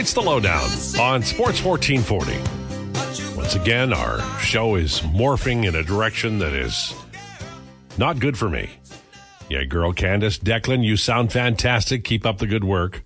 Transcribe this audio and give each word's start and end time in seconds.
It's 0.00 0.14
the 0.14 0.22
lowdown 0.22 0.64
on 0.98 1.22
Sports 1.22 1.62
1440. 1.62 3.36
Once 3.36 3.54
again, 3.54 3.92
our 3.92 4.22
show 4.38 4.76
is 4.76 5.00
morphing 5.02 5.66
in 5.66 5.74
a 5.74 5.82
direction 5.82 6.38
that 6.38 6.54
is 6.54 6.94
not 7.98 8.18
good 8.18 8.38
for 8.38 8.48
me. 8.48 8.70
Yeah, 9.50 9.64
girl 9.64 9.92
Candace, 9.92 10.38
Declan, 10.38 10.82
you 10.82 10.96
sound 10.96 11.32
fantastic. 11.32 12.02
Keep 12.04 12.24
up 12.24 12.38
the 12.38 12.46
good 12.46 12.64
work. 12.64 13.04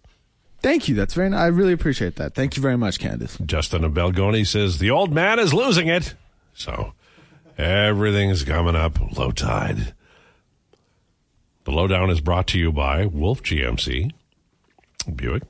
Thank 0.63 0.87
you. 0.87 0.95
That's 0.95 1.15
very. 1.15 1.35
I 1.35 1.49
really 1.49 1.73
appreciate 1.73 2.15
that. 2.15 2.37
Thank 2.37 2.55
you 2.55 2.63
very 2.63 2.79
much, 2.79 3.01
Candace. 3.01 3.39
Justin 3.45 3.83
of 3.83 3.91
Belgoni 3.91 4.47
says 4.47 4.79
the 4.79 4.93
old 4.93 5.13
man 5.13 5.41
is 5.41 5.53
losing 5.53 5.89
it. 5.89 6.15
So 6.55 6.95
everything's 7.59 8.45
coming 8.45 8.77
up 8.77 9.01
Lowetide. 9.17 9.95
The 11.65 11.73
lowdown 11.73 12.11
is 12.11 12.21
brought 12.21 12.47
to 12.49 12.59
you 12.61 12.71
by 12.71 13.07
Wolf 13.07 13.43
GMC, 13.43 14.13
Buick, 15.13 15.43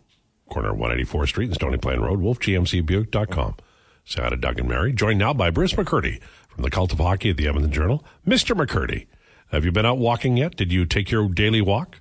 corner 0.49 0.71
of 0.71 0.79
184th 0.79 1.29
Street 1.29 1.47
and 1.47 1.55
Stony 1.55 1.79
Plain 1.79 2.01
Road, 2.01 2.21
wolfgmcbuick.com. 2.21 3.57
Say 4.05 4.23
hi 4.23 4.29
to 4.29 4.37
Doug 4.37 4.59
and 4.59 4.69
Mary. 4.69 4.93
Joined 4.93 5.19
now 5.19 5.33
by 5.33 5.51
Bruce 5.51 5.73
McCurdy 5.73 6.21
from 6.49 6.63
the 6.63 6.71
Cult 6.71 6.93
of 6.93 6.99
Hockey 6.99 7.31
at 7.31 7.37
the 7.37 7.49
Edmonton 7.49 7.73
Journal. 7.73 8.05
Mr. 8.27 8.55
McCurdy, 8.55 9.07
have 9.51 9.65
you 9.65 9.73
been 9.73 9.87
out 9.87 9.99
walking 9.99 10.37
yet? 10.37 10.57
Did 10.57 10.73
you 10.73 10.85
take 10.85 11.11
your 11.11 11.29
daily 11.29 11.63
walk? 11.63 12.01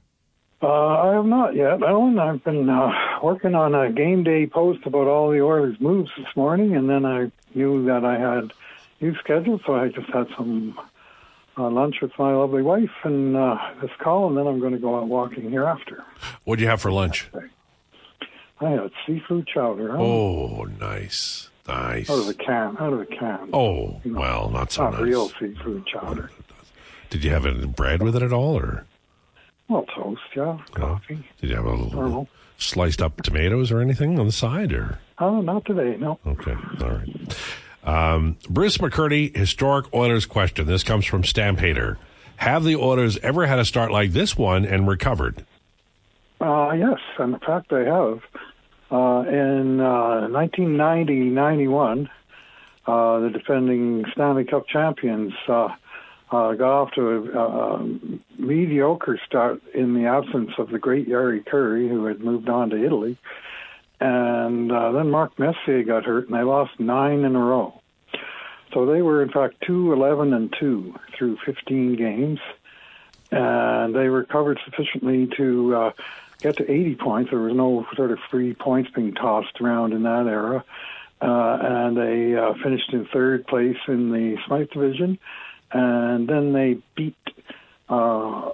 Uh, 0.61 0.67
I 0.67 1.13
have 1.15 1.25
not 1.25 1.55
yet, 1.55 1.83
Allan. 1.83 2.19
I've 2.19 2.43
been 2.43 2.69
uh, 2.69 2.91
working 3.21 3.53
on 3.53 3.75
a 3.75 3.91
game 3.91 4.23
day 4.23 4.47
post 4.47 4.85
about 4.85 5.07
all 5.07 5.29
the 5.29 5.41
Oilers' 5.41 5.75
moves 5.79 6.09
this 6.17 6.27
morning, 6.35 6.75
and 6.75 6.89
then 6.89 7.05
I 7.05 7.31
knew 7.53 7.85
that 7.85 8.05
I 8.05 8.17
had 8.17 8.53
you 8.99 9.13
scheduled, 9.15 9.61
so 9.65 9.75
I 9.75 9.89
just 9.89 10.09
had 10.09 10.27
some 10.37 10.79
uh, 11.57 11.69
lunch 11.69 11.97
with 12.01 12.11
my 12.17 12.33
lovely 12.33 12.61
wife 12.61 12.91
and 13.03 13.35
uh, 13.35 13.57
this 13.81 13.91
call, 13.99 14.27
and 14.29 14.37
then 14.37 14.47
I'm 14.47 14.59
going 14.61 14.71
to 14.71 14.79
go 14.79 14.97
out 14.97 15.07
walking 15.07 15.51
hereafter. 15.51 16.03
What'd 16.45 16.61
you 16.61 16.69
have 16.69 16.81
for 16.81 16.91
lunch? 16.91 17.29
I 18.63 18.71
had 18.71 18.91
seafood 19.05 19.47
chowder. 19.47 19.91
Huh? 19.91 20.01
Oh, 20.01 20.63
nice. 20.79 21.49
Nice. 21.67 22.09
Out 22.09 22.19
of 22.19 22.27
the 22.27 22.33
can. 22.33 22.77
Out 22.77 22.93
of 22.93 22.99
the 22.99 23.05
can. 23.05 23.49
Oh, 23.53 24.01
you 24.03 24.11
know, 24.11 24.19
well, 24.19 24.49
not 24.49 24.71
so 24.71 24.83
not 24.83 24.93
nice. 24.93 25.01
real 25.01 25.29
seafood 25.29 25.85
chowder. 25.85 26.29
Did 27.09 27.23
you 27.23 27.29
have 27.29 27.45
any 27.45 27.65
bread 27.65 28.01
with 28.01 28.15
it 28.15 28.23
at 28.23 28.33
all, 28.33 28.57
or? 28.57 28.85
Well, 29.69 29.85
toast, 29.95 30.21
yeah, 30.35 30.59
coffee. 30.73 31.25
Did 31.39 31.51
you 31.51 31.55
have 31.55 31.65
a 31.65 31.73
little, 31.73 32.27
sliced 32.57 33.01
up 33.01 33.21
tomatoes 33.21 33.71
or 33.71 33.79
anything 33.79 34.19
on 34.19 34.25
the 34.25 34.31
side, 34.31 34.73
or? 34.73 34.99
Oh, 35.19 35.41
not 35.41 35.65
today, 35.65 35.95
no. 35.97 36.19
Okay, 36.25 36.55
all 36.81 36.89
right. 36.89 37.37
Um, 37.83 38.37
Bruce 38.49 38.77
McCurdy, 38.77 39.35
historic 39.35 39.93
Oilers 39.93 40.25
question. 40.25 40.67
This 40.67 40.83
comes 40.83 41.05
from 41.05 41.23
Stamphader. 41.23 41.97
Have 42.37 42.63
the 42.63 42.75
Oilers 42.75 43.17
ever 43.19 43.45
had 43.45 43.59
a 43.59 43.65
start 43.65 43.91
like 43.91 44.11
this 44.11 44.37
one 44.37 44.65
and 44.65 44.87
recovered? 44.87 45.45
Uh, 46.41 46.71
yes, 46.73 46.99
and 47.19 47.35
in 47.35 47.39
fact, 47.39 47.69
they 47.69 47.85
have. 47.85 48.21
Uh, 48.93 49.23
in 49.27 49.79
uh, 49.79 50.27
1990-91, 50.29 52.07
uh, 52.85 53.19
the 53.21 53.29
defending 53.31 54.05
Stanley 54.11 54.43
Cup 54.43 54.67
champions 54.67 55.33
uh, 55.47 55.69
uh, 56.31 56.53
got 56.53 56.81
off 56.81 56.91
to 56.91 57.09
a, 57.09 57.39
a, 57.39 57.89
mediocre 58.37 59.19
start 59.25 59.63
in 59.73 59.95
the 59.95 60.05
absence 60.05 60.51
of 60.59 60.69
the 60.69 60.77
great 60.77 61.09
Jari 61.09 61.43
Kurri, 61.43 61.89
who 61.89 62.05
had 62.05 62.19
moved 62.19 62.49
on 62.49 62.69
to 62.69 62.85
Italy. 62.85 63.17
And 63.99 64.71
uh, 64.71 64.91
then 64.91 65.09
Mark 65.09 65.39
Messier 65.39 65.81
got 65.81 66.05
hurt, 66.05 66.27
and 66.27 66.37
they 66.37 66.43
lost 66.43 66.79
nine 66.79 67.23
in 67.23 67.35
a 67.35 67.43
row. 67.43 67.81
So 68.73 68.85
they 68.85 69.01
were, 69.01 69.23
in 69.23 69.31
fact, 69.31 69.55
2 69.65 69.91
11 69.91 70.33
and 70.33 70.53
2 70.59 70.93
through 71.17 71.37
15 71.43 71.95
games. 71.95 72.39
And 73.31 73.95
they 73.95 74.07
recovered 74.09 74.59
sufficiently 74.63 75.27
to 75.37 75.75
uh, 75.75 75.91
get 76.43 76.57
to 76.57 76.69
80 76.69 76.95
points. 76.95 77.31
There 77.31 77.39
was 77.39 77.55
no 77.55 77.85
sort 77.95 78.11
of 78.11 78.19
free 78.29 78.53
points 78.53 78.91
being 78.91 79.13
tossed 79.13 79.59
around 79.61 79.93
in 79.93 80.03
that 80.03 80.27
era. 80.27 80.63
Uh, 81.21 81.57
and 81.61 81.97
they 81.97 82.35
uh, 82.35 82.53
finished 82.61 82.91
in 82.91 83.05
third 83.05 83.47
place 83.47 83.77
in 83.87 84.11
the 84.11 84.37
Smythe 84.45 84.69
division. 84.69 85.17
And 85.71 86.27
then 86.27 86.53
they 86.53 86.77
beat 86.95 87.15
uh, 87.87 88.51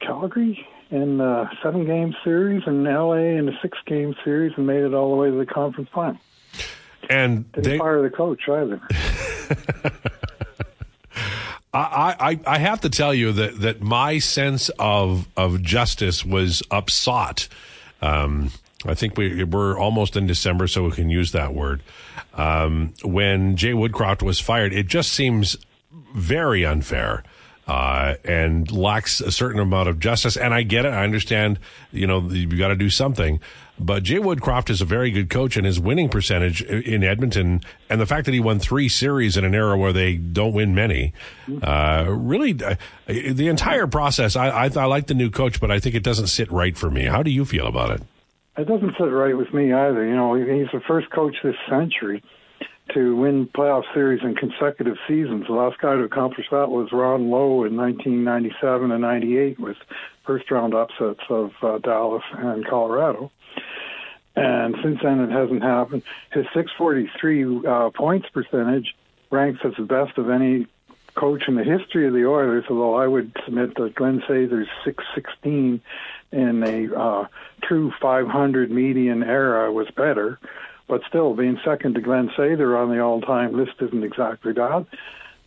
Calgary 0.00 0.66
in 0.90 1.20
a 1.20 1.50
seven 1.62 1.84
game 1.84 2.14
series 2.24 2.62
and 2.64 2.84
LA 2.84 3.36
in 3.38 3.48
a 3.48 3.58
six 3.60 3.76
game 3.86 4.14
series 4.24 4.52
and 4.56 4.66
made 4.66 4.84
it 4.84 4.94
all 4.94 5.10
the 5.10 5.16
way 5.16 5.30
to 5.30 5.36
the 5.36 5.46
conference 5.46 5.90
final. 5.92 6.18
And 7.10 7.50
Didn't 7.52 7.64
they 7.64 7.78
fire 7.78 8.02
the 8.02 8.10
coach 8.10 8.48
either. 8.48 8.80
I, 11.72 12.16
I, 12.18 12.40
I 12.46 12.58
have 12.58 12.80
to 12.80 12.90
tell 12.90 13.12
you 13.12 13.32
that, 13.32 13.60
that 13.60 13.82
my 13.82 14.18
sense 14.18 14.70
of, 14.78 15.28
of 15.36 15.62
justice 15.62 16.24
was 16.24 16.62
upsought. 16.70 17.48
Um, 18.00 18.52
I 18.86 18.94
think 18.94 19.18
we, 19.18 19.44
we're 19.44 19.78
almost 19.78 20.16
in 20.16 20.26
December, 20.26 20.66
so 20.66 20.84
we 20.84 20.92
can 20.92 21.10
use 21.10 21.32
that 21.32 21.54
word. 21.54 21.82
Um, 22.34 22.94
when 23.02 23.56
Jay 23.56 23.72
Woodcroft 23.72 24.22
was 24.22 24.40
fired, 24.40 24.72
it 24.72 24.86
just 24.86 25.12
seems 25.12 25.56
very 26.14 26.64
unfair. 26.64 27.22
Uh, 27.66 28.14
and 28.24 28.72
lacks 28.72 29.20
a 29.20 29.30
certain 29.30 29.60
amount 29.60 29.90
of 29.90 30.00
justice. 30.00 30.38
And 30.38 30.54
I 30.54 30.62
get 30.62 30.86
it. 30.86 30.88
I 30.88 31.04
understand, 31.04 31.58
you 31.92 32.06
know, 32.06 32.20
you 32.22 32.46
got 32.56 32.68
to 32.68 32.76
do 32.76 32.88
something. 32.88 33.40
But 33.80 34.02
Jay 34.02 34.18
Woodcroft 34.18 34.70
is 34.70 34.80
a 34.80 34.84
very 34.84 35.10
good 35.10 35.30
coach, 35.30 35.56
and 35.56 35.64
his 35.64 35.78
winning 35.78 36.08
percentage 36.08 36.62
in 36.62 37.04
Edmonton, 37.04 37.60
and 37.88 38.00
the 38.00 38.06
fact 38.06 38.26
that 38.26 38.34
he 38.34 38.40
won 38.40 38.58
three 38.58 38.88
series 38.88 39.36
in 39.36 39.44
an 39.44 39.54
era 39.54 39.76
where 39.78 39.92
they 39.92 40.16
don't 40.16 40.52
win 40.52 40.74
many, 40.74 41.12
uh, 41.62 42.06
really, 42.08 42.58
uh, 42.62 42.74
the 43.06 43.48
entire 43.48 43.86
process. 43.86 44.34
I, 44.36 44.48
I, 44.48 44.64
I 44.64 44.84
like 44.86 45.06
the 45.06 45.14
new 45.14 45.30
coach, 45.30 45.60
but 45.60 45.70
I 45.70 45.78
think 45.78 45.94
it 45.94 46.02
doesn't 46.02 46.26
sit 46.26 46.50
right 46.50 46.76
for 46.76 46.90
me. 46.90 47.04
How 47.04 47.22
do 47.22 47.30
you 47.30 47.44
feel 47.44 47.66
about 47.66 47.90
it? 47.90 48.02
It 48.56 48.66
doesn't 48.66 48.96
sit 48.98 49.04
right 49.04 49.36
with 49.36 49.54
me 49.54 49.72
either. 49.72 50.04
You 50.04 50.16
know, 50.16 50.34
he's 50.34 50.70
the 50.72 50.80
first 50.86 51.10
coach 51.10 51.36
this 51.44 51.54
century 51.70 52.24
to 52.94 53.16
win 53.16 53.46
playoff 53.46 53.84
series 53.94 54.22
in 54.22 54.34
consecutive 54.34 54.96
seasons. 55.06 55.46
The 55.46 55.52
last 55.52 55.78
guy 55.80 55.94
to 55.94 56.02
accomplish 56.02 56.46
that 56.50 56.68
was 56.68 56.88
Ron 56.92 57.30
Low 57.30 57.64
in 57.64 57.76
1997 57.76 58.90
and 58.90 59.02
98 59.02 59.60
with 59.60 59.76
first 60.26 60.50
round 60.50 60.74
upsets 60.74 61.20
of 61.28 61.50
uh, 61.62 61.78
Dallas 61.78 62.24
and 62.32 62.66
Colorado. 62.66 63.30
And 64.36 64.76
since 64.82 65.00
then, 65.02 65.20
it 65.20 65.30
hasn't 65.30 65.62
happened. 65.62 66.02
His 66.32 66.44
643 66.54 67.66
uh, 67.66 67.90
points 67.90 68.28
percentage 68.28 68.94
ranks 69.30 69.60
as 69.64 69.72
the 69.76 69.82
best 69.82 70.16
of 70.16 70.30
any 70.30 70.66
coach 71.16 71.48
in 71.48 71.56
the 71.56 71.64
history 71.64 72.06
of 72.06 72.12
the 72.12 72.24
Oilers, 72.26 72.64
although 72.70 72.94
I 72.94 73.06
would 73.06 73.36
submit 73.44 73.74
that 73.74 73.96
Glenn 73.96 74.22
Sather's 74.28 74.68
616 74.84 75.80
in 76.30 76.62
a 76.62 76.96
uh, 76.96 77.26
true 77.62 77.92
500 78.00 78.70
median 78.70 79.24
era 79.24 79.72
was 79.72 79.88
better. 79.96 80.38
But 80.86 81.02
still, 81.08 81.34
being 81.34 81.58
second 81.64 81.96
to 81.96 82.00
Glenn 82.00 82.30
Sather 82.30 82.78
on 82.80 82.90
the 82.90 83.00
all-time 83.00 83.56
list 83.56 83.72
isn't 83.80 84.04
exactly 84.04 84.52
that. 84.52 84.86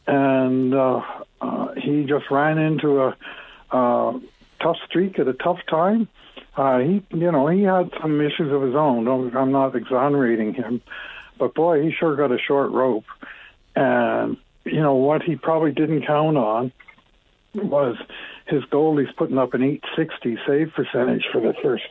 And 0.06 0.74
uh, 0.74 1.02
uh, 1.40 1.74
he 1.76 2.04
just 2.04 2.30
ran 2.30 2.58
into 2.58 3.02
a 3.02 3.18
uh, 3.72 4.20
tough 4.62 4.78
streak 4.86 5.18
at 5.18 5.28
a 5.28 5.34
tough 5.34 5.60
time. 5.70 6.08
Uh, 6.56 6.80
he, 6.80 7.04
you 7.12 7.32
know, 7.32 7.48
he 7.48 7.64
had 7.64 7.92
some 8.02 8.20
issues 8.20 8.52
of 8.52 8.62
his 8.62 8.76
own. 8.76 9.06
Don't, 9.06 9.36
I'm 9.36 9.52
not 9.52 9.76
exonerating 9.76 10.54
him, 10.54 10.82
but 11.38 11.54
boy, 11.56 11.82
he 11.82 11.92
sure 11.92 12.16
got 12.16 12.32
a 12.32 12.38
short 12.38 12.72
rope. 12.72 13.06
And 13.76 14.38
you 14.66 14.82
know 14.82 14.96
what 14.96 15.24
he 15.24 15.36
probably 15.36 15.72
didn't 15.72 16.06
count 16.06 16.38
on 16.38 16.72
was 17.54 17.98
his 18.48 18.64
goalie's 18.66 19.12
putting 19.16 19.38
up 19.38 19.54
an 19.54 19.64
860 19.64 20.38
save 20.46 20.74
percentage 20.74 21.26
for 21.32 21.42
the 21.42 21.54
first 21.62 21.88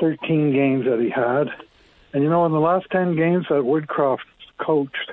13 0.00 0.52
games 0.52 0.84
that 0.84 1.00
he 1.00 1.10
had. 1.10 1.48
And 2.12 2.22
you 2.22 2.28
know, 2.28 2.44
in 2.44 2.52
the 2.52 2.60
last 2.60 2.86
10 2.90 3.16
games 3.16 3.46
that 3.48 3.62
Woodcroft 3.62 4.18
coached, 4.58 5.12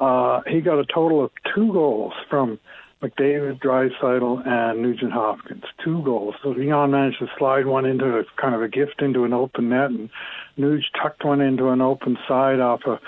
uh, 0.00 0.42
he 0.46 0.60
got 0.60 0.78
a 0.78 0.84
total 0.84 1.24
of 1.24 1.30
two 1.54 1.72
goals 1.72 2.12
from 2.28 2.58
McDavid, 3.06 3.60
Draisaitl, 3.60 4.46
and 4.46 4.82
Nugent 4.82 5.12
Hopkins. 5.12 5.64
Two 5.82 6.02
goals. 6.02 6.34
So 6.42 6.50
Leon 6.50 6.90
managed 6.90 7.18
to 7.20 7.28
slide 7.38 7.66
one 7.66 7.84
into 7.84 8.18
a 8.18 8.24
kind 8.36 8.54
of 8.54 8.62
a 8.62 8.68
gift 8.68 9.02
into 9.02 9.24
an 9.24 9.32
open 9.32 9.68
net, 9.68 9.90
and 9.90 10.10
Nuge 10.58 10.84
tucked 11.00 11.24
one 11.24 11.40
into 11.40 11.68
an 11.68 11.80
open 11.80 12.18
side 12.26 12.60
off 12.60 12.82
a 12.86 13.00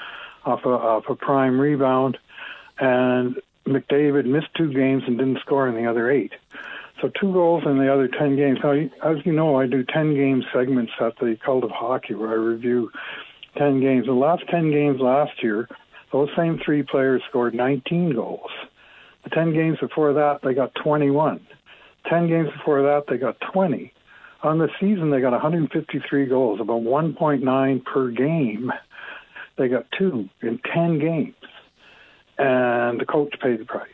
off 0.44 0.64
a 0.64 0.68
off 0.68 1.08
a 1.08 1.14
prime 1.14 1.60
rebound, 1.60 2.18
and 2.78 3.40
McDavid 3.66 4.24
missed 4.24 4.54
two 4.56 4.72
games 4.72 5.04
and 5.06 5.18
didn't 5.18 5.40
score 5.40 5.68
in 5.68 5.74
the 5.74 5.88
other 5.88 6.10
eight. 6.10 6.32
So 7.00 7.08
two 7.08 7.32
goals 7.32 7.64
in 7.64 7.78
the 7.78 7.92
other 7.92 8.08
ten 8.08 8.36
games. 8.36 8.58
Now, 8.62 8.72
as 8.72 9.24
you 9.24 9.32
know, 9.32 9.56
I 9.56 9.66
do 9.66 9.84
ten 9.84 10.14
game 10.14 10.44
segments 10.52 10.92
at 11.00 11.18
the 11.18 11.36
Cult 11.44 11.64
of 11.64 11.70
Hockey 11.70 12.14
where 12.14 12.30
I 12.30 12.34
review 12.34 12.90
ten 13.56 13.80
games. 13.80 14.06
The 14.06 14.12
last 14.12 14.44
ten 14.48 14.70
games 14.70 15.00
last 15.00 15.42
year, 15.42 15.68
those 16.12 16.28
same 16.36 16.58
three 16.64 16.82
players 16.82 17.22
scored 17.28 17.54
19 17.54 18.14
goals. 18.14 18.50
The 19.28 19.34
10 19.34 19.52
games 19.52 19.78
before 19.78 20.14
that, 20.14 20.40
they 20.42 20.54
got 20.54 20.74
21. 20.76 21.46
10 22.08 22.28
games 22.28 22.50
before 22.56 22.82
that, 22.82 23.04
they 23.08 23.18
got 23.18 23.36
20. 23.52 23.92
On 24.42 24.58
the 24.58 24.68
season, 24.80 25.10
they 25.10 25.20
got 25.20 25.32
153 25.32 26.26
goals, 26.26 26.60
about 26.60 26.82
1.9 26.82 27.84
per 27.84 28.10
game. 28.10 28.72
They 29.56 29.68
got 29.68 29.86
two 29.98 30.28
in 30.40 30.60
10 30.72 30.98
games. 30.98 31.34
And 32.38 33.00
the 33.00 33.04
coach 33.04 33.34
paid 33.40 33.60
the 33.60 33.64
price. 33.64 33.88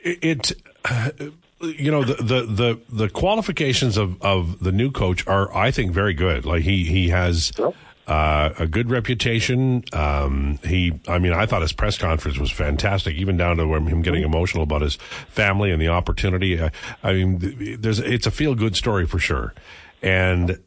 It, 0.00 0.18
it 0.22 1.32
you 1.60 1.90
know 1.90 2.04
the, 2.04 2.14
the 2.14 2.42
the 2.42 2.80
the 2.88 3.08
qualifications 3.08 3.96
of 3.96 4.20
of 4.22 4.62
the 4.62 4.72
new 4.72 4.90
coach 4.90 5.26
are 5.26 5.54
I 5.54 5.70
think 5.70 5.92
very 5.92 6.14
good. 6.14 6.44
Like 6.44 6.62
he 6.62 6.84
he 6.84 7.08
has. 7.10 7.52
Yep. 7.58 7.74
Uh, 8.08 8.54
a 8.58 8.66
good 8.66 8.90
reputation. 8.90 9.84
Um, 9.92 10.58
he, 10.64 10.98
I 11.06 11.18
mean, 11.18 11.34
I 11.34 11.44
thought 11.44 11.60
his 11.60 11.74
press 11.74 11.98
conference 11.98 12.38
was 12.38 12.50
fantastic, 12.50 13.16
even 13.16 13.36
down 13.36 13.58
to 13.58 13.74
him 13.74 14.00
getting 14.00 14.22
emotional 14.22 14.62
about 14.62 14.80
his 14.80 14.96
family 15.28 15.70
and 15.70 15.80
the 15.80 15.88
opportunity. 15.88 16.58
I, 16.58 16.70
I 17.02 17.12
mean, 17.12 17.76
there's 17.78 17.98
it's 17.98 18.26
a 18.26 18.30
feel 18.30 18.54
good 18.54 18.76
story 18.76 19.06
for 19.06 19.18
sure, 19.18 19.52
and 20.00 20.58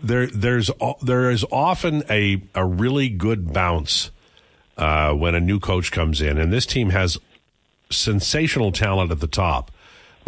there 0.00 0.28
there's 0.28 0.70
there 1.02 1.32
is 1.32 1.44
often 1.50 2.04
a 2.08 2.42
a 2.54 2.64
really 2.64 3.08
good 3.08 3.52
bounce 3.52 4.12
uh, 4.76 5.12
when 5.12 5.34
a 5.34 5.40
new 5.40 5.58
coach 5.58 5.90
comes 5.90 6.20
in, 6.20 6.38
and 6.38 6.52
this 6.52 6.64
team 6.64 6.90
has 6.90 7.18
sensational 7.90 8.70
talent 8.70 9.10
at 9.10 9.18
the 9.18 9.26
top. 9.26 9.72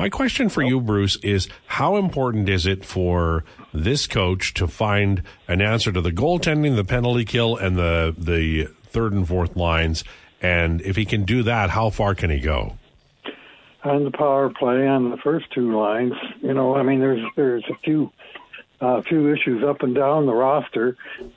My 0.01 0.09
question 0.09 0.49
for 0.49 0.63
you, 0.63 0.81
Bruce, 0.81 1.17
is 1.17 1.47
how 1.67 1.97
important 1.97 2.49
is 2.49 2.65
it 2.65 2.87
for 2.87 3.45
this 3.75 4.07
coach 4.07 4.55
to 4.55 4.67
find 4.67 5.23
an 5.47 5.61
answer 5.61 5.93
to 5.93 6.01
the 6.01 6.11
goaltending, 6.11 6.75
the 6.75 6.85
penalty 6.85 7.27
kill, 7.27 7.55
and 7.59 7.77
the 7.77 8.15
the 8.17 8.69
third 8.85 9.13
and 9.13 9.29
fourth 9.29 9.57
lines? 9.57 10.03
And 10.41 10.81
if 10.81 10.97
he 10.97 11.05
can 11.05 11.27
do 11.27 11.43
that, 11.43 11.69
how 11.69 11.91
far 11.91 12.15
can 12.15 12.31
he 12.31 12.41
go? 12.41 12.79
And 13.85 14.07
the 14.07 14.11
power 14.11 14.49
play 14.49 14.89
on 14.89 15.11
the 15.11 15.19
first 15.19 15.53
two 15.53 15.79
lines, 15.79 16.15
you 16.41 16.55
know, 16.55 16.75
I 16.75 16.83
mean, 16.83 17.01
there's 17.01 17.23
there's 17.37 17.65
a 17.69 17.77
few 17.85 18.11
a 18.81 19.03
few 19.03 19.31
issues 19.31 19.63
up 19.63 19.83
and 19.83 19.95
down 19.95 20.25
the 20.25 20.33
roster, 20.33 20.97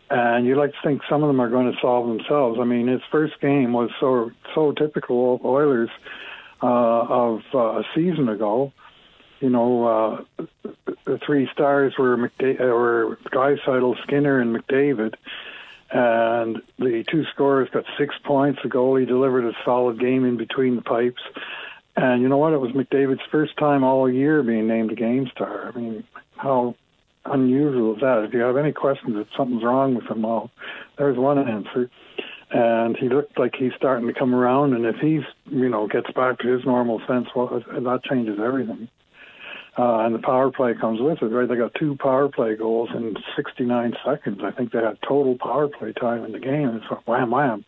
and 0.10 0.45
you'd 0.45 0.57
like 0.57 0.71
to 0.71 0.77
think 0.86 1.01
some 1.10 1.21
of 1.21 1.27
them 1.27 1.42
are 1.42 1.50
going 1.50 1.69
to 1.69 1.77
solve 1.81 2.07
themselves. 2.07 2.60
I 2.62 2.63
mean, 2.63 2.88
his 2.88 3.01
first 3.12 3.42
game 3.42 3.74
was 3.74 3.89
so 4.00 4.31
so 4.56 4.71
typical 4.71 5.42
Oilers 5.44 5.89
uh, 6.63 7.06
of 7.10 7.42
uh, 7.54 7.80
a 7.80 7.83
season 7.94 8.30
ago. 8.30 8.71
You 9.42 9.50
know, 9.50 9.86
uh, 10.38 10.45
the 11.04 11.19
three 11.25 11.50
stars 11.51 11.94
were 12.00 12.15
McDa- 12.15 12.60
were 12.60 13.19
Draisaitl, 13.25 14.01
Skinner, 14.04 14.39
and 14.39 14.56
McDavid. 14.56 15.15
And 15.92 16.62
the 16.80 17.04
two 17.12 17.25
scorers 17.33 17.69
got 17.71 17.83
six 17.98 18.15
points. 18.24 18.62
The 18.63 18.69
goalie 18.69 19.06
delivered 19.06 19.45
a 19.45 19.51
solid 19.65 20.00
game 20.00 20.24
in 20.24 20.38
between 20.38 20.77
the 20.77 20.81
pipes. 20.81 21.21
And 21.98 22.21
you 22.21 22.30
know 22.30 22.38
what? 22.38 22.54
It 22.54 22.62
was 22.62 22.71
McDavid's 22.71 23.21
first 23.30 23.57
time 23.57 23.83
all 23.83 24.10
year 24.10 24.42
being 24.42 24.68
named 24.68 24.92
a 24.92 24.95
game 24.95 25.27
star. 25.27 25.68
I 25.68 25.77
mean, 25.77 26.04
how 26.38 26.75
unusual 27.25 27.95
is 27.95 28.01
that? 28.01 28.24
If 28.24 28.33
you 28.33 28.39
have 28.39 28.57
any 28.57 28.71
questions 28.71 29.15
that 29.15 29.27
something's 29.36 29.63
wrong 29.63 29.95
with 29.95 30.06
him, 30.06 30.21
well, 30.21 30.50
there's 30.98 31.18
one 31.18 31.38
answer 31.38 31.89
and 32.53 32.95
he 32.95 33.09
looked 33.09 33.39
like 33.39 33.55
he's 33.57 33.71
starting 33.75 34.07
to 34.07 34.13
come 34.13 34.33
around. 34.35 34.73
And 34.73 34.85
if 34.85 34.97
he's, 34.97 35.23
you 35.45 35.69
know, 35.69 35.88
gets 35.88 36.11
back 36.11 36.39
to 36.39 36.47
his 36.47 36.63
normal 36.65 37.01
sense, 37.07 37.27
well, 37.35 37.47
that 37.47 38.01
changes 38.03 38.39
everything. 38.44 38.88
Uh, 39.75 40.05
and 40.05 40.13
the 40.13 40.19
power 40.19 40.51
play 40.51 40.75
comes 40.79 41.01
with 41.01 41.23
it, 41.23 41.25
right? 41.25 41.50
They 41.50 41.55
got 41.55 41.73
two 41.73 41.97
power 42.00 42.29
play 42.29 42.55
goals 42.55 42.89
in 42.94 43.15
69 43.35 43.94
seconds. 44.05 44.41
I 44.44 44.51
think 44.51 44.71
they 44.71 44.79
had 44.79 45.00
total 45.01 45.35
power 45.35 45.67
play 45.67 45.94
time 45.94 46.23
in 46.25 46.31
the 46.31 46.39
game. 46.39 46.69
It's 46.75 46.85
like 46.91 47.07
wham, 47.07 47.31
wham, 47.31 47.65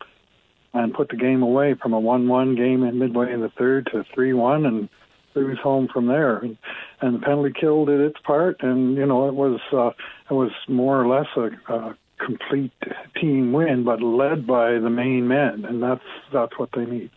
and 0.76 0.94
put 0.94 1.10
the 1.10 1.18
game 1.18 1.42
away 1.42 1.74
from 1.74 1.94
a 1.94 2.02
1-1 2.02 2.56
game 2.56 2.84
in 2.84 3.00
midway 3.00 3.34
in 3.34 3.42
the 3.42 3.50
third 3.58 3.88
to 3.88 4.06
3-1, 4.16 4.68
and 4.68 4.90
cruise 5.34 5.60
home 5.62 5.88
from 5.92 6.08
there. 6.08 6.38
And, 6.38 6.58
and 7.02 7.16
the 7.16 7.20
penalty 7.20 7.54
kill 7.60 7.86
did 7.86 8.00
its 8.00 8.20
part, 8.24 8.58
and 8.62 8.96
you 8.96 9.06
know 9.06 9.28
it 9.28 9.34
was 9.34 9.60
uh, 9.74 9.92
it 10.30 10.34
was 10.34 10.52
more 10.68 11.02
or 11.02 11.08
less 11.08 11.28
a, 11.36 11.74
a 11.74 11.98
complete 12.20 12.72
team 13.20 13.54
win, 13.54 13.84
but 13.84 14.02
led 14.02 14.48
by 14.48 14.80
the 14.80 14.90
main 14.90 15.28
men, 15.28 15.66
and 15.66 15.82
that's 15.82 16.04
that's 16.34 16.58
what 16.58 16.70
they 16.74 16.86
need. 16.86 17.12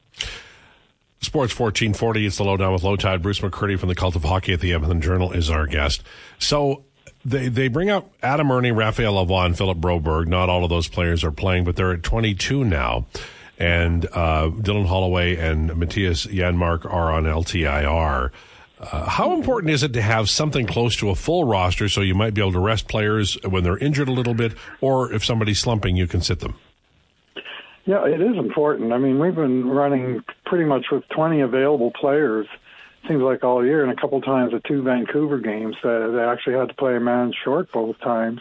Sports 1.20 1.58
1440, 1.58 2.26
it's 2.26 2.36
the 2.36 2.44
lowdown 2.44 2.72
with 2.72 2.82
Lowetide. 2.82 3.22
Bruce 3.22 3.40
McCurdy 3.40 3.78
from 3.78 3.88
the 3.88 3.94
Cult 3.94 4.14
of 4.14 4.22
Hockey 4.22 4.52
at 4.52 4.60
the 4.60 4.72
Edmonton 4.72 5.00
Journal 5.00 5.32
is 5.32 5.50
our 5.50 5.66
guest. 5.66 6.04
So 6.38 6.84
they 7.24 7.48
they 7.48 7.68
bring 7.68 7.90
up 7.90 8.10
Adam 8.22 8.50
Erne, 8.50 8.74
Raphael 8.74 9.14
Lavoie, 9.14 9.56
Philip 9.56 9.78
Broberg. 9.78 10.28
Not 10.28 10.48
all 10.48 10.64
of 10.64 10.70
those 10.70 10.88
players 10.88 11.24
are 11.24 11.32
playing, 11.32 11.64
but 11.64 11.76
they're 11.76 11.92
at 11.92 12.02
22 12.02 12.64
now. 12.64 13.06
And 13.58 14.06
uh, 14.06 14.50
Dylan 14.50 14.86
Holloway 14.86 15.36
and 15.36 15.70
Mattias 15.70 16.32
Janmark 16.32 16.84
are 16.84 17.10
on 17.10 17.24
LTIR. 17.24 18.30
Uh, 18.80 19.08
how 19.08 19.32
important 19.32 19.72
is 19.72 19.82
it 19.82 19.92
to 19.92 20.02
have 20.02 20.30
something 20.30 20.66
close 20.66 20.96
to 20.96 21.10
a 21.10 21.14
full 21.14 21.44
roster 21.44 21.88
so 21.88 22.00
you 22.00 22.14
might 22.14 22.32
be 22.32 22.40
able 22.40 22.52
to 22.52 22.60
rest 22.60 22.86
players 22.88 23.36
when 23.44 23.64
they're 23.64 23.78
injured 23.78 24.08
a 24.08 24.12
little 24.12 24.34
bit, 24.34 24.52
or 24.80 25.12
if 25.12 25.24
somebody's 25.24 25.58
slumping, 25.58 25.96
you 25.96 26.06
can 26.06 26.20
sit 26.20 26.40
them? 26.40 26.54
Yeah, 27.84 28.06
it 28.06 28.20
is 28.20 28.36
important. 28.36 28.92
I 28.92 28.98
mean, 28.98 29.18
we've 29.18 29.34
been 29.34 29.66
running 29.68 30.22
pretty 30.44 30.64
much 30.64 30.86
with 30.92 31.08
20 31.08 31.40
available 31.40 31.90
players, 31.90 32.46
seems 33.08 33.22
like 33.22 33.42
all 33.42 33.64
year, 33.64 33.82
and 33.82 33.90
a 33.90 34.00
couple 34.00 34.20
times 34.20 34.52
at 34.54 34.62
two 34.64 34.82
Vancouver 34.82 35.38
games 35.38 35.74
that 35.82 36.12
they 36.14 36.22
actually 36.22 36.56
had 36.56 36.68
to 36.68 36.74
play 36.74 36.96
a 36.96 37.00
man 37.00 37.32
short 37.44 37.72
both 37.72 37.98
times 38.00 38.40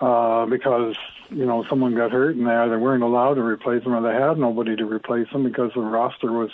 uh, 0.00 0.46
because 0.46 0.94
you 1.30 1.44
know 1.44 1.64
someone 1.68 1.94
got 1.94 2.12
hurt 2.12 2.36
and 2.36 2.46
they 2.46 2.52
either 2.52 2.78
weren't 2.78 3.02
allowed 3.02 3.34
to 3.34 3.42
replace 3.42 3.82
them 3.82 3.94
or 3.94 4.00
they 4.00 4.18
had 4.18 4.38
nobody 4.38 4.76
to 4.76 4.84
replace 4.84 5.28
them 5.32 5.42
because 5.42 5.72
the 5.74 5.80
roster 5.80 6.30
was 6.30 6.50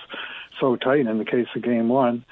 so 0.58 0.76
tight 0.76 1.06
in 1.06 1.18
the 1.18 1.24
case 1.24 1.48
of 1.54 1.62
game 1.62 1.88
one. 1.88 2.24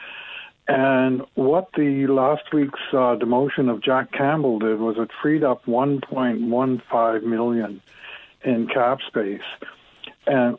And 0.70 1.22
what 1.34 1.72
the 1.76 2.06
last 2.06 2.52
week's 2.52 2.78
uh, 2.92 3.16
demotion 3.16 3.68
of 3.68 3.82
Jack 3.82 4.12
Campbell 4.12 4.60
did 4.60 4.78
was 4.78 4.98
it 4.98 5.10
freed 5.20 5.42
up 5.42 5.64
1.15 5.66 7.22
million 7.24 7.82
in 8.44 8.68
cap 8.68 9.00
space, 9.04 9.42
and 10.28 10.56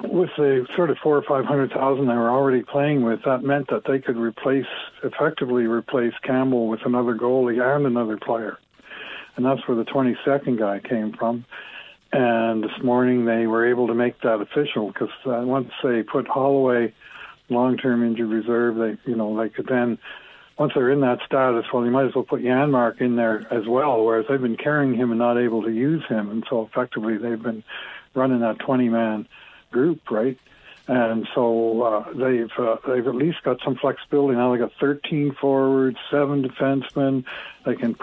with 0.00 0.30
the 0.36 0.64
sort 0.76 0.90
of 0.90 0.98
four 0.98 1.16
or 1.16 1.22
five 1.22 1.44
hundred 1.44 1.72
thousand 1.72 2.06
they 2.06 2.14
were 2.14 2.30
already 2.30 2.62
playing 2.62 3.02
with, 3.02 3.24
that 3.24 3.42
meant 3.42 3.68
that 3.70 3.82
they 3.84 3.98
could 3.98 4.16
replace 4.16 4.66
effectively 5.02 5.66
replace 5.66 6.14
Campbell 6.22 6.68
with 6.68 6.86
another 6.86 7.16
goalie 7.16 7.60
and 7.60 7.84
another 7.84 8.18
player, 8.18 8.58
and 9.34 9.44
that's 9.44 9.66
where 9.66 9.76
the 9.76 9.84
22nd 9.84 10.56
guy 10.56 10.78
came 10.78 11.14
from. 11.14 11.44
And 12.12 12.62
this 12.62 12.80
morning 12.80 13.24
they 13.24 13.48
were 13.48 13.68
able 13.68 13.88
to 13.88 13.94
make 13.94 14.20
that 14.20 14.40
official 14.40 14.86
because 14.86 15.10
uh, 15.26 15.42
once 15.44 15.72
they 15.82 16.04
put 16.04 16.28
Holloway 16.28 16.94
long-term 17.48 18.04
injured 18.04 18.28
reserve. 18.28 18.76
They, 18.76 19.10
you 19.10 19.16
know, 19.16 19.36
they 19.40 19.48
could 19.48 19.66
then, 19.66 19.98
once 20.58 20.72
they're 20.74 20.90
in 20.90 21.00
that 21.00 21.18
status, 21.26 21.66
well, 21.72 21.84
you 21.84 21.90
might 21.90 22.06
as 22.06 22.14
well 22.14 22.24
put 22.24 22.42
Janmark 22.42 23.00
in 23.00 23.16
there 23.16 23.46
as 23.50 23.66
well. 23.66 24.04
Whereas 24.04 24.26
they've 24.28 24.40
been 24.40 24.56
carrying 24.56 24.94
him 24.94 25.10
and 25.10 25.18
not 25.18 25.38
able 25.38 25.62
to 25.62 25.70
use 25.70 26.04
him, 26.08 26.30
and 26.30 26.44
so 26.48 26.62
effectively 26.62 27.16
they've 27.16 27.42
been 27.42 27.64
running 28.14 28.40
that 28.40 28.58
20-man 28.58 29.26
group, 29.70 30.10
right? 30.10 30.38
And 30.88 31.28
so 31.34 31.82
uh, 31.82 32.12
they've 32.12 32.50
uh, 32.58 32.76
they've 32.86 33.06
at 33.06 33.14
least 33.14 33.44
got 33.44 33.60
some 33.64 33.76
flexibility 33.76 34.36
now. 34.36 34.52
They 34.52 34.58
got 34.58 34.72
13 34.80 35.36
forwards, 35.40 35.96
seven 36.10 36.42
defensemen. 36.42 37.24
They 37.64 37.76
can 37.76 37.94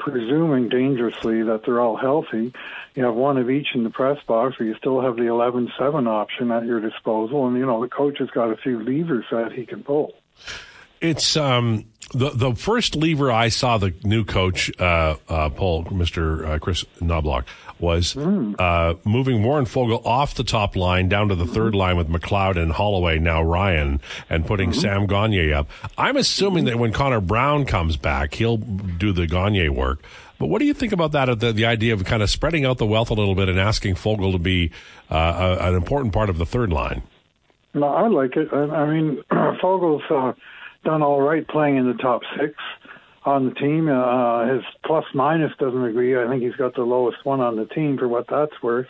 presuming 0.00 0.68
dangerously 0.68 1.42
that 1.44 1.62
they're 1.64 1.80
all 1.80 1.96
healthy, 1.96 2.52
you 2.94 3.04
have 3.04 3.14
one 3.14 3.36
of 3.36 3.48
each 3.48 3.68
in 3.74 3.84
the 3.84 3.90
press 3.90 4.18
box, 4.26 4.56
or 4.58 4.64
you 4.64 4.74
still 4.74 5.00
have 5.00 5.16
the 5.16 5.26
11 5.26 5.70
7 5.78 6.06
option 6.08 6.50
at 6.50 6.64
your 6.64 6.80
disposal. 6.80 7.46
And, 7.46 7.56
you 7.56 7.66
know, 7.66 7.80
the 7.80 7.88
coach 7.88 8.18
has 8.18 8.30
got 8.30 8.50
a 8.50 8.56
few 8.56 8.80
levers 8.82 9.26
that 9.30 9.52
he 9.52 9.64
can 9.64 9.84
pull. 9.84 10.14
It's 11.00 11.36
um, 11.36 11.86
the 12.12 12.30
the 12.30 12.54
first 12.54 12.94
lever 12.94 13.30
I 13.32 13.48
saw 13.48 13.78
the 13.78 13.94
new 14.04 14.24
coach 14.24 14.70
uh, 14.78 15.16
uh, 15.28 15.48
pull, 15.48 15.84
Mr. 15.84 16.46
Uh, 16.46 16.58
Kris 16.58 16.84
Knoblauch, 17.00 17.44
was 17.78 18.14
mm. 18.14 18.54
uh, 18.58 18.96
moving 19.04 19.42
Warren 19.42 19.64
Foegele 19.64 20.04
off 20.04 20.34
the 20.34 20.44
top 20.44 20.76
line 20.76 21.08
down 21.08 21.28
to 21.28 21.34
the 21.34 21.44
mm-hmm. 21.44 21.54
third 21.54 21.74
line 21.74 21.96
with 21.96 22.08
McLeod 22.08 22.60
and 22.60 22.72
Holloway, 22.72 23.18
now 23.18 23.42
Ryan, 23.42 24.00
and 24.28 24.46
putting 24.46 24.70
mm-hmm. 24.70 24.80
Sam 24.80 25.06
Gagner 25.06 25.54
up. 25.54 25.70
I'm 25.96 26.16
assuming 26.16 26.64
that 26.64 26.78
when 26.78 26.92
Connor 26.92 27.20
Brown 27.20 27.64
comes 27.64 27.96
back, 27.96 28.34
he'll 28.34 28.58
do 28.58 29.12
the 29.12 29.26
Gagner 29.26 29.72
work. 29.72 30.02
But 30.38 30.48
what 30.48 30.58
do 30.58 30.64
you 30.64 30.74
think 30.74 30.92
about 30.92 31.12
that? 31.12 31.38
The, 31.38 31.52
the 31.52 31.66
idea 31.66 31.92
of 31.92 32.04
kind 32.04 32.22
of 32.22 32.30
spreading 32.30 32.64
out 32.64 32.78
the 32.78 32.86
wealth 32.86 33.10
a 33.10 33.14
little 33.14 33.34
bit 33.34 33.48
and 33.48 33.60
asking 33.60 33.94
Foegele 33.94 34.32
to 34.32 34.38
be 34.38 34.70
uh, 35.10 35.56
a, 35.60 35.68
an 35.68 35.74
important 35.74 36.14
part 36.14 36.30
of 36.30 36.38
the 36.38 36.46
third 36.46 36.72
line? 36.72 37.02
No, 37.74 37.86
I 37.86 38.08
like 38.08 38.36
it. 38.36 38.48
I, 38.52 38.56
I 38.56 38.90
mean, 38.90 39.22
Foegele's 39.30 40.10
uh, 40.10 40.32
done 40.84 41.02
all 41.02 41.20
right 41.20 41.46
playing 41.46 41.76
in 41.76 41.86
the 41.86 41.94
top 41.94 42.22
six 42.38 42.54
on 43.24 43.46
the 43.46 43.54
team. 43.54 43.88
Uh, 43.88 44.46
his 44.46 44.62
plus 44.84 45.04
minus 45.14 45.52
doesn't 45.58 45.84
agree. 45.84 46.16
I 46.16 46.28
think 46.28 46.42
he's 46.42 46.56
got 46.56 46.74
the 46.74 46.82
lowest 46.82 47.24
one 47.24 47.40
on 47.40 47.56
the 47.56 47.66
team 47.66 47.98
for 47.98 48.08
what 48.08 48.26
that's 48.28 48.62
worth. 48.62 48.88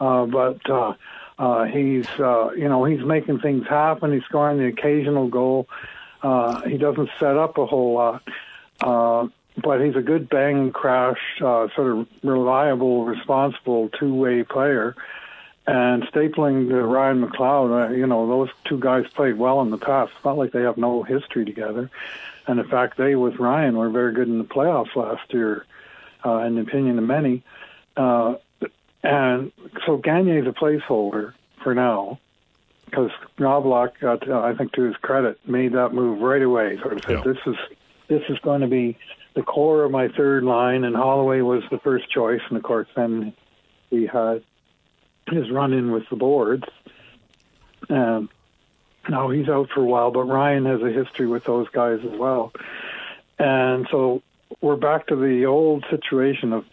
Uh, 0.00 0.26
but 0.26 0.68
uh, 0.68 0.94
uh, 1.38 1.64
he's 1.64 2.08
uh, 2.18 2.50
you 2.56 2.68
know 2.68 2.84
he's 2.84 3.04
making 3.04 3.40
things 3.40 3.66
happen. 3.66 4.12
He's 4.12 4.24
scoring 4.24 4.58
the 4.58 4.66
occasional 4.66 5.28
goal. 5.28 5.68
Uh, 6.22 6.62
he 6.62 6.78
doesn't 6.78 7.10
set 7.18 7.36
up 7.36 7.58
a 7.58 7.66
whole 7.66 7.94
lot. 7.94 8.22
Uh, 8.80 9.28
but 9.62 9.80
he's 9.80 9.96
a 9.96 10.02
good 10.02 10.28
bang 10.28 10.70
crash, 10.70 11.18
uh, 11.40 11.68
sort 11.74 11.98
of 11.98 12.06
reliable, 12.22 13.04
responsible 13.04 13.88
two 13.98 14.14
way 14.14 14.42
player. 14.42 14.94
And 15.68 16.04
stapling 16.04 16.68
to 16.68 16.80
Ryan 16.82 17.26
McLeod, 17.26 17.90
uh, 17.90 17.92
you 17.92 18.06
know, 18.06 18.28
those 18.28 18.50
two 18.64 18.78
guys 18.78 19.04
played 19.14 19.36
well 19.36 19.60
in 19.62 19.70
the 19.70 19.78
past. 19.78 20.12
It's 20.14 20.24
not 20.24 20.38
like 20.38 20.52
they 20.52 20.62
have 20.62 20.76
no 20.76 21.02
history 21.02 21.44
together. 21.44 21.90
And 22.46 22.60
in 22.60 22.68
fact, 22.68 22.96
they 22.96 23.16
with 23.16 23.40
Ryan 23.40 23.76
were 23.76 23.90
very 23.90 24.12
good 24.12 24.28
in 24.28 24.38
the 24.38 24.44
playoffs 24.44 24.94
last 24.94 25.34
year, 25.34 25.66
uh, 26.24 26.38
in 26.38 26.54
the 26.54 26.60
opinion 26.60 26.98
of 26.98 27.04
many. 27.04 27.42
Uh, 27.96 28.36
and 29.02 29.50
so 29.84 29.96
Gagner 29.96 30.38
is 30.38 30.46
a 30.46 30.52
placeholder 30.52 31.32
for 31.64 31.74
now. 31.74 32.20
because 32.84 33.10
Knoblauch, 33.36 33.98
got, 34.00 34.28
uh, 34.28 34.40
I 34.40 34.54
think 34.54 34.70
to 34.74 34.82
his 34.82 34.96
credit, 34.98 35.40
made 35.44 35.72
that 35.72 35.92
move 35.92 36.20
right 36.20 36.40
away. 36.42 36.78
Sort 36.78 36.92
of 36.92 37.04
said, 37.04 37.10
Yeah. 37.18 37.22
"This 37.32 37.38
is 37.44 37.56
this 38.06 38.22
is 38.28 38.38
going 38.38 38.60
to 38.60 38.68
be 38.68 38.96
the 39.34 39.42
core 39.42 39.82
of 39.82 39.90
my 39.90 40.06
third 40.06 40.44
line," 40.44 40.84
and 40.84 40.94
Holloway 40.94 41.40
was 41.40 41.64
the 41.72 41.78
first 41.80 42.08
choice, 42.08 42.40
and 42.48 42.56
of 42.56 42.62
course 42.62 42.86
then 42.94 43.32
we 43.90 44.06
had 44.06 44.42
his 45.28 45.50
run 45.50 45.72
in 45.72 45.90
with 45.90 46.08
the 46.08 46.16
boards. 46.16 46.64
Um, 47.88 48.28
now 49.08 49.30
he's 49.30 49.48
out 49.48 49.70
for 49.70 49.80
a 49.80 49.84
while, 49.84 50.10
but 50.10 50.24
Ryan 50.24 50.64
has 50.66 50.82
a 50.82 50.90
history 50.90 51.26
with 51.26 51.44
those 51.44 51.68
guys 51.68 52.00
as 52.04 52.18
well, 52.18 52.52
and 53.38 53.86
so 53.90 54.22
we're 54.60 54.76
back 54.76 55.08
to 55.08 55.16
the 55.16 55.46
old 55.46 55.84
situation 55.90 56.52
of 56.52 56.64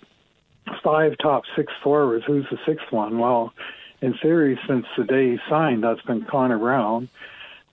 five 0.84 1.18
top 1.18 1.44
six 1.56 1.72
forwards. 1.84 2.26
Who's 2.26 2.46
the 2.50 2.60
sixth 2.66 2.92
one? 2.92 3.20
Well, 3.20 3.54
in 4.02 4.14
theory, 4.16 4.60
since 4.68 4.86
the 4.98 5.04
day 5.04 5.32
he 5.32 5.40
signed, 5.50 5.84
that's 5.84 6.02
been 6.02 6.26
Connor 6.26 6.58
Brown. 6.58 7.10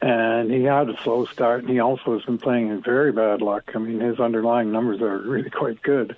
And 0.03 0.51
he 0.51 0.63
had 0.63 0.89
a 0.89 0.97
slow 1.03 1.27
start, 1.27 1.61
and 1.61 1.69
he 1.69 1.79
also 1.79 2.15
has 2.15 2.25
been 2.25 2.39
playing 2.39 2.69
in 2.69 2.83
very 2.83 3.13
bad 3.13 3.43
luck. 3.43 3.73
I 3.75 3.79
mean, 3.79 4.01
his 4.01 4.19
underlying 4.19 4.73
numbers 4.73 5.03
are 5.03 5.19
really 5.19 5.51
quite 5.51 5.83
good. 5.83 6.17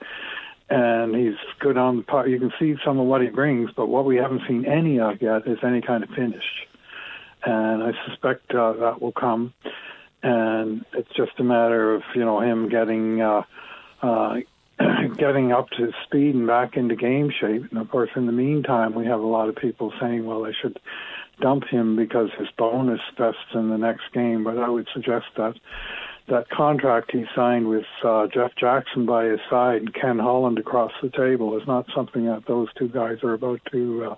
And 0.71 1.15
he's 1.15 1.37
good 1.61 1.77
on 1.77 1.99
the 1.99 2.03
puck. 2.03 2.27
You 2.29 2.39
can 2.39 2.53
see 2.59 2.77
some 2.85 2.99
of 2.99 3.07
what 3.07 3.21
he 3.21 3.29
brings, 3.29 3.71
but 3.77 3.87
what 3.87 4.05
we 4.05 4.17
haven't 4.17 4.43
seen 4.49 4.65
any 4.65 4.99
of 4.99 5.21
yet 5.21 5.47
is 5.47 5.59
any 5.63 5.83
kind 5.83 6.03
of 6.03 6.11
finish. 6.11 6.45
And 7.45 7.83
I 7.83 7.93
suspect 8.07 8.55
uh, 8.55 8.73
that 8.75 9.03
will 9.03 9.13
come. 9.13 9.53
And 10.23 10.85
it's 10.93 11.13
just 11.17 11.33
a 11.39 11.45
matter 11.45 11.95
of, 11.95 12.03
you 12.15 12.25
know, 12.25 12.41
him 12.41 12.69
getting. 12.69 13.21
Uh, 13.21 13.43
uh, 14.03 14.37
getting 15.17 15.53
up 15.53 15.69
to 15.71 15.93
speed 16.05 16.35
and 16.35 16.47
back 16.47 16.77
into 16.77 16.97
game 16.97 17.31
shape. 17.31 17.71
And 17.71 17.79
of 17.79 17.91
course, 17.91 18.11
in 18.17 18.27
the 18.27 18.33
meantime, 18.33 18.95
we 18.95 19.07
have 19.07 19.21
a 19.21 19.27
lot 19.27 19.49
of 19.49 19.57
people 19.57 19.93
saying, 20.01 20.25
well, 20.25 20.43
they 20.43 20.53
should 20.53 20.79
dump 21.41 21.65
him 21.65 21.97
because 21.97 22.31
his 22.39 22.49
bonus 22.57 23.01
vests 23.17 23.55
in 23.55 23.69
the 23.69 23.79
next 23.79 24.13
game. 24.13 24.45
But 24.45 24.59
I 24.59 24.69
would 24.69 24.89
suggest 24.93 25.27
that 25.37 25.55
that 26.29 26.49
contract 26.51 27.11
he 27.13 27.25
signed 27.35 27.69
with 27.69 27.85
uh, 28.05 28.27
Jeff 28.29 28.53
Jackson 28.57 29.07
by 29.07 29.25
his 29.25 29.41
side 29.51 29.83
and 29.83 29.95
Ken 29.95 30.19
Holland 30.19 30.59
across 30.59 30.93
the 31.03 31.11
table 31.11 31.61
is 31.61 31.67
not 31.67 31.87
something 31.95 32.27
that 32.27 32.47
those 32.47 32.69
two 32.75 32.89
guys 32.89 33.23
are 33.23 33.35
about 33.35 33.61
to 33.73 34.17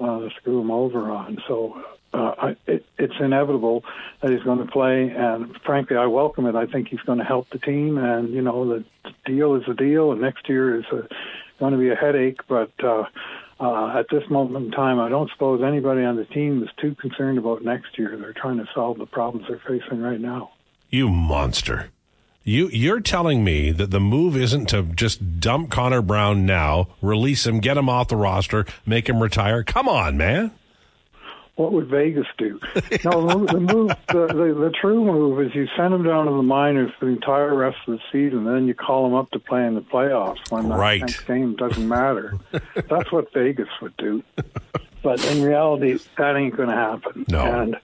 uh, 0.00 0.04
uh, 0.04 0.28
screw 0.36 0.60
him 0.60 0.70
over 0.70 1.10
on. 1.10 1.38
So 1.46 1.82
uh, 2.12 2.34
I, 2.38 2.56
it, 2.66 2.84
it's 2.98 3.14
inevitable 3.20 3.84
that 4.20 4.32
he's 4.32 4.42
going 4.42 4.58
to 4.58 4.70
play, 4.70 5.10
and 5.10 5.56
frankly, 5.64 5.96
I 5.96 6.06
welcome 6.06 6.46
it. 6.46 6.56
I 6.56 6.66
think 6.66 6.88
he's 6.88 7.00
going 7.00 7.18
to 7.18 7.24
help 7.24 7.48
the 7.50 7.58
team, 7.58 7.98
and 7.98 8.30
you 8.30 8.42
know, 8.42 8.66
the 8.66 8.84
deal 9.24 9.54
is 9.54 9.62
a 9.68 9.74
deal, 9.74 10.10
and 10.10 10.20
next 10.20 10.48
year 10.48 10.76
is 10.76 10.84
a, 10.92 11.06
going 11.60 11.72
to 11.72 11.78
be 11.78 11.90
a 11.90 11.94
headache. 11.94 12.40
But 12.48 12.72
uh, 12.82 13.04
uh, 13.60 13.98
at 13.98 14.06
this 14.10 14.28
moment 14.28 14.66
in 14.66 14.72
time, 14.72 14.98
I 14.98 15.08
don't 15.08 15.30
suppose 15.30 15.62
anybody 15.62 16.02
on 16.02 16.16
the 16.16 16.24
team 16.24 16.62
is 16.62 16.70
too 16.80 16.96
concerned 16.96 17.38
about 17.38 17.62
next 17.62 17.96
year. 17.96 18.16
They're 18.16 18.32
trying 18.32 18.58
to 18.58 18.66
solve 18.74 18.98
the 18.98 19.06
problems 19.06 19.46
they're 19.48 19.62
facing 19.68 20.00
right 20.00 20.20
now. 20.20 20.52
You 20.90 21.08
monster. 21.08 21.90
You 22.42 22.68
you're 22.68 23.00
telling 23.00 23.44
me 23.44 23.70
that 23.70 23.90
the 23.90 24.00
move 24.00 24.36
isn't 24.36 24.66
to 24.70 24.82
just 24.82 25.40
dump 25.40 25.70
Connor 25.70 26.02
Brown 26.02 26.46
now, 26.46 26.88
release 27.00 27.46
him, 27.46 27.60
get 27.60 27.76
him 27.76 27.88
off 27.88 28.08
the 28.08 28.16
roster, 28.16 28.66
make 28.86 29.08
him 29.08 29.22
retire. 29.22 29.62
Come 29.62 29.88
on, 29.88 30.16
man. 30.16 30.50
What 31.56 31.72
would 31.72 31.88
Vegas 31.88 32.26
do? 32.38 32.58
no, 33.04 33.44
the 33.44 33.60
move, 33.60 33.88
the, 34.08 34.26
the, 34.28 34.56
the, 34.58 34.72
true 34.80 35.04
move 35.04 35.42
is 35.42 35.54
you 35.54 35.68
send 35.76 35.92
him 35.92 36.02
down 36.04 36.24
to 36.24 36.32
the 36.32 36.42
minors 36.42 36.90
for 36.98 37.04
the 37.04 37.12
entire 37.12 37.54
rest 37.54 37.76
of 37.86 37.98
the 37.98 38.00
season, 38.10 38.46
and 38.46 38.56
then 38.56 38.66
you 38.66 38.72
call 38.72 39.06
him 39.06 39.12
up 39.12 39.30
to 39.32 39.38
play 39.38 39.66
in 39.66 39.74
the 39.74 39.82
playoffs 39.82 40.38
when 40.50 40.68
Right. 40.68 41.00
that 41.00 41.08
next 41.08 41.26
game 41.26 41.56
doesn't 41.56 41.86
matter. 41.86 42.38
That's 42.74 43.12
what 43.12 43.30
Vegas 43.34 43.68
would 43.82 43.94
do. 43.98 44.22
But 45.02 45.22
in 45.26 45.42
reality, 45.42 45.98
that 46.16 46.34
ain't 46.36 46.56
going 46.56 46.70
to 46.70 46.74
happen. 46.74 47.26
No. 47.28 47.40
And 47.44 47.76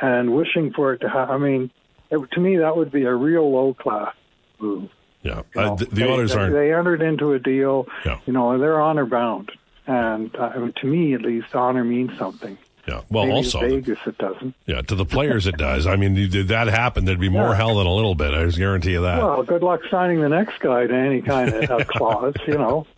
and 0.00 0.34
wishing 0.34 0.72
for 0.72 0.92
it 0.92 0.98
to 1.02 1.08
happen. 1.08 1.34
I 1.34 1.38
mean, 1.38 1.70
it, 2.12 2.30
to 2.32 2.40
me, 2.40 2.58
that 2.58 2.76
would 2.76 2.92
be 2.92 3.02
a 3.04 3.14
real 3.14 3.50
low 3.50 3.74
class 3.74 4.14
move. 4.60 4.88
Yeah. 5.22 5.42
You 5.54 5.60
Uh, 5.60 5.64
know, 5.66 5.76
the 5.76 5.84
the 5.86 5.94
they, 5.94 6.04
owners 6.04 6.34
aren't. 6.34 6.52
They 6.52 6.72
entered 6.72 7.02
into 7.02 7.32
a 7.32 7.38
deal. 7.38 7.86
Yeah. 8.04 8.18
You 8.26 8.32
know, 8.32 8.58
they're 8.58 8.80
honor 8.80 9.06
bound, 9.06 9.50
and 9.86 10.34
uh, 10.36 10.68
to 10.76 10.86
me, 10.86 11.14
at 11.14 11.22
least, 11.22 11.54
honor 11.54 11.84
means 11.84 12.16
something. 12.18 12.58
Yeah. 12.88 13.02
Well, 13.10 13.24
Maybe 13.26 13.36
also, 13.36 13.60
to 13.60 13.68
Vegas, 13.68 13.98
it 14.06 14.18
doesn't. 14.18 14.54
yeah, 14.66 14.82
to 14.82 14.94
the 14.94 15.04
players 15.04 15.46
it 15.46 15.56
does. 15.56 15.86
I 15.86 15.96
mean, 15.96 16.14
did 16.14 16.48
that 16.48 16.66
happen, 16.68 17.04
there'd 17.04 17.20
be 17.20 17.28
more 17.28 17.50
Yeah. 17.50 17.54
hell 17.56 17.76
than 17.76 17.86
a 17.86 17.94
little 17.94 18.14
bit. 18.14 18.34
I 18.34 18.44
just 18.44 18.58
guarantee 18.58 18.92
you 18.92 19.02
that. 19.02 19.18
Well, 19.22 19.42
good 19.42 19.62
luck 19.62 19.80
signing 19.90 20.20
the 20.20 20.28
next 20.28 20.58
guy 20.60 20.86
to 20.86 20.94
any 20.94 21.22
kind 21.22 21.52
of 21.52 21.70
uh, 21.70 21.84
clause, 21.84 22.34
you 22.46 22.54
know. 22.58 22.86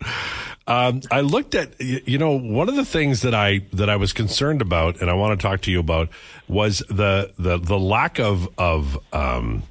Um, 0.67 1.01
I 1.11 1.21
looked 1.21 1.53
at, 1.53 1.79
you 1.79 2.17
know, 2.17 2.31
one 2.39 2.69
of 2.69 2.75
the 2.75 2.85
things 2.85 3.21
that 3.21 3.35
I 3.35 3.59
that 3.73 3.87
I 3.87 3.97
was 3.97 4.13
concerned 4.13 4.63
about, 4.63 4.99
and 4.99 5.11
I 5.11 5.13
want 5.13 5.39
to 5.39 5.47
talk 5.47 5.61
to 5.61 5.71
you 5.71 5.79
about, 5.79 6.09
was 6.47 6.79
the 6.89 7.31
the 7.37 7.59
the 7.59 7.77
lack 7.77 8.19
of 8.19 8.49
of 8.57 8.97
um, 9.13 9.61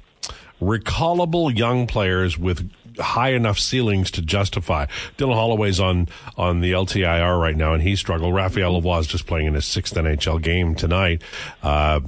recallable 0.61 1.53
young 1.53 1.87
players 1.87 2.37
with 2.37 2.69
high 2.99 3.33
enough 3.33 3.59
ceilings 3.59 4.11
to 4.11 4.21
justify. 4.21 4.85
Dylan 5.17 5.33
Holloway's 5.35 5.79
on 5.79 6.07
on 6.37 6.61
the 6.61 6.71
LTIR 6.71 7.39
right 7.39 7.55
now, 7.55 7.73
and 7.73 7.81
he 7.83 7.95
struggled. 7.95 8.33
Raphael 8.33 8.81
Lavoie 8.81 9.01
is 9.01 9.07
just 9.07 9.27
playing 9.27 9.47
in 9.47 9.53
his 9.53 9.65
sixth 9.65 9.95
NHL 9.95 10.41
game 10.41 10.75
tonight. 10.75 11.21
Uh, 11.63 11.99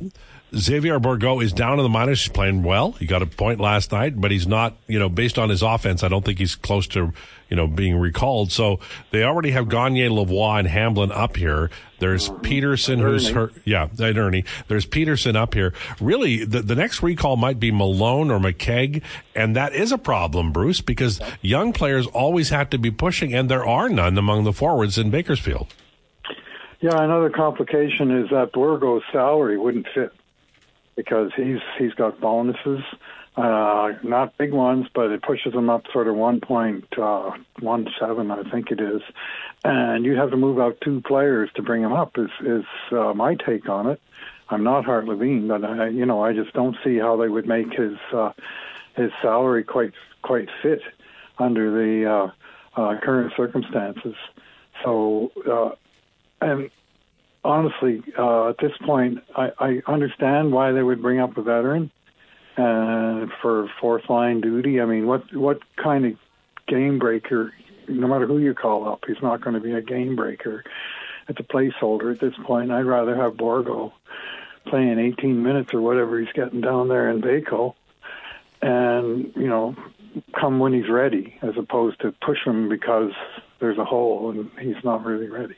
Xavier 0.57 0.99
Bourgault 0.99 1.43
is 1.43 1.53
down 1.53 1.79
in 1.79 1.83
the 1.83 1.89
minors. 1.89 2.23
He's 2.23 2.31
playing 2.31 2.63
well. 2.63 2.93
He 2.93 3.05
got 3.05 3.21
a 3.21 3.25
point 3.25 3.59
last 3.59 3.91
night, 3.91 4.19
but 4.19 4.31
he's 4.31 4.47
not, 4.47 4.75
you 4.87 4.97
know, 4.97 5.09
based 5.09 5.37
on 5.37 5.49
his 5.49 5.61
offense, 5.61 6.03
I 6.03 6.07
don't 6.07 6.25
think 6.25 6.39
he's 6.39 6.55
close 6.55 6.87
to, 6.87 7.13
you 7.49 7.55
know, 7.55 7.67
being 7.67 7.95
recalled. 7.97 8.51
So 8.51 8.79
they 9.11 9.23
already 9.23 9.51
have 9.51 9.69
Gagner, 9.69 10.09
Lavoie, 10.09 10.59
and 10.59 10.67
Hamblin 10.67 11.11
up 11.11 11.37
here. 11.37 11.69
There's 11.99 12.29
oh, 12.29 12.33
Pederson, 12.35 12.99
who's 12.99 13.29
hurt. 13.29 13.53
Yeah, 13.65 13.87
and 13.99 14.17
Erne. 14.17 14.43
There's 14.67 14.85
Pederson 14.85 15.35
up 15.35 15.53
here. 15.53 15.73
Really, 15.99 16.43
the, 16.43 16.61
the 16.61 16.75
next 16.75 17.01
recall 17.01 17.37
might 17.37 17.59
be 17.59 17.71
Malone 17.71 18.31
or 18.31 18.39
McKegg, 18.39 19.03
and 19.35 19.55
that 19.55 19.73
is 19.73 19.91
a 19.91 19.97
problem, 19.97 20.51
Bruce, 20.51 20.81
because 20.81 21.19
young 21.41 21.73
players 21.73 22.07
always 22.07 22.49
have 22.49 22.69
to 22.71 22.77
be 22.77 22.91
pushing, 22.91 23.33
and 23.33 23.49
there 23.49 23.65
are 23.65 23.89
none 23.89 24.17
among 24.17 24.43
the 24.43 24.53
forwards 24.53 24.97
in 24.97 25.09
Bakersfield. 25.09 25.73
Yeah, 26.79 27.01
another 27.01 27.31
complication 27.31 28.11
is 28.11 28.29
that 28.29 28.51
Bourgault's 28.53 29.05
salary 29.11 29.57
wouldn't 29.57 29.87
fit 29.95 30.13
because 30.97 31.31
he's 31.37 31.59
he's 31.77 31.93
got 31.93 32.19
bonuses, 32.19 32.81
uh, 33.37 33.93
not 34.03 34.37
big 34.37 34.51
ones, 34.51 34.87
but 34.93 35.11
it 35.11 35.21
pushes 35.21 35.53
him 35.53 35.69
up 35.69 35.83
sort 35.93 36.07
of 36.09 36.15
one 36.15 36.41
point 36.41 36.85
uh, 36.97 37.31
one 37.59 37.87
seven, 37.97 38.31
I 38.31 38.43
think 38.49 38.71
it 38.71 38.81
is, 38.81 39.01
and 39.63 40.03
you'd 40.03 40.17
have 40.17 40.31
to 40.31 40.37
move 40.37 40.59
out 40.59 40.81
two 40.81 40.99
players 41.01 41.49
to 41.55 41.61
bring 41.61 41.83
him 41.83 41.93
up. 41.93 42.17
Is 42.17 42.31
is 42.41 42.65
uh, 42.91 43.13
my 43.13 43.35
take 43.35 43.69
on 43.69 43.87
it? 43.87 44.01
I'm 44.49 44.63
not 44.63 44.85
Hart 44.85 45.05
Levine, 45.05 45.47
but 45.47 45.63
I, 45.63 45.87
you 45.89 46.05
know 46.05 46.21
I 46.21 46.33
just 46.33 46.51
don't 46.53 46.75
see 46.83 46.97
how 46.97 47.15
they 47.15 47.29
would 47.29 47.47
make 47.47 47.71
his 47.71 47.97
uh, 48.11 48.33
his 48.95 49.11
salary 49.21 49.63
quite 49.63 49.93
quite 50.23 50.49
fit 50.61 50.81
under 51.37 51.71
the 51.71 52.09
uh, 52.09 52.81
uh, 52.81 52.99
current 52.99 53.33
circumstances. 53.37 54.15
So, 54.83 55.31
uh, 55.49 55.75
and 56.41 56.69
honestly, 57.47 58.03
uh, 58.17 58.49
at 58.49 58.57
this 58.59 58.73
point, 58.85 59.19
I, 59.35 59.51
I 59.59 59.81
understand 59.87 60.51
why 60.51 60.73
they 60.73 60.83
would 60.83 61.01
bring 61.01 61.19
up 61.19 61.37
a 61.37 61.41
veteran 61.41 61.89
uh, 62.57 63.27
for 63.41 63.69
fourth 63.79 64.09
line 64.09 64.41
duty. 64.41 64.81
I 64.81 64.85
mean, 64.85 65.07
what 65.07 65.33
what 65.33 65.61
kind 65.75 66.05
of 66.05 66.13
game 66.67 66.99
breaker? 66.99 67.53
No 67.87 68.07
matter 68.07 68.27
who 68.27 68.37
you 68.37 68.53
call 68.53 68.87
up, 68.87 69.05
he's 69.07 69.21
not 69.21 69.41
going 69.41 69.53
to 69.53 69.61
be 69.61 69.71
a 69.71 69.81
game 69.81 70.15
breaker. 70.15 70.63
It's 71.29 71.39
a 71.39 71.43
placeholder 71.43 72.13
at 72.13 72.19
this 72.19 72.33
point. 72.45 72.71
I'd 72.71 72.85
rather 72.85 73.15
have 73.15 73.33
Bourgault 73.33 73.93
playing 74.65 74.99
18 74.99 75.41
minutes 75.41 75.73
or 75.73 75.79
whatever 75.79 76.19
he's 76.19 76.31
getting 76.33 76.59
down 76.59 76.89
there 76.89 77.09
in 77.09 77.21
Baco, 77.21 77.75
and 78.61 79.31
you 79.35 79.47
know, 79.47 79.75
come 80.37 80.59
when 80.59 80.73
he's 80.73 80.89
ready, 80.89 81.37
as 81.41 81.55
opposed 81.57 82.01
to 82.01 82.11
push 82.21 82.43
him 82.45 82.67
because 82.67 83.11
there's 83.59 83.77
a 83.77 83.85
hole 83.85 84.31
and 84.31 84.51
he's 84.59 84.83
not 84.83 85.05
really 85.05 85.29
ready. 85.29 85.55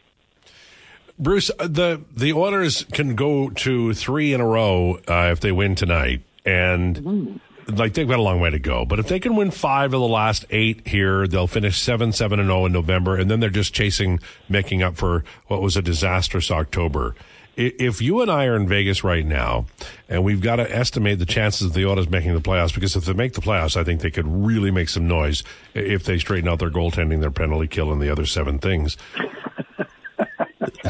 Bruce, 1.20 1.52
uh, 1.60 1.68
the 1.68 2.02
the 2.16 2.32
Oilers 2.34 2.86
can 2.94 3.16
go 3.16 3.50
to 3.50 3.94
three 3.94 4.34
in 4.34 4.40
a 4.40 4.46
row 4.46 5.00
uh, 5.08 5.30
if 5.32 5.42
they 5.42 5.52
win 5.52 5.76
tonight, 5.76 6.22
and 6.46 7.42
like 7.68 7.94
they've 7.94 8.08
got 8.08 8.20
a 8.20 8.22
long 8.22 8.40
way 8.40 8.50
to 8.50 8.60
go. 8.60 8.86
But 8.86 9.00
if 9.00 9.08
they 9.08 9.20
can 9.20 9.36
win 9.36 9.52
five 9.52 9.94
of 9.94 10.00
the 10.00 10.08
last 10.08 10.46
eight 10.50 10.88
here, 10.88 11.28
they'll 11.28 11.46
finish 11.48 11.80
seven, 11.82 12.14
seven, 12.14 12.40
and 12.40 12.48
zero 12.48 12.66
in 12.66 12.72
November, 12.72 13.18
and 13.18 13.30
then 13.30 13.42
they're 13.42 13.50
just 13.50 13.74
chasing, 13.74 14.20
making 14.48 14.82
up 14.82 14.96
for 14.96 15.26
what 15.48 15.62
was 15.62 15.76
a 15.76 15.82
disastrous 15.82 16.50
October. 16.50 17.16
If 17.58 18.02
you 18.02 18.22
and 18.22 18.32
I 18.32 18.46
are 18.46 18.56
in 18.56 18.70
Vegas 18.70 19.04
right 19.04 19.26
now, 19.26 19.66
and 20.08 20.24
we've 20.24 20.40
got 20.40 20.56
to 20.56 20.74
estimate 20.74 21.20
the 21.20 21.26
chances 21.26 21.68
of 21.68 21.74
the 21.74 21.86
Oilers 21.86 22.10
making 22.10 22.34
the 22.34 22.40
playoffs, 22.40 22.74
because 22.74 22.96
if 22.96 23.04
they 23.04 23.12
make 23.12 23.34
the 23.34 23.42
playoffs, 23.42 23.76
I 23.76 23.84
think 23.84 24.00
they 24.00 24.12
could 24.12 24.26
really 24.26 24.72
make 24.72 24.88
some 24.88 25.10
noise 25.10 25.44
if 25.74 26.06
they 26.06 26.18
straighten 26.20 26.48
out 26.48 26.60
their 26.60 26.72
goaltending, 26.72 27.20
their 27.20 27.32
penalty 27.32 27.68
kill, 27.68 27.92
and 27.92 28.02
the 28.02 28.10
other 28.10 28.26
seven 28.26 28.60
things. 28.60 28.96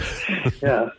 Yeah. 0.61 0.89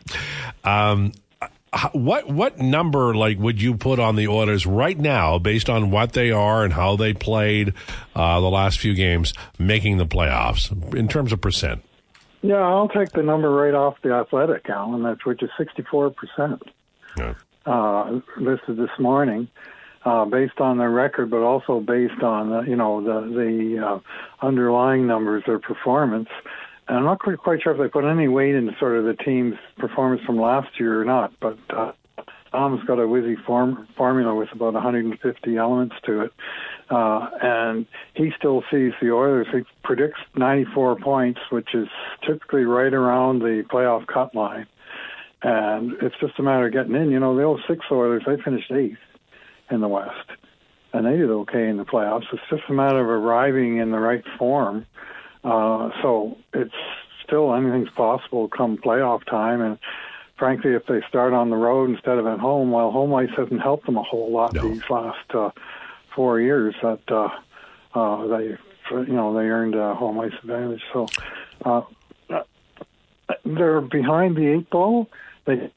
H- 1.73 1.93
what 1.93 2.27
what 2.27 2.59
number 2.59 3.15
like 3.15 3.39
would 3.39 3.61
you 3.61 3.75
put 3.75 3.97
on 3.99 4.17
the 4.17 4.27
Oilers 4.27 4.65
right 4.65 4.97
now, 4.97 5.39
based 5.39 5.69
on 5.69 5.89
what 5.89 6.11
they 6.13 6.29
are 6.31 6.65
and 6.65 6.73
how 6.73 6.97
they 6.97 7.13
played 7.13 7.73
uh, 8.13 8.41
the 8.41 8.49
last 8.49 8.79
few 8.79 8.93
games, 8.93 9.33
making 9.57 9.97
the 9.97 10.05
playoffs 10.05 10.69
in 10.93 11.07
terms 11.07 11.31
of 11.31 11.39
percent? 11.39 11.81
Yeah, 12.41 12.55
I'll 12.55 12.89
take 12.89 13.11
the 13.11 13.23
number 13.23 13.49
right 13.49 13.73
off 13.73 13.95
the 14.03 14.11
athletic, 14.13 14.69
Allan, 14.69 15.03
that's 15.03 15.23
which 15.25 15.43
is 15.43 15.49
64%. 15.59 16.59
Yeah. 17.17 17.35
uh, 17.67 18.19
listed 18.37 18.77
this 18.77 18.89
morning, 18.99 19.47
uh, 20.05 20.25
based 20.25 20.59
on 20.59 20.77
their 20.77 20.89
record, 20.89 21.29
but 21.29 21.41
also 21.43 21.79
based 21.79 22.21
on 22.23 22.49
the, 22.49 22.61
you 22.69 22.75
know 22.75 23.01
the 23.01 23.27
the 23.33 23.85
uh, 23.85 23.99
underlying 24.45 25.07
numbers, 25.07 25.43
their 25.45 25.59
performance. 25.59 26.29
And 26.91 26.99
I'm 26.99 27.05
not 27.05 27.19
quite, 27.19 27.37
quite 27.37 27.61
sure 27.63 27.71
if 27.71 27.79
they 27.79 27.87
put 27.87 28.03
any 28.03 28.27
weight 28.27 28.53
into 28.53 28.73
sort 28.77 28.97
of 28.97 29.05
the 29.05 29.13
team's 29.13 29.55
performance 29.77 30.21
from 30.25 30.37
last 30.39 30.77
year 30.77 31.01
or 31.01 31.05
not, 31.05 31.33
but. 31.39 31.57
Uh, 31.69 31.93
Dom's 32.51 32.83
got 32.83 32.99
a 32.99 33.03
whizzy 33.03 33.41
form, 33.45 33.87
formula 33.95 34.35
with 34.35 34.49
about 34.51 34.73
150 34.73 35.55
elements 35.55 35.95
to 36.05 36.23
it, 36.23 36.33
uh, 36.89 37.29
and 37.41 37.85
he 38.13 38.33
still 38.37 38.61
sees 38.69 38.91
the 39.01 39.09
Oilers. 39.09 39.47
He 39.53 39.61
predicts 39.85 40.19
94 40.35 40.97
points, 40.97 41.39
which 41.49 41.73
is 41.73 41.87
typically 42.27 42.65
right 42.65 42.93
around 42.93 43.39
the 43.39 43.63
playoff 43.71 44.05
cut 44.05 44.35
line 44.35 44.67
and 45.43 45.93
it's 46.01 46.15
just 46.19 46.37
a 46.39 46.43
matter 46.43 46.67
of 46.67 46.73
getting 46.73 46.95
in. 46.95 47.11
You 47.11 47.19
know, 47.19 47.35
the 47.35 47.43
old 47.43 47.61
six 47.67 47.85
Oilers 47.91 48.23
they 48.25 48.41
finished 48.41 48.71
eighth 48.71 48.99
in 49.69 49.81
the 49.81 49.87
West, 49.87 50.29
and 50.93 51.05
they 51.05 51.17
did 51.17 51.29
okay 51.29 51.67
in 51.67 51.77
the 51.77 51.85
playoffs. 51.85 52.25
It's 52.31 52.41
just 52.49 52.63
a 52.69 52.73
matter 52.73 52.99
of 52.99 53.07
arriving 53.07 53.77
in 53.77 53.91
the 53.91 53.99
right 53.99 54.23
form. 54.37 54.85
So 55.43 56.37
it's 56.53 56.73
still 57.23 57.53
anything's 57.53 57.89
possible 57.89 58.47
come 58.47 58.77
playoff 58.77 59.25
time, 59.25 59.61
and 59.61 59.77
frankly, 60.37 60.71
if 60.71 60.85
they 60.85 61.01
start 61.07 61.33
on 61.33 61.49
the 61.49 61.55
road 61.55 61.89
instead 61.89 62.17
of 62.17 62.27
at 62.27 62.39
home, 62.39 62.71
well, 62.71 62.91
home 62.91 63.13
ice 63.13 63.29
hasn't 63.35 63.61
helped 63.61 63.85
them 63.85 63.97
a 63.97 64.03
whole 64.03 64.31
lot 64.31 64.53
No. 64.55 64.61
these 64.61 64.81
last 64.89 65.33
uh, 65.33 65.51
four 66.15 66.39
years. 66.39 66.75
That 66.81 67.01
uh, 67.09 67.29
uh, 67.93 68.27
they, 68.27 68.57
you 68.91 69.13
know, 69.13 69.33
they 69.33 69.45
earned 69.45 69.75
a 69.75 69.95
home 69.95 70.19
ice 70.19 70.33
advantage. 70.41 70.81
So. 70.93 71.11
Uh, 71.63 71.81
they're 73.45 73.81
behind 73.81 74.35
the 74.35 74.47
eight 74.47 74.69
ball. 74.69 75.09
They 75.45 75.71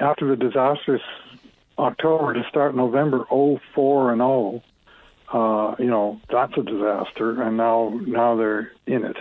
after 0.00 0.28
the 0.28 0.36
disastrous 0.36 1.02
October 1.78 2.34
to 2.34 2.42
start 2.48 2.74
November 2.74 3.24
04 3.30 4.12
and 4.12 4.20
0. 4.20 4.62
Uh, 5.32 5.74
you 5.78 5.86
know 5.86 6.20
that's 6.30 6.56
a 6.56 6.62
disaster, 6.62 7.42
and 7.42 7.56
now 7.56 7.98
now 8.06 8.36
they're 8.36 8.72
in 8.86 9.04
it, 9.04 9.16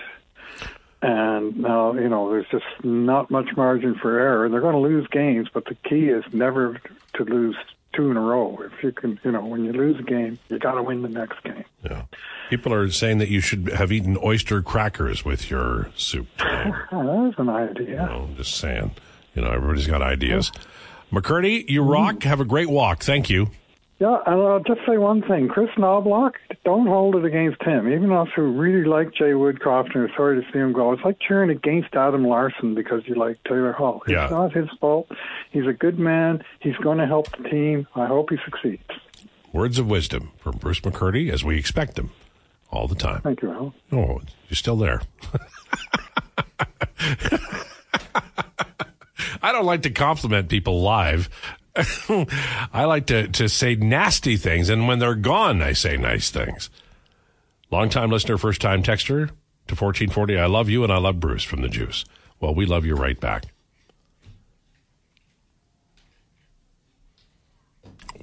and 1.02 1.58
now 1.58 1.94
you 1.94 2.08
know 2.08 2.30
there's 2.30 2.48
just 2.50 2.66
not 2.84 3.30
much 3.30 3.50
margin 3.58 3.96
for 3.96 4.18
error. 4.18 4.48
They're 4.50 4.62
going 4.62 4.76
to 4.76 4.80
lose 4.80 5.08
games, 5.08 5.50
but 5.54 5.66
the 5.66 5.76
key 5.76 6.08
is 6.08 6.24
never 6.32 6.80
to 7.16 7.24
lose 7.26 7.56
two 7.94 8.12
in 8.12 8.18
a 8.18 8.22
row. 8.22 8.58
If 8.62 8.84
you 8.84 8.92
can, 8.92 9.20
you 9.24 9.32
know, 9.32 9.44
when 9.46 9.66
you 9.66 9.74
lose 9.74 10.00
a 10.00 10.04
game, 10.04 10.40
you 10.50 10.60
got 10.60 10.76
to 10.76 10.84
win 10.84 11.02
the 11.02 11.10
next 11.10 11.44
game. 11.44 11.66
Yeah. 11.84 12.04
People 12.50 12.74
are 12.74 12.90
saying 12.90 13.18
that 13.18 13.30
you 13.30 13.42
should 13.42 13.68
have 13.70 13.92
eaten 13.92 14.18
oyster 14.24 14.62
crackers 14.62 15.26
with 15.26 15.50
your 15.50 15.90
soup 15.96 16.28
today. 16.38 16.72
Oh, 16.92 17.26
that's 17.26 17.40
an 17.40 17.50
idea. 17.50 18.02
I'm 18.04 18.36
just 18.36 18.56
saying. 18.56 18.92
You 19.36 19.42
know, 19.42 19.50
everybody's 19.50 19.88
got 19.88 20.02
ideas. 20.02 20.52
McCurdy, 21.12 21.68
you 21.70 21.82
rock. 21.84 22.24
Have 22.24 22.40
a 22.40 22.46
great 22.46 22.70
walk. 22.70 23.04
Thank 23.04 23.30
you. 23.30 23.50
Yeah, 24.00 24.18
and 24.28 24.42
I'll 24.42 24.60
just 24.60 24.82
say 24.88 24.98
one 24.98 25.24
thing. 25.24 25.48
Kris 25.48 25.70
Knoblauch, 25.76 26.34
don't 26.64 26.86
hold 26.86 27.16
it 27.16 27.26
against 27.26 27.64
him. 27.64 27.92
Even 27.92 28.12
us 28.12 28.28
who 28.36 28.44
really 28.44 28.88
like 28.88 29.12
Jay 29.14 29.32
Woodcroft 29.32 29.96
and 29.96 30.04
are 30.04 30.12
sorry 30.16 30.40
to 30.40 30.48
see 30.52 30.60
him 30.60 30.72
go, 30.72 30.92
it's 30.94 31.04
like 31.04 31.18
cheering 31.20 31.50
against 31.50 31.96
Adam 31.96 32.24
Larsson 32.28 32.76
because 32.76 33.02
you 33.08 33.16
like 33.16 33.44
Taylor 33.44 33.72
Hall. 33.72 34.04
Yeah. 34.08 34.26
It's 34.26 34.32
not 34.32 34.54
his 34.54 34.70
fault. 34.80 35.10
He's 35.52 35.66
a 35.66 35.74
good 35.74 35.98
man. 35.98 36.44
He's 36.60 36.76
going 36.76 37.00
to 37.00 37.08
help 37.08 37.36
the 37.36 37.50
team. 37.50 37.88
I 37.96 38.06
hope 38.06 38.30
he 38.30 38.38
succeeds. 38.46 38.84
Words 39.52 39.80
of 39.80 39.88
wisdom 39.88 40.32
from 40.38 40.58
Bruce 40.58 40.82
McCurdy 40.82 41.32
as 41.32 41.44
we 41.44 41.58
expect 41.58 41.98
him 41.98 42.12
all 42.70 42.88
the 42.88 42.96
time. 42.96 43.22
Thank 43.22 43.42
you, 43.42 43.50
Al. 43.52 43.74
Oh, 43.92 44.22
you're 44.48 44.56
still 44.56 44.78
there. 44.78 45.02
I 49.42 49.52
don't 49.52 49.66
like 49.66 49.82
to 49.84 49.90
compliment 49.90 50.50
people 50.50 50.82
live. 50.82 51.30
I 52.74 52.86
like 52.86 53.06
to, 53.08 53.28
to 53.28 53.48
say 53.48 53.76
nasty 53.76 54.38
things, 54.38 54.70
and 54.70 54.88
when 54.88 55.00
they're 55.00 55.16
gone, 55.16 55.62
I 55.62 55.74
say 55.74 55.98
nice 55.98 56.32
things. 56.32 56.70
Longtime 57.70 58.10
listener, 58.10 58.38
first 58.38 58.62
time 58.62 58.82
texter 58.82 59.28
to 59.68 59.76
1440. 59.76 60.38
I 60.40 60.46
love 60.46 60.70
you 60.70 60.84
and 60.84 60.92
I 60.92 60.98
love 60.98 61.20
Bruce 61.20 61.44
from 61.44 61.62
the 61.62 61.70
Juice. 61.70 62.06
Well, 62.40 62.56
we 62.56 62.66
love 62.66 62.86
you 62.86 62.96
right 62.96 63.20
back. 63.20 63.46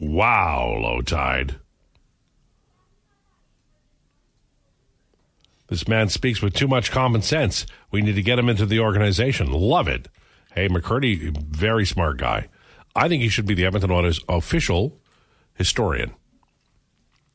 Wow, 0.00 0.80
Lowetide. 0.82 1.56
This 5.68 5.88
man 5.88 6.08
speaks 6.08 6.42
with 6.42 6.54
too 6.54 6.68
much 6.68 6.90
common 6.90 7.22
sense. 7.22 7.66
We 7.90 8.02
need 8.02 8.16
to 8.16 8.22
get 8.22 8.38
him 8.38 8.48
into 8.48 8.66
the 8.66 8.80
organization. 8.80 9.50
Love 9.52 9.88
it. 9.88 10.08
Hey, 10.54 10.68
McCurdy, 10.68 11.36
very 11.36 11.86
smart 11.86 12.18
guy. 12.18 12.48
I 12.94 13.08
think 13.08 13.22
he 13.22 13.28
should 13.28 13.46
be 13.46 13.54
the 13.54 13.64
Edmonton 13.64 13.90
Oilers 13.90 14.20
official 14.28 14.98
historian. 15.54 16.14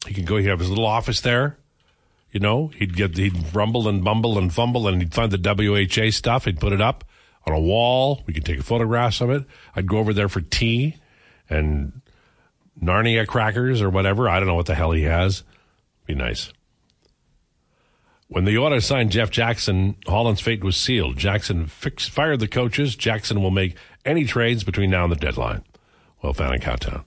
He 0.07 0.13
could 0.13 0.25
go, 0.25 0.37
he'd 0.37 0.47
have 0.47 0.59
his 0.59 0.69
little 0.69 0.85
office 0.85 1.21
there. 1.21 1.57
You 2.31 2.39
know, 2.39 2.67
he'd 2.75 2.95
get, 2.95 3.17
he'd 3.17 3.55
rumble 3.55 3.87
and 3.87 4.03
bumble 4.03 4.37
and 4.37 4.53
fumble 4.53 4.87
and 4.87 5.01
he'd 5.01 5.13
find 5.13 5.31
the 5.31 5.37
WHA 5.37 6.11
stuff. 6.11 6.45
He'd 6.45 6.59
put 6.59 6.73
it 6.73 6.81
up 6.81 7.03
on 7.45 7.53
a 7.53 7.59
wall. 7.59 8.23
We 8.25 8.33
could 8.33 8.45
take 8.45 8.61
photographs 8.61 9.19
of 9.21 9.29
it. 9.31 9.45
I'd 9.75 9.87
go 9.87 9.97
over 9.97 10.13
there 10.13 10.29
for 10.29 10.41
tea 10.41 10.97
and 11.49 12.01
Narnia 12.81 13.27
crackers 13.27 13.81
or 13.81 13.89
whatever. 13.89 14.29
I 14.29 14.39
don't 14.39 14.47
know 14.47 14.55
what 14.55 14.67
the 14.67 14.75
hell 14.75 14.91
he 14.91 15.03
has. 15.03 15.43
Be 16.05 16.15
nice. 16.15 16.53
When 18.27 18.45
the 18.45 18.59
Oilers 18.59 18.85
signed 18.85 19.11
Jeff 19.11 19.31
Jackson, 19.31 19.95
Holland's 20.07 20.39
fate 20.39 20.63
was 20.63 20.77
sealed. 20.77 21.17
Jackson 21.17 21.65
fixed, 21.65 22.11
fired 22.11 22.39
the 22.39 22.47
coaches. 22.47 22.95
Jackson 22.95 23.41
will 23.41 23.49
make 23.49 23.75
any 24.05 24.25
trades 24.25 24.63
between 24.63 24.89
now 24.89 25.03
and 25.03 25.12
the 25.12 25.17
deadline. 25.17 25.63
Well, 26.21 26.33
fan 26.33 26.53
in 26.53 26.59
Cowtown. 26.59 27.03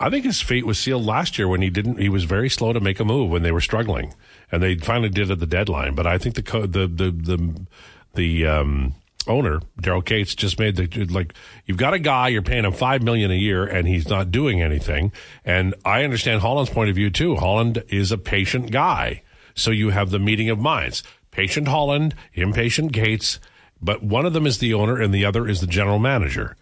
I 0.00 0.10
think 0.10 0.24
his 0.24 0.42
fate 0.42 0.66
was 0.66 0.78
sealed 0.78 1.04
last 1.04 1.38
year 1.38 1.48
when 1.48 1.62
he 1.62 1.70
didn't. 1.70 1.98
He 1.98 2.08
was 2.08 2.24
very 2.24 2.50
slow 2.50 2.72
to 2.72 2.80
make 2.80 3.00
a 3.00 3.04
move 3.04 3.30
when 3.30 3.42
they 3.42 3.52
were 3.52 3.60
struggling, 3.60 4.14
and 4.50 4.62
they 4.62 4.76
finally 4.76 5.08
did 5.08 5.30
at 5.30 5.38
the 5.38 5.46
deadline. 5.46 5.94
But 5.94 6.06
I 6.06 6.18
think 6.18 6.34
the 6.34 6.42
co- 6.42 6.66
the 6.66 6.86
the 6.86 7.10
the 7.10 7.66
the 8.14 8.46
um, 8.46 8.94
owner 9.26 9.60
Daryl 9.80 10.04
Katz 10.04 10.34
just 10.34 10.58
made 10.58 10.76
the 10.76 11.06
like 11.06 11.34
you've 11.66 11.78
got 11.78 11.94
a 11.94 11.98
guy 11.98 12.28
you're 12.28 12.42
paying 12.42 12.64
him 12.64 12.72
five 12.72 13.02
million 13.02 13.30
a 13.30 13.34
year 13.34 13.64
and 13.64 13.86
he's 13.86 14.08
not 14.08 14.30
doing 14.30 14.62
anything. 14.62 15.12
And 15.44 15.74
I 15.84 16.04
understand 16.04 16.40
Holland's 16.40 16.70
point 16.70 16.90
of 16.90 16.96
view 16.96 17.10
too. 17.10 17.36
Holland 17.36 17.82
is 17.88 18.12
a 18.12 18.18
patient 18.18 18.70
guy, 18.70 19.22
so 19.54 19.70
you 19.70 19.90
have 19.90 20.10
the 20.10 20.18
meeting 20.18 20.50
of 20.50 20.58
minds. 20.58 21.02
Patient 21.30 21.68
Holland, 21.68 22.14
impatient 22.34 22.92
Gates, 22.92 23.40
but 23.84 24.02
one 24.02 24.24
of 24.24 24.32
them 24.32 24.46
is 24.46 24.58
the 24.58 24.74
owner 24.74 25.00
and 25.00 25.12
the 25.12 25.24
other 25.26 25.46
is 25.46 25.60
the 25.60 25.66
general 25.66 25.98
manager. 25.98 26.56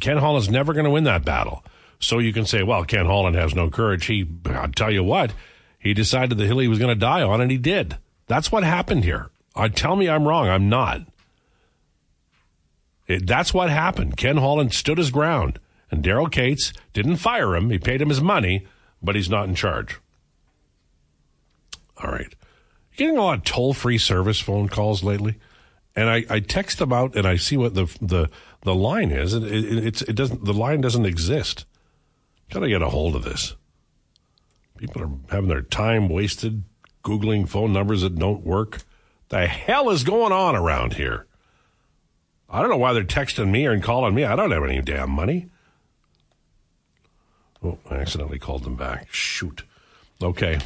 Ken 0.00 0.16
Holland's 0.16 0.48
never 0.48 0.72
going 0.72 0.84
to 0.84 0.90
win 0.90 1.04
that 1.04 1.24
battle. 1.24 1.62
So 1.98 2.18
you 2.18 2.32
can 2.32 2.46
say, 2.46 2.62
well, 2.62 2.84
Ken 2.84 3.06
Holland 3.06 3.36
has 3.36 3.54
no 3.54 3.70
courage. 3.70 4.06
He, 4.06 4.26
I'll 4.46 4.68
tell 4.68 4.90
you 4.90 5.04
what, 5.04 5.32
he 5.78 5.94
decided 5.94 6.36
the 6.36 6.46
hill 6.46 6.58
he 6.58 6.68
was 6.68 6.78
going 6.78 6.94
to 6.94 6.98
die 7.00 7.22
on, 7.22 7.40
and 7.40 7.50
he 7.50 7.58
did. 7.58 7.98
That's 8.26 8.50
what 8.50 8.64
happened 8.64 9.04
here. 9.04 9.30
Uh, 9.54 9.68
tell 9.68 9.96
me 9.96 10.08
I'm 10.08 10.26
wrong. 10.26 10.48
I'm 10.48 10.68
not. 10.68 11.02
It, 13.06 13.26
that's 13.26 13.54
what 13.54 13.70
happened. 13.70 14.16
Ken 14.16 14.38
Holland 14.38 14.74
stood 14.74 14.98
his 14.98 15.10
ground, 15.10 15.58
and 15.90 16.02
Daryl 16.02 16.30
Katz 16.30 16.72
didn't 16.92 17.16
fire 17.16 17.54
him. 17.54 17.70
He 17.70 17.78
paid 17.78 18.02
him 18.02 18.08
his 18.08 18.20
money, 18.20 18.66
but 19.02 19.14
he's 19.14 19.30
not 19.30 19.48
in 19.48 19.54
charge. 19.54 20.00
All 22.02 22.10
right. 22.10 22.34
Getting 22.96 23.16
a 23.16 23.22
lot 23.22 23.38
of 23.38 23.44
toll 23.44 23.74
free 23.74 23.98
service 23.98 24.40
phone 24.40 24.68
calls 24.68 25.04
lately. 25.04 25.36
And 25.96 26.10
I, 26.10 26.24
I 26.28 26.40
text 26.40 26.78
them 26.78 26.92
out 26.92 27.16
and 27.16 27.26
I 27.26 27.36
see 27.36 27.56
what 27.56 27.74
the 27.74 27.86
the, 28.00 28.28
the 28.62 28.74
line 28.74 29.10
is. 29.10 29.32
And 29.32 29.46
it, 29.46 29.64
it, 29.64 29.86
it's, 29.86 30.02
it 30.02 30.14
doesn't 30.14 30.44
the 30.44 30.52
line 30.52 30.80
doesn't 30.82 31.06
exist. 31.06 31.64
Got 32.50 32.60
to 32.60 32.68
get 32.68 32.82
a 32.82 32.90
hold 32.90 33.16
of 33.16 33.24
this. 33.24 33.56
People 34.76 35.02
are 35.02 35.10
having 35.30 35.48
their 35.48 35.62
time 35.62 36.08
wasted 36.08 36.62
googling 37.02 37.48
phone 37.48 37.72
numbers 37.72 38.02
that 38.02 38.18
don't 38.18 38.44
work. 38.44 38.82
The 39.30 39.46
hell 39.46 39.90
is 39.90 40.04
going 40.04 40.32
on 40.32 40.54
around 40.54 40.94
here? 40.94 41.26
I 42.48 42.60
don't 42.60 42.70
know 42.70 42.76
why 42.76 42.92
they're 42.92 43.04
texting 43.04 43.50
me 43.50 43.66
and 43.66 43.82
calling 43.82 44.14
me. 44.14 44.24
I 44.24 44.36
don't 44.36 44.50
have 44.50 44.64
any 44.64 44.80
damn 44.80 45.10
money. 45.10 45.48
Oh, 47.62 47.78
I 47.90 47.96
accidentally 47.96 48.38
called 48.38 48.64
them 48.64 48.76
back. 48.76 49.08
Shoot. 49.10 49.64
Okay. 50.22 50.58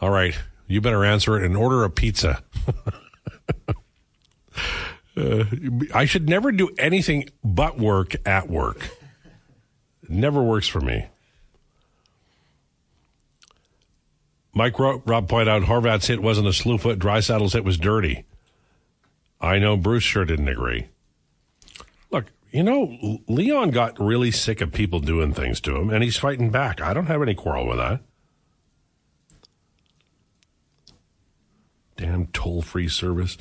All 0.00 0.10
right. 0.10 0.38
You 0.66 0.80
better 0.80 1.04
answer 1.04 1.36
it 1.36 1.44
and 1.44 1.56
order 1.56 1.84
a 1.84 1.90
pizza. 1.90 2.42
uh, 5.16 5.44
I 5.94 6.04
should 6.06 6.28
never 6.28 6.52
do 6.52 6.70
anything 6.78 7.28
but 7.42 7.78
work 7.78 8.14
at 8.26 8.48
work. 8.48 8.90
It 10.02 10.10
never 10.10 10.42
works 10.42 10.68
for 10.68 10.80
me. 10.80 11.06
Mike 14.54 14.78
Ro- 14.78 15.02
Rob 15.04 15.28
pointed 15.28 15.48
out 15.48 15.62
Horvat's 15.62 16.06
hit 16.06 16.22
wasn't 16.22 16.48
a 16.48 16.52
slew 16.52 16.78
foot. 16.78 16.98
Draisaitl's 16.98 17.52
hit 17.52 17.64
was 17.64 17.78
dirty. 17.78 18.24
I 19.40 19.58
know 19.58 19.76
Bruce 19.76 20.04
sure 20.04 20.24
didn't 20.24 20.48
agree. 20.48 20.86
Look, 22.10 22.26
you 22.50 22.62
know, 22.62 23.18
Leon 23.26 23.70
got 23.70 23.98
really 24.00 24.30
sick 24.30 24.60
of 24.60 24.72
people 24.72 25.00
doing 25.00 25.32
things 25.32 25.60
to 25.62 25.76
him, 25.76 25.90
and 25.90 26.04
he's 26.04 26.16
fighting 26.16 26.50
back. 26.50 26.80
I 26.80 26.94
don't 26.94 27.06
have 27.06 27.22
any 27.22 27.34
quarrel 27.34 27.66
with 27.66 27.78
that. 27.78 28.00
Damn 31.96 32.26
toll 32.28 32.62
free 32.62 32.88
service. 32.88 33.36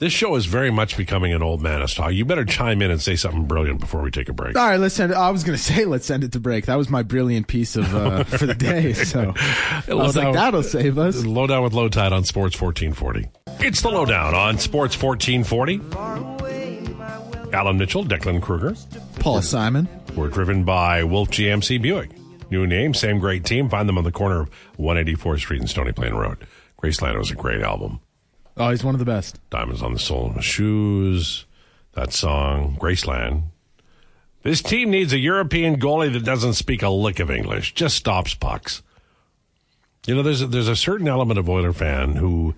This 0.00 0.12
show 0.12 0.34
is 0.34 0.46
very 0.46 0.72
much 0.72 0.96
becoming 0.96 1.32
an 1.32 1.40
old 1.40 1.62
man 1.62 1.86
talk. 1.86 2.12
You 2.12 2.24
better 2.24 2.44
chime 2.44 2.82
in 2.82 2.90
and 2.90 3.00
say 3.00 3.14
something 3.14 3.44
brilliant 3.44 3.78
before 3.78 4.02
we 4.02 4.10
take 4.10 4.28
a 4.28 4.32
break. 4.32 4.56
All 4.56 4.66
right, 4.66 4.80
let's 4.80 4.96
send. 4.96 5.12
It, 5.12 5.16
I 5.16 5.30
was 5.30 5.44
going 5.44 5.56
to 5.56 5.62
say 5.62 5.84
let's 5.84 6.04
send 6.04 6.24
it 6.24 6.32
to 6.32 6.40
break. 6.40 6.66
That 6.66 6.74
was 6.74 6.90
my 6.90 7.04
brilliant 7.04 7.46
piece 7.46 7.76
of 7.76 7.94
uh, 7.94 8.24
for 8.24 8.46
the 8.46 8.54
day. 8.54 8.92
So 8.92 9.32
I 9.36 9.94
was 9.94 10.16
like, 10.16 10.34
that'll 10.34 10.64
save 10.64 10.98
us. 10.98 11.24
Lowdown 11.24 11.62
with 11.62 11.74
Lowetide 11.74 12.10
on 12.10 12.24
Sports 12.24 12.60
1440. 12.60 13.28
It's 13.64 13.82
the 13.82 13.90
Lowdown 13.90 14.34
on 14.34 14.58
Sports 14.58 15.00
1440. 15.00 16.34
Allan 17.54 17.78
Mitchell, 17.78 18.04
Declan 18.04 18.42
Kruger, 18.42 18.74
Paul 19.20 19.42
Simon. 19.42 19.88
We're 20.16 20.26
driven 20.26 20.64
by 20.64 21.04
Wolf 21.04 21.30
GMC 21.30 21.80
Buick. 21.80 22.10
New 22.50 22.66
name, 22.66 22.94
same 22.94 23.20
great 23.20 23.44
team. 23.44 23.68
Find 23.68 23.88
them 23.88 23.96
on 23.96 24.02
the 24.02 24.10
corner 24.10 24.40
of 24.40 24.50
184th 24.76 25.38
Street 25.38 25.60
and 25.60 25.70
Stony 25.70 25.92
Plain 25.92 26.14
Road. 26.14 26.38
Graceland 26.82 27.16
was 27.16 27.30
a 27.30 27.36
great 27.36 27.62
album. 27.62 28.00
Oh, 28.56 28.70
he's 28.70 28.84
one 28.84 28.94
of 28.94 28.98
the 29.00 29.04
best. 29.04 29.38
Diamonds 29.50 29.82
on 29.82 29.92
the 29.92 29.98
Sole 29.98 30.26
of 30.26 30.36
My 30.36 30.40
Shoes. 30.42 31.44
That 31.94 32.12
song, 32.12 32.76
Graceland. 32.80 33.44
This 34.42 34.60
team 34.62 34.90
needs 34.90 35.12
a 35.12 35.18
European 35.18 35.80
goalie 35.80 36.12
that 36.12 36.24
doesn't 36.24 36.54
speak 36.54 36.82
a 36.82 36.90
lick 36.90 37.18
of 37.18 37.30
English, 37.30 37.74
just 37.74 37.96
stops 37.96 38.34
pucks. 38.34 38.82
You 40.06 40.14
know, 40.14 40.22
there's 40.22 40.42
a, 40.42 40.46
there's 40.46 40.68
a 40.68 40.76
certain 40.76 41.08
element 41.08 41.38
of 41.38 41.48
Oiler 41.48 41.72
fan 41.72 42.16
who 42.16 42.54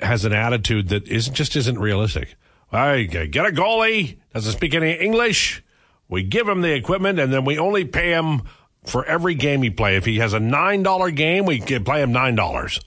has 0.00 0.24
an 0.24 0.32
attitude 0.32 0.88
that 0.88 1.06
isn't 1.06 1.34
just 1.34 1.54
isn't 1.54 1.78
realistic. 1.78 2.34
I 2.72 3.02
get 3.04 3.46
a 3.46 3.50
goalie 3.50 4.16
doesn't 4.34 4.52
speak 4.52 4.74
any 4.74 4.92
English. 4.92 5.62
We 6.08 6.22
give 6.22 6.48
him 6.48 6.62
the 6.62 6.74
equipment, 6.74 7.18
and 7.20 7.32
then 7.32 7.44
we 7.44 7.58
only 7.58 7.84
pay 7.84 8.10
him 8.10 8.42
for 8.84 9.04
every 9.04 9.34
game 9.34 9.62
he 9.62 9.70
play. 9.70 9.96
If 9.96 10.04
he 10.04 10.18
has 10.18 10.32
a 10.32 10.40
nine 10.40 10.82
dollar 10.82 11.10
game, 11.10 11.44
we 11.44 11.60
play 11.60 12.02
him 12.02 12.12
nine 12.12 12.34
dollars. 12.34 12.80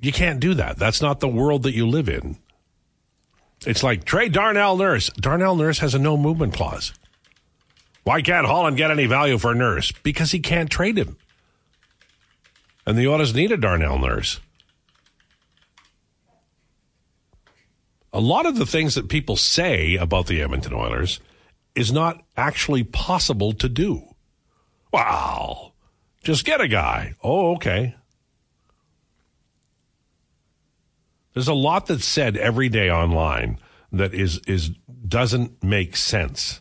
You 0.00 0.12
can't 0.12 0.40
do 0.40 0.54
that. 0.54 0.78
That's 0.78 1.02
not 1.02 1.20
the 1.20 1.28
world 1.28 1.64
that 1.64 1.74
you 1.74 1.86
live 1.86 2.08
in. 2.08 2.38
It's 3.66 3.82
like 3.82 4.04
trade 4.04 4.32
Darnell 4.32 4.76
Nurse. 4.76 5.10
Darnell 5.10 5.56
Nurse 5.56 5.78
has 5.80 5.94
a 5.94 5.98
no 5.98 6.16
movement 6.16 6.54
clause. 6.54 6.92
Why 8.04 8.22
can't 8.22 8.46
Holland 8.46 8.76
get 8.76 8.90
any 8.90 9.06
value 9.06 9.38
for 9.38 9.54
Nurse? 9.54 9.92
Because 10.02 10.30
he 10.30 10.38
can't 10.40 10.70
trade 10.70 10.96
him. 10.96 11.16
And 12.86 12.96
the 12.96 13.08
Oilers 13.08 13.34
need 13.34 13.52
a 13.52 13.56
Darnell 13.56 13.98
Nurse. 13.98 14.40
A 18.12 18.20
lot 18.20 18.46
of 18.46 18.56
the 18.56 18.64
things 18.64 18.94
that 18.94 19.10
people 19.10 19.36
say 19.36 19.96
about 19.96 20.26
the 20.26 20.40
Edmonton 20.40 20.72
Oilers 20.72 21.20
is 21.74 21.92
not 21.92 22.24
actually 22.36 22.82
possible 22.82 23.52
to 23.52 23.68
do. 23.68 24.02
Wow. 24.92 25.72
Just 26.24 26.46
get 26.46 26.62
a 26.62 26.68
guy. 26.68 27.14
Oh, 27.22 27.56
okay. 27.56 27.94
There's 31.38 31.46
a 31.46 31.54
lot 31.54 31.86
that's 31.86 32.04
said 32.04 32.36
every 32.36 32.68
day 32.68 32.90
online 32.90 33.60
that 33.92 34.12
is 34.12 34.40
is 34.48 34.70
doesn't 35.06 35.62
make 35.62 35.94
sense. 35.94 36.60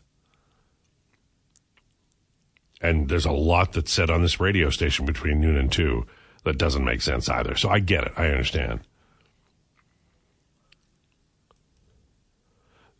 And 2.80 3.10
there's 3.10 3.26
a 3.26 3.32
lot 3.32 3.74
that's 3.74 3.92
said 3.92 4.12
on 4.12 4.22
this 4.22 4.40
radio 4.40 4.70
station 4.70 5.08
between 5.08 5.42
noon 5.42 5.58
and 5.58 5.72
2 5.72 6.06
that 6.44 6.60
doesn't 6.60 6.86
make 6.86 7.02
sense 7.02 7.28
either. 7.28 7.56
So 7.56 7.70
I 7.70 7.80
get 7.80 8.04
it. 8.04 8.12
I 8.18 8.28
understand. 8.28 8.82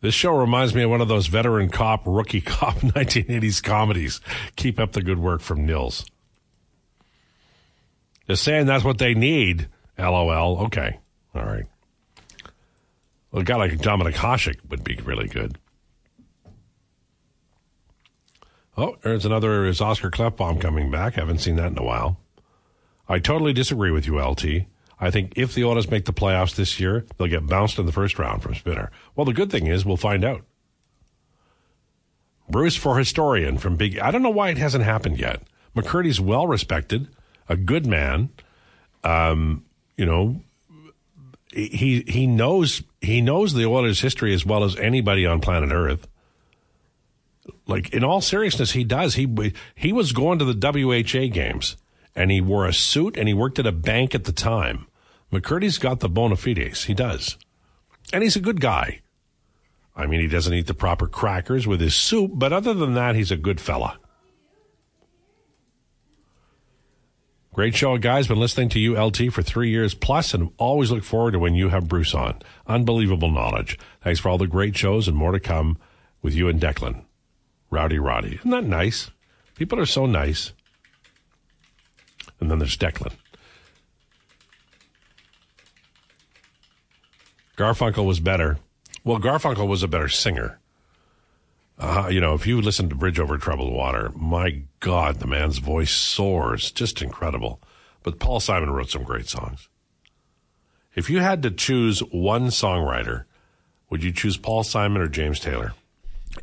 This 0.00 0.14
show 0.14 0.36
reminds 0.36 0.74
me 0.74 0.82
of 0.82 0.90
one 0.90 1.00
of 1.00 1.06
those 1.06 1.28
veteran 1.28 1.68
cop, 1.70 2.02
rookie 2.06 2.40
cop 2.44 2.74
1980s 2.78 3.62
comedies. 3.62 4.20
Keep 4.56 4.80
up 4.80 4.94
the 4.94 5.02
good 5.02 5.20
work 5.20 5.42
from 5.42 5.64
Nils. 5.64 6.04
Just 8.26 8.42
saying 8.42 8.66
that's 8.66 8.82
what 8.82 8.98
they 8.98 9.14
need. 9.14 9.68
LOL. 9.96 10.64
Okay. 10.64 10.98
All 11.34 11.44
right. 11.44 11.66
Well, 13.30 13.42
a 13.42 13.44
guy 13.44 13.56
like 13.56 13.72
Dominik 13.72 14.14
Hasek 14.14 14.68
would 14.70 14.84
be 14.84 14.96
really 14.96 15.28
good. 15.28 15.58
Oh, 18.76 18.96
there's 19.02 19.26
another 19.26 19.66
is 19.66 19.80
Oscar 19.80 20.10
Klefbom 20.10 20.60
coming 20.60 20.90
back. 20.90 21.14
Haven't 21.14 21.40
seen 21.40 21.56
that 21.56 21.72
in 21.72 21.78
a 21.78 21.82
while. 21.82 22.18
I 23.08 23.18
totally 23.18 23.52
disagree 23.52 23.90
with 23.90 24.06
you, 24.06 24.20
LT. 24.20 24.66
I 25.00 25.10
think 25.10 25.32
if 25.36 25.54
the 25.54 25.64
Oilers 25.64 25.90
make 25.90 26.04
the 26.04 26.12
playoffs 26.12 26.54
this 26.54 26.78
year, 26.78 27.04
they'll 27.16 27.28
get 27.28 27.46
bounced 27.46 27.78
in 27.78 27.86
the 27.86 27.92
first 27.92 28.18
round 28.18 28.42
from 28.42 28.54
Spinner. 28.54 28.90
Well, 29.14 29.24
the 29.24 29.32
good 29.32 29.50
thing 29.50 29.66
is 29.66 29.84
we'll 29.84 29.96
find 29.96 30.24
out. 30.24 30.44
Bruce 32.48 32.76
for 32.76 32.98
historian 32.98 33.58
from 33.58 33.76
Big. 33.76 33.98
I 33.98 34.10
don't 34.10 34.22
know 34.22 34.30
why 34.30 34.50
it 34.50 34.58
hasn't 34.58 34.84
happened 34.84 35.18
yet. 35.18 35.42
McCurdy's 35.76 36.20
well 36.20 36.46
respected, 36.46 37.08
a 37.48 37.56
good 37.56 37.86
man. 37.86 38.30
Um, 39.04 39.64
you 39.96 40.06
know, 40.06 40.40
he 41.52 42.04
he 42.06 42.26
knows 42.26 42.82
he 43.00 43.20
knows 43.20 43.54
the 43.54 43.66
Oilers' 43.66 44.00
history 44.00 44.34
as 44.34 44.44
well 44.44 44.64
as 44.64 44.76
anybody 44.76 45.26
on 45.26 45.40
planet 45.40 45.72
Earth. 45.72 46.06
Like 47.66 47.92
in 47.92 48.04
all 48.04 48.20
seriousness, 48.20 48.72
he 48.72 48.84
does. 48.84 49.14
He 49.14 49.52
he 49.74 49.92
was 49.92 50.12
going 50.12 50.38
to 50.38 50.44
the 50.44 50.54
WHA 50.54 51.32
games 51.32 51.76
and 52.14 52.30
he 52.30 52.40
wore 52.40 52.66
a 52.66 52.72
suit 52.72 53.16
and 53.16 53.28
he 53.28 53.34
worked 53.34 53.58
at 53.58 53.66
a 53.66 53.72
bank 53.72 54.14
at 54.14 54.24
the 54.24 54.32
time. 54.32 54.86
McCurdy's 55.32 55.78
got 55.78 56.00
the 56.00 56.08
bona 56.08 56.36
fides. 56.36 56.84
He 56.84 56.94
does, 56.94 57.36
and 58.12 58.22
he's 58.22 58.36
a 58.36 58.40
good 58.40 58.60
guy. 58.60 59.00
I 59.94 60.06
mean, 60.06 60.20
he 60.20 60.28
doesn't 60.28 60.54
eat 60.54 60.66
the 60.66 60.74
proper 60.74 61.06
crackers 61.06 61.66
with 61.66 61.80
his 61.80 61.94
soup, 61.94 62.32
but 62.34 62.52
other 62.52 62.72
than 62.72 62.94
that, 62.94 63.14
he's 63.14 63.32
a 63.32 63.36
good 63.36 63.60
fella. 63.60 63.98
Great 67.58 67.74
show, 67.74 67.98
guys. 67.98 68.28
Been 68.28 68.38
listening 68.38 68.68
to 68.68 68.78
you, 68.78 68.96
LT, 68.96 69.32
for 69.32 69.42
three 69.42 69.70
years 69.70 69.92
plus, 69.92 70.32
and 70.32 70.52
always 70.58 70.92
look 70.92 71.02
forward 71.02 71.32
to 71.32 71.40
when 71.40 71.56
you 71.56 71.70
have 71.70 71.88
Bruce 71.88 72.14
on. 72.14 72.40
Unbelievable 72.68 73.32
knowledge. 73.32 73.76
Thanks 74.00 74.20
for 74.20 74.28
all 74.28 74.38
the 74.38 74.46
great 74.46 74.76
shows 74.76 75.08
and 75.08 75.16
more 75.16 75.32
to 75.32 75.40
come 75.40 75.76
with 76.22 76.36
you 76.36 76.46
and 76.46 76.60
Declan. 76.60 77.02
Rowdy 77.68 77.98
Roddy. 77.98 78.36
Isn't 78.36 78.52
that 78.52 78.62
nice? 78.62 79.10
People 79.56 79.80
are 79.80 79.86
so 79.86 80.06
nice. 80.06 80.52
And 82.38 82.48
then 82.48 82.60
there's 82.60 82.76
Declan. 82.76 83.14
Garfunkel 87.56 88.06
was 88.06 88.20
better. 88.20 88.58
Well, 89.02 89.18
Garfunkel 89.18 89.66
was 89.66 89.82
a 89.82 89.88
better 89.88 90.08
singer. 90.08 90.60
Uh, 91.78 92.08
you 92.10 92.20
know, 92.20 92.34
if 92.34 92.46
you 92.46 92.60
listen 92.60 92.88
to 92.88 92.94
Bridge 92.94 93.20
Over 93.20 93.38
Troubled 93.38 93.72
Water, 93.72 94.10
my 94.16 94.62
God, 94.80 95.20
the 95.20 95.26
man's 95.26 95.58
voice 95.58 95.92
soars. 95.92 96.72
Just 96.72 97.02
incredible. 97.02 97.60
But 98.02 98.18
Paul 98.18 98.40
Simon 98.40 98.70
wrote 98.70 98.90
some 98.90 99.04
great 99.04 99.28
songs. 99.28 99.68
If 100.94 101.08
you 101.08 101.20
had 101.20 101.42
to 101.42 101.50
choose 101.50 102.00
one 102.00 102.46
songwriter, 102.48 103.24
would 103.90 104.02
you 104.02 104.10
choose 104.10 104.36
Paul 104.36 104.64
Simon 104.64 105.00
or 105.00 105.08
James 105.08 105.38
Taylor? 105.38 105.72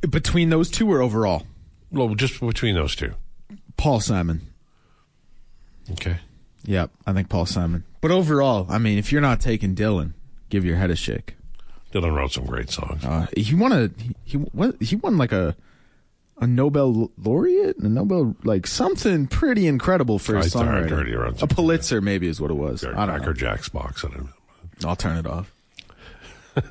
Between 0.10 0.50
those 0.50 0.72
two 0.72 0.90
or 0.90 1.02
overall? 1.02 1.44
Well, 1.92 2.16
just 2.16 2.40
between 2.40 2.76
those 2.76 2.96
two. 2.96 3.14
Paul 3.78 4.00
Simon. 4.00 4.42
Okay. 5.92 6.20
Yep, 6.64 6.92
I 7.06 7.14
think 7.14 7.30
Paul 7.30 7.46
Simon. 7.46 7.84
But 8.02 8.12
overall, 8.12 8.66
I 8.70 8.78
mean, 8.78 8.98
if 8.98 9.12
you're 9.12 9.22
not 9.22 9.42
taking 9.42 9.76
Dylan, 9.76 10.14
give 10.50 10.66
your 10.66 10.78
head 10.78 10.90
a 10.90 10.96
shake. 10.96 11.36
Dylan 11.94 12.16
wrote 12.16 12.32
some 12.34 12.46
great 12.46 12.70
songs. 12.70 13.04
Uh, 13.06 13.28
he 13.36 13.56
won 13.56 13.72
a 13.72 13.90
he 14.24 14.38
what 14.38 14.82
he 14.82 14.96
won 14.96 15.18
like 15.18 15.32
a 15.32 15.56
a 16.38 16.48
Nobel 16.48 17.12
laureate, 17.18 17.78
a 17.78 17.88
Nobel 17.88 18.36
like 18.44 18.68
something 18.68 19.28
pretty 19.28 19.68
incredible 19.68 20.20
for 20.20 20.36
his 20.36 20.54
I 20.56 20.66
heard 20.66 20.90
songwriting. 20.92 21.08
he 21.08 21.16
wrote 21.16 21.42
A. 21.42 21.48
Pulitzer 21.48 22.02
maybe 22.02 22.28
is 22.28 22.42
what 22.42 22.52
it 22.52 22.56
was. 22.56 22.84
I 22.84 23.06
don't 23.06 23.22
know. 23.22 23.34
Jack's 23.34 23.70
box. 23.70 24.04
I 24.04 24.10
don't 24.10 24.24
know. 24.26 24.30
I'll 24.90 24.96
turn 24.98 25.18
it 25.18 25.26
off. 25.26 25.54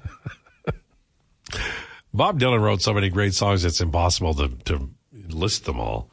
Bob 2.12 2.38
Dylan 2.38 2.61
wrote 2.61 2.83
so 2.83 2.94
many 2.94 3.09
great 3.09 3.35
songs, 3.35 3.64
it's 3.64 3.81
impossible 3.81 4.35
to, 4.35 4.48
to 4.66 4.90
list 5.29 5.64
them 5.64 5.81
all. 5.81 6.11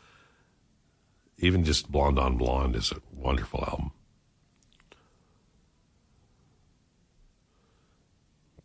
Even 1.37 1.63
just 1.63 1.91
Blonde 1.91 2.17
on 2.19 2.37
Blonde 2.37 2.75
is 2.75 2.91
a 2.91 2.97
wonderful 3.13 3.63
album. 3.67 3.91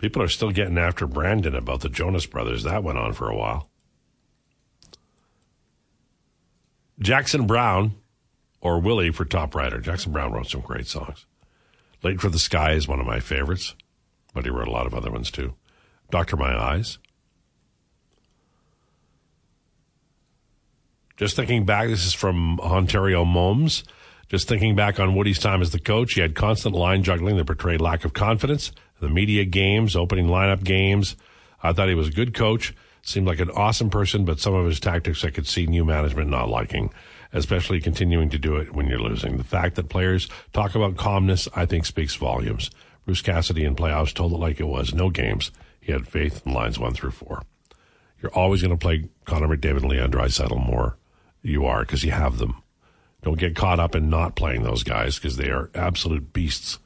People 0.07 0.23
are 0.23 0.29
still 0.29 0.53
getting 0.53 0.79
after 0.79 1.05
Brandon 1.05 1.57
about 1.57 1.81
the 1.81 1.89
Jonas 1.89 2.27
Brothers. 2.27 2.63
That 2.63 2.85
went 2.85 2.97
on 2.97 3.13
for 3.13 3.29
a 3.29 3.37
while. 3.37 3.69
Jackson 7.01 7.49
Browne, 7.49 7.97
or 8.61 8.79
Willie 8.79 9.11
for 9.11 9.25
top 9.25 9.53
writer. 9.57 9.81
Jackson 9.81 10.13
Browne 10.13 10.31
wrote 10.31 10.47
some 10.47 10.61
great 10.61 10.87
songs. 10.87 11.27
Late 12.05 12.21
for 12.21 12.29
the 12.29 12.39
Sky 12.39 12.75
is 12.75 12.87
one 12.87 13.01
of 13.01 13.07
my 13.07 13.19
favorites, 13.19 13.75
but 14.33 14.45
he 14.45 14.51
wrote 14.53 14.69
a 14.69 14.71
lot 14.71 14.87
of 14.87 14.95
other 14.95 15.11
ones 15.11 15.29
too. 15.29 15.55
Doctor 16.13 16.37
My 16.37 16.57
Eyes. 16.57 16.99
Just 21.17 21.35
thinking 21.35 21.67
back, 21.67 21.89
this 21.89 22.07
is 22.07 22.15
from 22.15 22.61
Ontario 22.61 23.25
Moms. 23.25 23.83
Just 24.29 24.49
thinking 24.49 24.75
back 24.75 24.99
on 24.99 25.15
Woody's 25.15 25.39
time 25.39 25.63
as 25.63 25.71
the 25.71 25.79
coach, 25.79 26.15
he 26.15 26.21
had 26.21 26.35
constant 26.35 26.75
line 26.75 27.03
juggling 27.03 27.37
that 27.37 27.47
portrayed 27.47 27.81
lack 27.81 28.05
of 28.05 28.13
confidence. 28.13 28.73
The 29.01 29.09
media 29.09 29.45
games, 29.45 29.95
opening 29.95 30.27
lineup 30.27 30.65
games. 30.65 31.17
I 31.63 31.73
thought 31.73 31.89
he 31.89 31.95
was 31.95 32.09
a 32.09 32.13
good 32.13 32.35
coach. 32.35 32.75
Seemed 33.03 33.27
like 33.29 33.39
an 33.39 33.51
awesome 33.51 33.89
person, 33.89 34.25
but 34.25 34.41
some 34.41 34.55
of 34.55 34.67
his 34.67 34.81
tactics 34.81 35.25
I 35.25 35.31
could 35.31 35.47
see 35.47 35.67
new 35.67 35.85
management 35.85 36.29
not 36.29 36.49
liking, 36.49 36.93
especially 37.33 37.81
continuing 37.81 38.31
to 38.31 38.39
do 38.39 38.57
it 38.57 38.75
when 38.75 38.89
you're 38.89 38.99
losing. 38.99 39.37
The 39.37 39.45
fact 39.45 39.77
that 39.77 39.89
players 39.89 40.29
talk 40.53 40.75
about 40.75 40.97
calmness, 40.97 41.47
I 41.55 41.67
think, 41.67 41.87
speaks 41.87 42.17
volumes. 42.17 42.69
Bruce 43.05 43.23
Cassidy 43.23 43.65
in 43.65 43.77
playoffs 43.77 44.13
told 44.13 44.33
it 44.33 44.39
like 44.39 44.59
it 44.59 44.67
was. 44.67 44.93
No 44.93 45.11
games. 45.11 45.53
He 45.81 45.93
had 45.93 46.09
faith 46.09 46.45
in 46.45 46.53
lines 46.53 46.81
one 46.81 46.95
through 46.95 47.13
four. 47.13 47.43
You're 48.21 48.35
always 48.35 48.61
going 48.61 48.77
to 48.77 48.77
play 48.77 49.09
Connor 49.25 49.47
McDavid 49.47 49.83
and 49.83 49.89
Leon 49.89 50.11
Draisaitl 50.11 50.67
more. 50.67 50.97
You 51.43 51.65
are 51.65 51.83
because 51.83 52.03
you 52.03 52.11
have 52.11 52.39
them. 52.39 52.61
Don't 53.27 53.41
get 53.41 53.57
caught 53.57 53.81
up 53.81 53.97
in 53.97 54.09
not 54.09 54.37
playing 54.37 54.63
those 54.63 54.85
guys 54.85 55.17
because 55.17 55.37
they 55.37 55.51
are 55.51 55.69
absolute 55.75 56.33
beasts. 56.33 56.79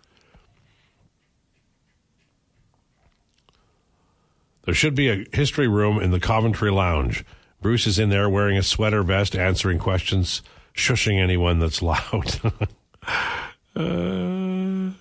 There 4.65 4.73
should 4.73 4.95
be 4.95 5.11
a 5.11 5.27
history 5.35 5.69
room 5.69 6.01
in 6.01 6.13
the 6.13 6.19
Coventry 6.19 6.71
Lounge. 6.71 7.27
Bruce 7.61 7.87
is 7.87 7.99
in 7.99 8.09
there 8.09 8.27
wearing 8.31 8.57
a 8.57 8.63
sweater 8.63 9.03
vest, 9.03 9.37
answering 9.37 9.79
questions, 9.79 10.41
shushing 10.75 11.21
anyone 11.21 11.59
that's 11.59 11.83
loud. 11.83 12.41
uh... 13.77 14.93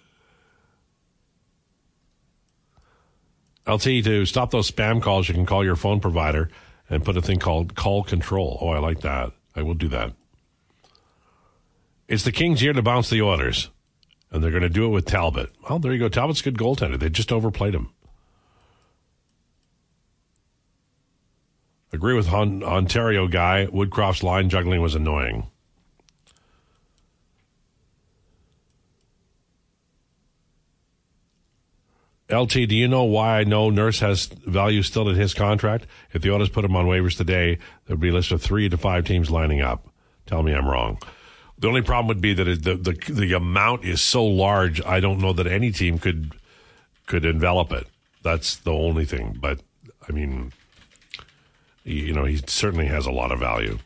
LT, 3.65 4.03
to 4.03 4.25
stop 4.25 4.51
those 4.51 4.69
spam 4.69 5.01
calls, 5.01 5.29
you 5.29 5.33
can 5.33 5.45
call 5.45 5.63
your 5.63 5.77
phone 5.77 6.01
provider 6.01 6.49
and 6.89 7.05
put 7.05 7.15
a 7.15 7.21
thing 7.21 7.39
called 7.39 7.75
call 7.75 8.03
control. 8.03 8.57
Oh, 8.59 8.71
I 8.71 8.79
like 8.79 8.99
that. 8.99 9.31
I 9.55 9.61
will 9.61 9.73
do 9.75 9.87
that. 9.87 10.11
It's 12.09 12.23
the 12.23 12.31
Kings' 12.31 12.63
year 12.63 12.73
to 12.73 12.81
bounce 12.81 13.11
the 13.11 13.21
Oilers, 13.21 13.69
and 14.31 14.43
they're 14.43 14.49
going 14.49 14.63
to 14.63 14.69
do 14.69 14.85
it 14.85 14.89
with 14.89 15.05
Talbot. 15.05 15.51
Well, 15.69 15.77
there 15.77 15.93
you 15.93 15.99
go. 15.99 16.09
Talbot's 16.09 16.41
a 16.41 16.43
good 16.43 16.57
goaltender. 16.57 16.97
They 16.97 17.07
just 17.07 17.31
overplayed 17.31 17.75
him. 17.75 17.91
Agree 21.93 22.15
with 22.15 22.29
Ontario 22.29 23.27
guy. 23.27 23.67
Woodcroft's 23.67 24.23
line 24.23 24.49
juggling 24.49 24.81
was 24.81 24.95
annoying. 24.95 25.51
LT, 32.31 32.49
do 32.49 32.75
you 32.75 32.87
know 32.87 33.03
why 33.03 33.39
I 33.39 33.43
know 33.43 33.69
Nurse 33.69 33.99
has 33.99 34.25
value 34.25 34.81
still 34.81 35.09
in 35.09 35.15
his 35.15 35.35
contract? 35.35 35.85
If 36.11 36.23
the 36.23 36.31
Oilers 36.31 36.49
put 36.49 36.65
him 36.65 36.75
on 36.75 36.85
waivers 36.85 37.17
today, 37.17 37.59
there 37.85 37.95
would 37.95 37.99
be 37.99 38.09
a 38.09 38.13
list 38.13 38.31
of 38.31 38.41
three 38.41 38.67
to 38.69 38.77
five 38.77 39.05
teams 39.05 39.29
lining 39.29 39.61
up. 39.61 39.87
Tell 40.25 40.41
me 40.41 40.53
I'm 40.53 40.67
wrong. 40.67 40.99
The 41.59 41.67
only 41.67 41.81
problem 41.81 42.07
would 42.07 42.21
be 42.21 42.33
that 42.33 42.47
it, 42.47 42.63
the, 42.63 42.75
the 42.75 43.11
the 43.11 43.33
amount 43.33 43.83
is 43.83 44.01
so 44.01 44.23
large. 44.23 44.81
I 44.85 44.99
don't 44.99 45.19
know 45.19 45.33
that 45.33 45.45
any 45.45 45.71
team 45.71 45.99
could 45.99 46.33
could 47.05 47.25
envelop 47.25 47.73
it. 47.73 47.85
That's 48.23 48.55
the 48.55 48.71
only 48.71 49.05
thing. 49.05 49.37
But 49.39 49.59
I 50.07 50.13
mean, 50.13 50.53
you 51.83 52.13
know, 52.13 52.23
he 52.23 52.37
certainly 52.47 52.85
has 52.85 53.05
a 53.05 53.11
lot 53.11 53.31
of 53.31 53.39
value. 53.39 53.79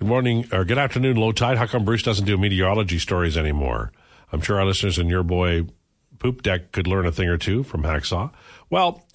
Good 0.00 0.08
morning 0.08 0.46
or 0.52 0.64
good 0.64 0.78
afternoon, 0.78 1.16
Lowetide. 1.16 1.56
How 1.56 1.66
come 1.66 1.84
Bruce 1.84 2.02
doesn't 2.02 2.26
do 2.26 2.36
meteorology 2.36 2.98
stories 2.98 3.36
anymore? 3.36 3.92
I'm 4.32 4.40
sure 4.40 4.58
our 4.58 4.66
listeners 4.66 4.98
and 4.98 5.08
your 5.08 5.22
boy 5.22 5.66
Poop 6.18 6.42
Deck 6.42 6.72
could 6.72 6.86
learn 6.86 7.06
a 7.06 7.12
thing 7.12 7.28
or 7.28 7.38
two 7.38 7.62
from 7.62 7.82
Hacksaw. 7.82 8.32
Well, 8.68 9.06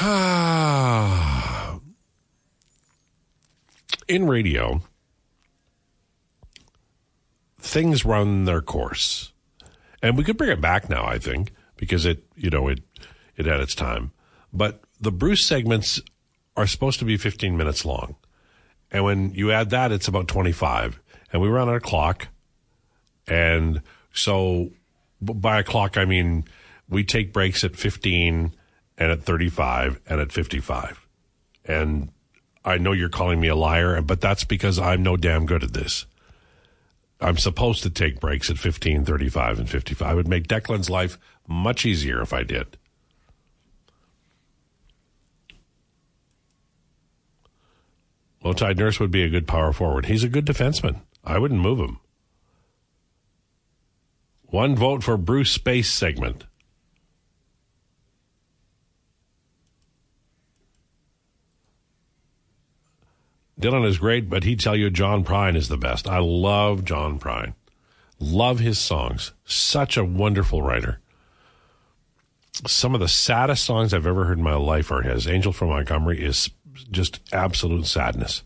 in 4.12 4.26
radio, 4.26 4.82
things 7.58 8.04
run 8.04 8.44
their 8.44 8.60
course. 8.60 9.32
And 10.02 10.18
we 10.18 10.24
could 10.24 10.36
bring 10.36 10.50
it 10.50 10.60
back 10.60 10.90
now, 10.90 11.04
I 11.04 11.18
think, 11.18 11.52
because 11.76 12.04
it, 12.04 12.24
you 12.36 12.50
know, 12.50 12.68
it, 12.68 12.80
it 13.36 13.46
had 13.46 13.60
its 13.60 13.74
time. 13.74 14.12
But 14.52 14.82
the 15.00 15.12
Bruce 15.12 15.46
segments 15.46 16.00
are 16.56 16.66
supposed 16.66 16.98
to 16.98 17.04
be 17.04 17.16
15 17.16 17.56
minutes 17.56 17.84
long. 17.84 18.16
And 18.90 19.04
when 19.04 19.32
you 19.34 19.50
add 19.52 19.70
that, 19.70 19.92
it's 19.92 20.08
about 20.08 20.28
25. 20.28 21.00
And 21.32 21.40
we 21.40 21.48
run 21.48 21.68
on 21.68 21.74
a 21.74 21.80
clock. 21.80 22.28
And 23.26 23.80
so 24.12 24.70
by 25.20 25.60
a 25.60 25.64
clock, 25.64 25.96
I 25.96 26.04
mean 26.04 26.44
we 26.88 27.04
take 27.04 27.32
breaks 27.32 27.64
at 27.64 27.76
15 27.76 28.52
and 28.98 29.10
at 29.10 29.22
35 29.22 30.00
and 30.06 30.20
at 30.20 30.32
55. 30.32 31.06
And 31.64 32.10
I 32.64 32.78
know 32.78 32.92
you're 32.92 33.08
calling 33.08 33.40
me 33.40 33.48
a 33.48 33.56
liar, 33.56 34.00
but 34.02 34.20
that's 34.20 34.44
because 34.44 34.78
I'm 34.78 35.02
no 35.02 35.16
damn 35.16 35.46
good 35.46 35.64
at 35.64 35.72
this. 35.72 36.06
I'm 37.20 37.36
supposed 37.36 37.82
to 37.84 37.90
take 37.90 38.20
breaks 38.20 38.50
at 38.50 38.58
15, 38.58 39.04
35, 39.04 39.60
and 39.60 39.70
55. 39.70 40.12
It 40.12 40.14
would 40.16 40.28
make 40.28 40.48
Declan's 40.48 40.90
life 40.90 41.18
much 41.46 41.86
easier 41.86 42.20
if 42.20 42.32
I 42.32 42.42
did. 42.42 42.76
Lowetide 48.44 48.76
nurse 48.76 48.98
would 48.98 49.12
be 49.12 49.22
a 49.22 49.28
good 49.28 49.46
power 49.46 49.72
forward. 49.72 50.06
He's 50.06 50.24
a 50.24 50.28
good 50.28 50.46
defenseman. 50.46 51.02
I 51.24 51.38
wouldn't 51.38 51.60
move 51.60 51.78
him. 51.78 52.00
One 54.46 54.74
vote 54.74 55.04
for 55.04 55.16
Bruce 55.16 55.50
Space 55.50 55.88
segment. 55.88 56.44
Dylan 63.62 63.86
is 63.86 63.98
great, 63.98 64.28
but 64.28 64.44
he'd 64.44 64.60
tell 64.60 64.76
you 64.76 64.90
John 64.90 65.24
Prine 65.24 65.56
is 65.56 65.68
the 65.68 65.76
best. 65.76 66.08
I 66.08 66.18
love 66.18 66.84
John 66.84 67.18
Prine. 67.18 67.54
Love 68.18 68.58
his 68.58 68.78
songs. 68.78 69.32
Such 69.44 69.96
a 69.96 70.04
wonderful 70.04 70.62
writer. 70.62 71.00
Some 72.66 72.94
of 72.94 73.00
the 73.00 73.08
saddest 73.08 73.64
songs 73.64 73.94
I've 73.94 74.06
ever 74.06 74.24
heard 74.24 74.38
in 74.38 74.44
my 74.44 74.54
life 74.54 74.90
are 74.90 75.02
his. 75.02 75.26
Angel 75.26 75.52
from 75.52 75.68
Montgomery 75.68 76.22
is 76.22 76.50
just 76.90 77.20
absolute 77.32 77.86
sadness. 77.86 78.42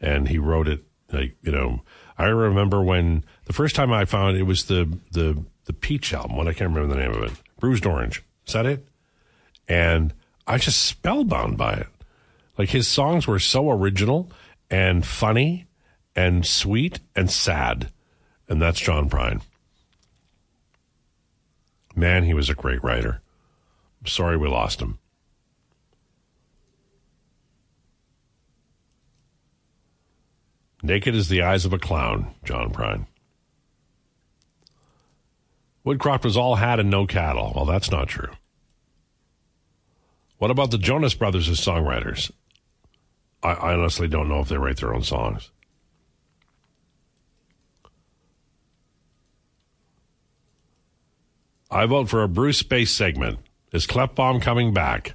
And 0.00 0.28
he 0.28 0.38
wrote 0.38 0.68
it 0.68 0.82
like, 1.12 1.36
you 1.42 1.52
know, 1.52 1.82
I 2.18 2.26
remember 2.26 2.82
when 2.82 3.24
the 3.44 3.52
first 3.52 3.74
time 3.74 3.92
I 3.92 4.04
found 4.04 4.36
it, 4.36 4.44
was 4.44 4.64
the 4.64 4.98
the 5.10 5.44
the 5.64 5.72
Peach 5.72 6.12
album. 6.12 6.36
What 6.36 6.48
I 6.48 6.52
can't 6.52 6.74
remember 6.74 6.94
the 6.94 7.00
name 7.00 7.12
of 7.12 7.22
it. 7.24 7.32
Bruised 7.60 7.86
Orange. 7.86 8.22
Is 8.46 8.54
that 8.54 8.66
it? 8.66 8.86
And 9.68 10.12
I 10.46 10.58
just 10.58 10.82
spellbound 10.82 11.56
by 11.56 11.74
it. 11.74 11.86
Like 12.58 12.70
his 12.70 12.86
songs 12.86 13.26
were 13.26 13.38
so 13.38 13.70
original 13.70 14.30
and 14.70 15.06
funny 15.06 15.66
and 16.14 16.46
sweet 16.46 17.00
and 17.16 17.30
sad. 17.30 17.90
And 18.48 18.60
that's 18.60 18.80
John 18.80 19.08
Prine. 19.08 19.42
Man, 21.94 22.24
he 22.24 22.34
was 22.34 22.50
a 22.50 22.54
great 22.54 22.82
writer. 22.82 23.20
I'm 24.00 24.06
sorry 24.06 24.36
we 24.36 24.48
lost 24.48 24.80
him. 24.80 24.98
Naked 30.82 31.14
as 31.14 31.28
the 31.28 31.42
eyes 31.42 31.64
of 31.64 31.72
a 31.72 31.78
clown, 31.78 32.34
John 32.44 32.72
Prine. 32.72 33.06
Woodcroft 35.86 36.24
was 36.24 36.36
all 36.36 36.56
hat 36.56 36.80
and 36.80 36.90
no 36.90 37.06
cattle. 37.06 37.52
Well, 37.54 37.64
that's 37.64 37.90
not 37.90 38.08
true. 38.08 38.32
What 40.38 40.50
about 40.50 40.72
the 40.72 40.78
Jonas 40.78 41.14
Brothers 41.14 41.48
as 41.48 41.60
songwriters? 41.60 42.32
I, 43.42 43.52
I 43.52 43.74
honestly 43.74 44.08
don't 44.08 44.28
know 44.28 44.40
if 44.40 44.48
they 44.48 44.56
write 44.56 44.78
their 44.78 44.94
own 44.94 45.02
songs. 45.02 45.50
I 51.70 51.86
vote 51.86 52.10
for 52.10 52.22
a 52.22 52.28
Bruce 52.28 52.58
Space 52.58 52.90
segment. 52.90 53.38
Is 53.72 53.86
Klefbom 53.86 54.42
coming 54.42 54.74
back? 54.74 55.14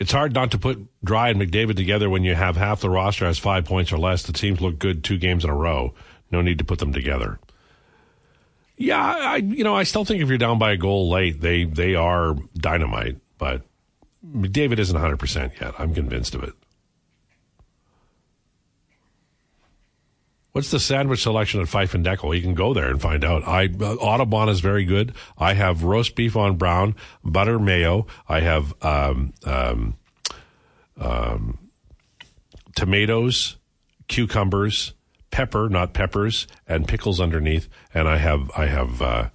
It's 0.00 0.12
hard 0.12 0.32
not 0.34 0.50
to 0.52 0.58
put 0.58 0.88
Dry 1.04 1.28
and 1.28 1.40
McDavid 1.40 1.76
together 1.76 2.08
when 2.08 2.24
you 2.24 2.34
have 2.34 2.56
half 2.56 2.80
the 2.80 2.88
roster 2.88 3.26
has 3.26 3.38
five 3.38 3.66
points 3.66 3.92
or 3.92 3.98
less. 3.98 4.22
The 4.22 4.32
teams 4.32 4.60
look 4.60 4.78
good 4.78 5.04
two 5.04 5.18
games 5.18 5.44
in 5.44 5.50
a 5.50 5.54
row. 5.54 5.94
No 6.32 6.40
need 6.40 6.58
to 6.58 6.64
put 6.64 6.78
them 6.78 6.92
together. 6.92 7.38
Yeah, 8.80 8.98
I 8.98 9.36
you 9.36 9.62
know 9.62 9.76
I 9.76 9.82
still 9.82 10.06
think 10.06 10.22
if 10.22 10.28
you're 10.30 10.38
down 10.38 10.58
by 10.58 10.72
a 10.72 10.76
goal 10.78 11.10
late, 11.10 11.42
they 11.42 11.64
they 11.64 11.94
are 11.94 12.34
dynamite. 12.56 13.18
But 13.36 13.62
McDavid 14.26 14.78
isn't 14.78 14.94
100 14.94 15.18
percent 15.18 15.52
yet. 15.60 15.74
I'm 15.78 15.94
convinced 15.94 16.34
of 16.34 16.42
it. 16.44 16.54
What's 20.52 20.70
the 20.70 20.80
sandwich 20.80 21.22
selection 21.22 21.60
at 21.60 21.68
Fife 21.68 21.94
N' 21.94 22.02
Dekel? 22.02 22.34
You 22.34 22.40
can 22.40 22.54
go 22.54 22.72
there 22.72 22.88
and 22.88 22.98
find 22.98 23.22
out. 23.22 23.46
I 23.46 23.66
uh, 23.66 23.96
Audubon 23.96 24.48
is 24.48 24.60
very 24.60 24.86
good. 24.86 25.14
I 25.36 25.52
have 25.52 25.84
roast 25.84 26.16
beef 26.16 26.34
on 26.34 26.56
brown, 26.56 26.96
butter 27.22 27.58
mayo. 27.58 28.06
I 28.30 28.40
have 28.40 28.72
um, 28.82 29.34
um, 29.44 29.98
um, 30.98 31.58
tomatoes, 32.74 33.58
cucumbers, 34.08 34.94
pepper, 35.30 35.68
not 35.68 35.92
peppers, 35.92 36.46
and 36.66 36.88
pickles 36.88 37.20
underneath. 37.20 37.68
And 37.94 38.08
I 38.08 38.18
have 38.18 38.50
I 38.56 38.66
have 38.66 39.02
uh, 39.02 39.28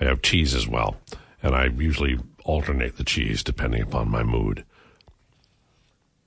I 0.00 0.04
have 0.04 0.22
cheese 0.22 0.54
as 0.54 0.66
well. 0.66 0.96
And 1.42 1.54
I 1.54 1.66
usually 1.66 2.18
alternate 2.44 2.96
the 2.96 3.04
cheese 3.04 3.42
depending 3.42 3.82
upon 3.82 4.08
my 4.08 4.22
mood. 4.22 4.64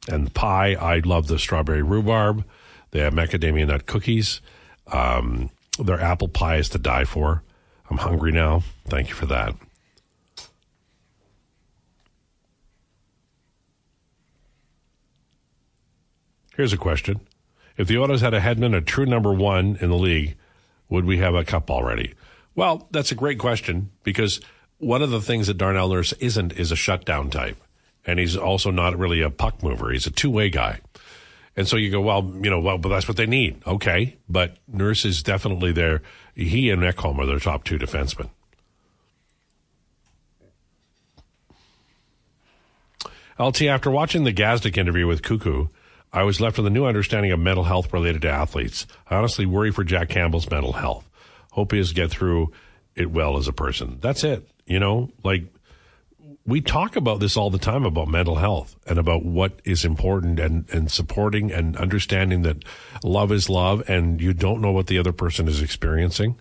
And 0.08 0.28
the 0.28 0.32
pie, 0.32 0.74
I 0.74 1.00
love 1.00 1.28
the 1.28 1.40
strawberry 1.40 1.82
rhubarb. 1.82 2.46
They 2.92 3.00
have 3.00 3.14
macadamia 3.14 3.68
nut 3.68 3.86
cookies. 3.86 4.42
Um, 4.88 5.50
their 5.80 6.00
apple 6.00 6.28
pie 6.28 6.58
is 6.58 6.70
to 6.70 6.78
die 6.78 7.06
for. 7.06 7.44
I'm 7.90 7.98
hungry 7.98 8.32
now. 8.32 8.64
Thank 8.88 9.10
you 9.10 9.16
for 9.16 9.26
that. 9.26 9.56
Here's 16.56 16.72
a 16.72 16.78
question: 16.78 17.20
If 17.78 17.88
the 17.88 17.98
Oilers 17.98 18.22
had 18.22 18.34
a 18.34 18.40
headman, 18.40 18.74
a 18.74 18.82
true 18.82 19.06
number 19.06 19.34
one 19.34 19.78
in 19.82 19.90
the 19.90 19.98
league, 19.98 20.36
would 20.90 21.06
we 21.06 21.18
have 21.18 21.36
a 21.36 21.44
cup 21.44 21.70
already? 21.70 22.14
Well, 22.56 22.88
that's 22.92 23.12
a 23.12 23.16
great 23.16 23.40
question 23.40 23.92
because 24.04 24.40
one 24.78 25.02
of 25.02 25.10
the 25.10 25.22
things 25.22 25.48
that 25.48 25.58
Darnell 25.58 25.90
Nurse 25.90 26.14
isn't 26.14 26.54
is 26.54 26.72
a 26.72 26.76
shutdown 26.76 27.30
type, 27.30 27.58
and 28.06 28.20
he's 28.20 28.38
also 28.38 28.72
not 28.72 28.98
really 28.98 29.22
a 29.22 29.30
puck 29.30 29.62
mover. 29.62 29.92
He's 29.92 30.08
a 30.08 30.12
two 30.12 30.30
way 30.30 30.50
guy. 30.50 30.80
And 31.58 31.68
so 31.68 31.78
you 31.78 31.90
go, 31.90 32.02
well, 32.02 32.24
you 32.42 32.50
know, 32.50 32.60
well, 32.60 32.78
but 32.78 32.90
that's 32.90 33.08
what 33.08 33.18
they 33.18 33.26
need. 33.26 33.62
Okay. 33.66 34.18
But 34.28 34.58
Nurse 34.68 35.06
is 35.06 35.24
definitely 35.24 35.72
there. 35.72 36.02
He 36.36 36.70
and 36.70 36.82
Ekholm 36.82 37.18
are 37.18 37.26
their 37.26 37.40
top 37.40 37.64
two 37.64 37.80
defensemen. 37.80 38.30
LT, 43.40 43.64
after 43.64 43.92
watching 43.92 44.24
the 44.24 44.34
Gazdic 44.34 44.78
interview 44.78 45.08
with 45.08 45.22
Cuckoo, 45.22 45.68
I 46.16 46.24
was 46.24 46.40
left 46.40 46.58
with 46.58 46.66
a 46.66 46.70
new 46.70 46.86
understanding 46.86 47.34
of 47.34 47.42
mental 47.42 47.66
health 47.66 47.92
related 47.92 48.22
to 48.22 48.30
athletes. 48.30 48.88
I 49.10 49.18
honestly 49.18 49.46
worry 49.46 49.72
for 49.72 49.84
Jack 49.84 50.08
Campbell's 50.08 50.50
mental 50.50 50.72
health. 50.72 51.10
Hope 51.52 51.74
he 51.74 51.78
has 51.78 51.92
get 51.92 52.10
through 52.10 52.54
it 52.96 53.12
well 53.12 53.38
as 53.38 53.50
a 53.50 53.54
person. 53.54 53.98
That's 54.00 54.24
it. 54.24 54.48
You 54.66 54.80
know, 54.80 55.12
like 55.26 55.44
we 56.46 56.62
talk 56.62 56.96
about 56.96 57.20
this 57.20 57.36
all 57.36 57.50
the 57.50 57.58
time 57.58 57.84
about 57.84 58.08
mental 58.08 58.36
health 58.36 58.78
and 58.88 58.98
about 58.98 59.26
what 59.26 59.60
is 59.66 59.84
important 59.84 60.40
and, 60.40 60.70
and 60.70 60.90
supporting 60.90 61.52
and 61.52 61.76
understanding 61.76 62.44
that 62.44 62.64
love 63.04 63.34
is 63.34 63.50
love 63.50 63.84
and 63.90 64.22
you 64.22 64.34
don't 64.34 64.62
know 64.62 64.72
what 64.72 64.88
the 64.88 64.98
other 64.98 65.12
person 65.12 65.50
is 65.50 65.62
experiencing 65.62 66.40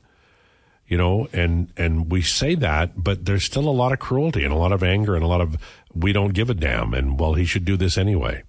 you 0.87 0.99
know 0.99 1.27
and 1.33 1.73
and 1.77 2.13
we 2.13 2.21
say 2.21 2.55
that 2.55 3.03
but 3.03 3.25
there's 3.25 3.45
still 3.45 3.69
a 3.69 3.71
lot 3.71 3.93
of 3.93 3.99
cruelty 3.99 4.45
and 4.45 4.53
a 4.53 4.57
lot 4.57 4.73
of 4.73 4.83
anger 4.83 5.15
and 5.15 5.25
a 5.25 5.29
lot 5.29 5.41
of 5.41 5.57
we 5.95 6.13
don't 6.13 6.35
give 6.35 6.51
a 6.51 6.55
damn 6.55 6.93
and 6.93 7.19
well 7.19 7.35
he 7.35 7.45
should 7.45 7.65
do 7.65 7.77
this 7.77 7.97
anyway 7.97 8.43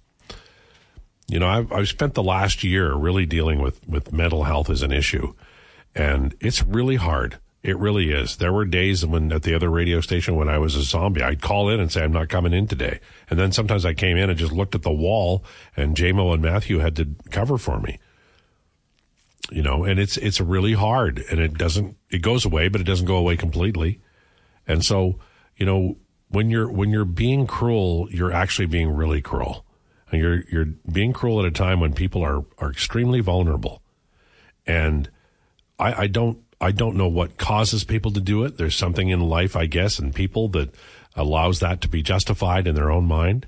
you 1.28 1.38
know 1.38 1.48
i've, 1.48 1.72
I've 1.72 1.88
spent 1.88 2.14
the 2.14 2.22
last 2.22 2.64
year 2.64 2.94
really 2.94 3.26
dealing 3.26 3.60
with 3.60 3.86
with 3.88 4.12
mental 4.12 4.44
health 4.44 4.70
as 4.70 4.82
an 4.82 4.92
issue 4.92 5.34
and 5.94 6.34
it's 6.40 6.62
really 6.62 6.96
hard 6.96 7.38
it 7.66 7.78
really 7.78 8.12
is. 8.12 8.36
There 8.36 8.52
were 8.52 8.64
days 8.64 9.04
when 9.04 9.32
at 9.32 9.42
the 9.42 9.52
other 9.52 9.68
radio 9.68 10.00
station 10.00 10.36
when 10.36 10.48
I 10.48 10.56
was 10.56 10.76
a 10.76 10.82
zombie, 10.82 11.20
I'd 11.20 11.42
call 11.42 11.68
in 11.68 11.80
and 11.80 11.90
say, 11.90 12.04
I'm 12.04 12.12
not 12.12 12.28
coming 12.28 12.52
in 12.52 12.68
today. 12.68 13.00
And 13.28 13.40
then 13.40 13.50
sometimes 13.50 13.84
I 13.84 13.92
came 13.92 14.16
in 14.16 14.30
and 14.30 14.38
just 14.38 14.52
looked 14.52 14.76
at 14.76 14.82
the 14.82 14.92
wall 14.92 15.42
and 15.76 15.96
JMO 15.96 16.32
and 16.32 16.40
Matthew 16.40 16.78
had 16.78 16.94
to 16.94 17.08
cover 17.32 17.58
for 17.58 17.80
me. 17.80 17.98
You 19.50 19.64
know, 19.64 19.82
and 19.82 19.98
it's, 19.98 20.16
it's 20.16 20.40
really 20.40 20.74
hard 20.74 21.24
and 21.28 21.40
it 21.40 21.54
doesn't, 21.54 21.96
it 22.08 22.18
goes 22.22 22.44
away, 22.44 22.68
but 22.68 22.80
it 22.80 22.84
doesn't 22.84 23.06
go 23.06 23.16
away 23.16 23.36
completely. 23.36 24.00
And 24.68 24.84
so, 24.84 25.18
you 25.56 25.66
know, 25.66 25.96
when 26.28 26.50
you're, 26.50 26.70
when 26.70 26.90
you're 26.90 27.04
being 27.04 27.48
cruel, 27.48 28.06
you're 28.12 28.32
actually 28.32 28.66
being 28.66 28.90
really 28.90 29.20
cruel. 29.20 29.65
And 30.10 30.20
you're, 30.20 30.42
you're 30.50 30.68
being 30.90 31.12
cruel 31.12 31.40
at 31.40 31.46
a 31.46 31.50
time 31.50 31.80
when 31.80 31.92
people 31.92 32.22
are, 32.22 32.44
are 32.58 32.70
extremely 32.70 33.20
vulnerable. 33.20 33.82
And 34.66 35.10
I, 35.78 36.02
I 36.02 36.06
don't, 36.06 36.38
I 36.60 36.72
don't 36.72 36.96
know 36.96 37.08
what 37.08 37.36
causes 37.36 37.84
people 37.84 38.12
to 38.12 38.20
do 38.20 38.44
it. 38.44 38.56
There's 38.56 38.76
something 38.76 39.08
in 39.08 39.20
life, 39.20 39.56
I 39.56 39.66
guess, 39.66 39.98
and 39.98 40.14
people 40.14 40.48
that 40.50 40.74
allows 41.14 41.60
that 41.60 41.80
to 41.82 41.88
be 41.88 42.02
justified 42.02 42.66
in 42.66 42.74
their 42.74 42.90
own 42.90 43.04
mind. 43.04 43.46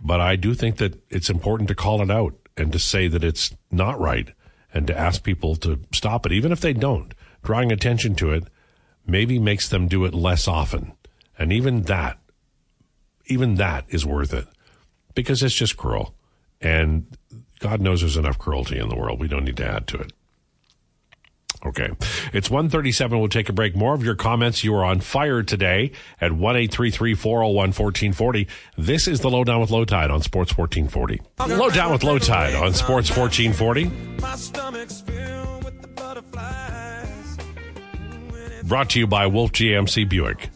But 0.00 0.20
I 0.20 0.36
do 0.36 0.54
think 0.54 0.78
that 0.78 1.00
it's 1.10 1.30
important 1.30 1.68
to 1.68 1.74
call 1.74 2.02
it 2.02 2.10
out 2.10 2.34
and 2.56 2.72
to 2.72 2.78
say 2.78 3.08
that 3.08 3.22
it's 3.22 3.54
not 3.70 4.00
right 4.00 4.32
and 4.74 4.86
to 4.86 4.98
ask 4.98 5.22
people 5.22 5.56
to 5.56 5.80
stop 5.92 6.26
it, 6.26 6.32
even 6.32 6.52
if 6.52 6.60
they 6.60 6.72
don't. 6.72 7.14
Drawing 7.42 7.70
attention 7.70 8.14
to 8.16 8.32
it 8.32 8.44
maybe 9.06 9.38
makes 9.38 9.68
them 9.68 9.88
do 9.88 10.04
it 10.04 10.14
less 10.14 10.48
often. 10.48 10.92
And 11.38 11.52
even 11.52 11.82
that, 11.82 12.18
even 13.26 13.56
that 13.56 13.84
is 13.88 14.06
worth 14.06 14.32
it 14.32 14.46
because 15.14 15.42
it's 15.42 15.54
just 15.54 15.76
cruel. 15.76 16.14
And 16.60 17.06
God 17.58 17.80
knows 17.80 18.00
there's 18.00 18.16
enough 18.16 18.38
cruelty 18.38 18.78
in 18.78 18.88
the 18.88 18.96
world. 18.96 19.20
We 19.20 19.28
don't 19.28 19.44
need 19.44 19.58
to 19.58 19.66
add 19.66 19.86
to 19.88 19.98
it. 19.98 20.12
Okay. 21.64 21.90
It's 22.32 22.50
137. 22.50 23.20
We'll 23.20 23.28
take 23.28 23.48
a 23.48 23.52
break. 23.52 23.76
More 23.76 23.94
of 23.94 24.02
your 24.02 24.16
comments. 24.16 24.64
You 24.64 24.74
are 24.74 24.84
on 24.84 24.98
fire 24.98 25.44
today 25.44 25.92
at 26.20 26.32
1-833-401-1440. 26.32 28.48
This 28.76 29.06
is 29.06 29.20
the 29.20 29.30
Lowdown 29.30 29.60
with 29.60 29.70
Lowetide 29.70 30.10
on 30.10 30.22
Sports 30.22 30.58
1440. 30.58 31.20
Lowdown 31.56 31.92
with 31.92 32.02
Lowetide 32.02 32.60
on 32.60 32.74
Sports 32.74 33.16
1440. 33.16 33.84
Brought 38.64 38.90
to 38.90 38.98
you 38.98 39.06
by 39.06 39.28
Wolf 39.28 39.52
GMC 39.52 40.08
Buick. 40.08 40.50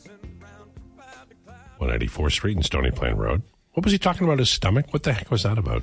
184th 1.80 2.32
Street 2.32 2.56
and 2.56 2.64
Stony 2.64 2.90
Plain 2.90 3.14
Road. 3.14 3.42
What 3.76 3.84
was 3.84 3.92
he 3.92 3.98
talking 3.98 4.24
about 4.26 4.38
his 4.38 4.48
stomach? 4.48 4.86
What 4.90 5.02
the 5.02 5.12
heck 5.12 5.30
was 5.30 5.42
that 5.42 5.58
about? 5.58 5.82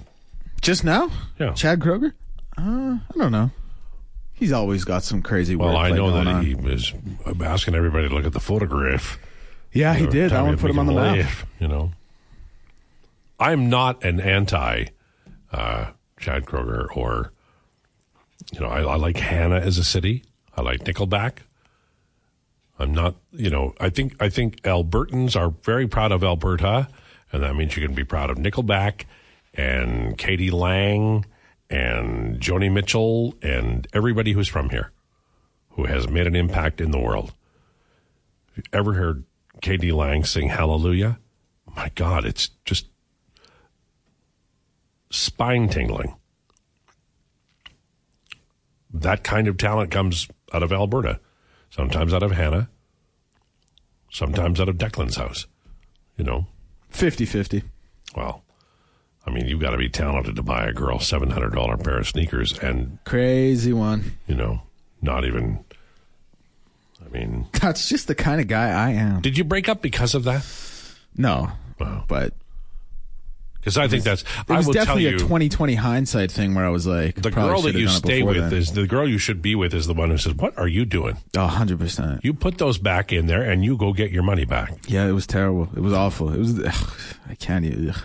Just 0.61 0.83
now? 0.83 1.11
Yeah. 1.37 1.53
Chad 1.53 1.79
Kroeger? 1.79 2.13
Uh, 2.57 2.97
I 2.97 3.17
don't 3.19 3.31
know. 3.31 3.51
He's 4.33 4.51
always 4.51 4.83
got 4.83 5.03
some 5.03 5.21
crazy. 5.21 5.55
Well, 5.55 5.77
I 5.77 5.91
know 5.91 6.09
that 6.09 6.25
on. 6.25 6.43
he 6.43 6.55
was 6.55 6.91
asking 7.39 7.75
everybody 7.75 8.09
to 8.09 8.15
look 8.15 8.25
at 8.25 8.33
the 8.33 8.39
photograph. 8.39 9.19
Yeah, 9.71 9.93
he 9.93 10.07
did. 10.07 10.33
I 10.33 10.41
want 10.41 10.57
to 10.57 10.61
put 10.61 10.71
him 10.71 10.79
on 10.79 10.87
the 10.87 10.93
map. 10.93 11.29
You 11.59 11.67
know, 11.67 11.91
I'm 13.39 13.69
not 13.69 14.03
an 14.03 14.19
anti 14.19 14.85
uh, 15.51 15.91
Chad 16.19 16.45
Kroeger 16.45 16.87
or 16.97 17.31
you 18.51 18.59
know 18.59 18.69
I, 18.69 18.81
I 18.81 18.95
like 18.95 19.17
Hanna 19.17 19.57
as 19.57 19.77
a 19.77 19.83
city. 19.83 20.23
I 20.57 20.63
like 20.63 20.79
Nickelback. 20.79 21.37
I'm 22.79 22.91
not, 22.91 23.13
you 23.31 23.51
know, 23.51 23.75
I 23.79 23.89
think 23.91 24.15
I 24.19 24.29
think 24.29 24.63
Albertans 24.63 25.39
are 25.39 25.51
very 25.61 25.87
proud 25.87 26.11
of 26.11 26.23
Alberta, 26.23 26.87
and 27.33 27.43
that 27.43 27.55
means 27.55 27.75
you 27.75 27.85
can 27.85 27.95
be 27.95 28.03
proud 28.03 28.29
of 28.29 28.37
Nickelback 28.37 29.05
and 29.55 30.17
k.d. 30.17 30.51
lang 30.51 31.25
and 31.69 32.39
Joni 32.39 32.71
Mitchell 32.71 33.35
and 33.41 33.87
everybody 33.91 34.31
who's 34.31 34.47
from 34.47 34.69
here 34.69 34.91
who 35.71 35.85
has 35.85 36.07
made 36.07 36.27
an 36.27 36.35
impact 36.35 36.79
in 36.79 36.91
the 36.91 36.99
world. 36.99 37.33
Have 38.49 38.57
you 38.57 38.63
ever 38.71 38.93
heard 38.93 39.23
k.d. 39.61 39.91
lang 39.91 40.23
sing 40.23 40.49
Hallelujah? 40.49 41.19
My 41.75 41.91
God, 41.95 42.23
it's 42.23 42.49
just 42.65 42.87
spine 45.09 45.67
tingling. 45.69 46.15
That 48.93 49.23
kind 49.23 49.47
of 49.47 49.57
talent 49.57 49.89
comes 49.89 50.27
out 50.53 50.61
of 50.61 50.71
Alberta, 50.71 51.19
sometimes 51.71 52.13
out 52.13 52.21
of 52.21 52.31
Hanna, 52.31 52.69
sometimes 54.11 54.61
out 54.61 54.69
of 54.69 54.77
Declan's 54.77 55.15
house. 55.15 55.47
You 56.15 56.23
know, 56.23 56.47
50-50. 56.93 57.63
well, 58.15 58.43
I 59.25 59.31
mean, 59.31 59.47
you've 59.47 59.59
got 59.61 59.71
to 59.71 59.77
be 59.77 59.89
talented 59.89 60.35
to 60.35 60.43
buy 60.43 60.65
a 60.65 60.73
girl 60.73 60.99
seven 60.99 61.29
hundred 61.29 61.53
dollar 61.53 61.77
pair 61.77 61.97
of 61.97 62.07
sneakers, 62.07 62.57
and 62.59 62.97
Crazy 63.05 63.71
one. 63.73 64.17
you 64.27 64.35
know, 64.35 64.61
not 65.01 65.23
even. 65.25 65.63
I 67.05 67.09
mean, 67.09 67.47
That's 67.61 67.87
just 67.89 68.07
the 68.07 68.15
kind 68.15 68.41
of 68.41 68.47
guy 68.47 68.69
I 68.69 68.91
am. 68.91 69.21
did 69.21 69.37
you 69.37 69.43
break 69.43 69.69
up 69.69 69.81
because 69.81 70.13
of 70.15 70.23
that? 70.25 70.45
No, 71.15 71.51
Wow. 71.79 72.03
but 72.07 72.33
Because 73.63 73.77
I 73.77 73.87
think 73.87 74.03
that's. 74.03 74.23
it 74.23 74.27
I 74.49 74.57
was 74.57 74.67
definitely 74.67 75.03
you, 75.03 75.15
a 75.15 75.19
2020 75.19 75.75
hindsight 75.75 76.31
thing 76.31 76.53
where 76.53 76.65
I 76.65 76.69
was 76.69 76.85
like, 76.85 77.15
the 77.15 77.31
girl 77.31 77.61
that 77.61 77.75
you 77.75 77.87
stay 77.87 78.21
with 78.21 78.37
then. 78.37 78.53
is 78.53 78.73
the 78.73 78.85
girl 78.85 79.07
you 79.07 79.17
should 79.17 79.41
be 79.41 79.55
with 79.55 79.73
is 79.73 79.87
the 79.87 79.93
one 79.93 80.09
who 80.09 80.17
says, 80.17 80.33
"What 80.33 80.57
are 80.57 80.67
you 80.67 80.83
doing? 80.83 81.17
Oh, 81.37 81.47
100%. 81.47 82.23
You 82.23 82.33
put 82.33 82.57
those 82.57 82.77
back 82.77 83.13
in 83.13 83.27
there, 83.27 83.41
and 83.41 83.63
you 83.63 83.77
go 83.77 83.93
get 83.93 84.11
your 84.11 84.23
money 84.23 84.43
back." 84.43 84.73
Yeah, 84.87 85.07
it 85.07 85.13
was 85.13 85.25
terrible. 85.25 85.69
It 85.75 85.79
was 85.79 85.93
awful. 85.93 86.33
It 86.33 86.39
was. 86.39 86.59
Ugh, 86.59 86.93
I 87.29 87.35
can't 87.35 87.63
even. 87.63 87.91
ugh. 87.91 88.01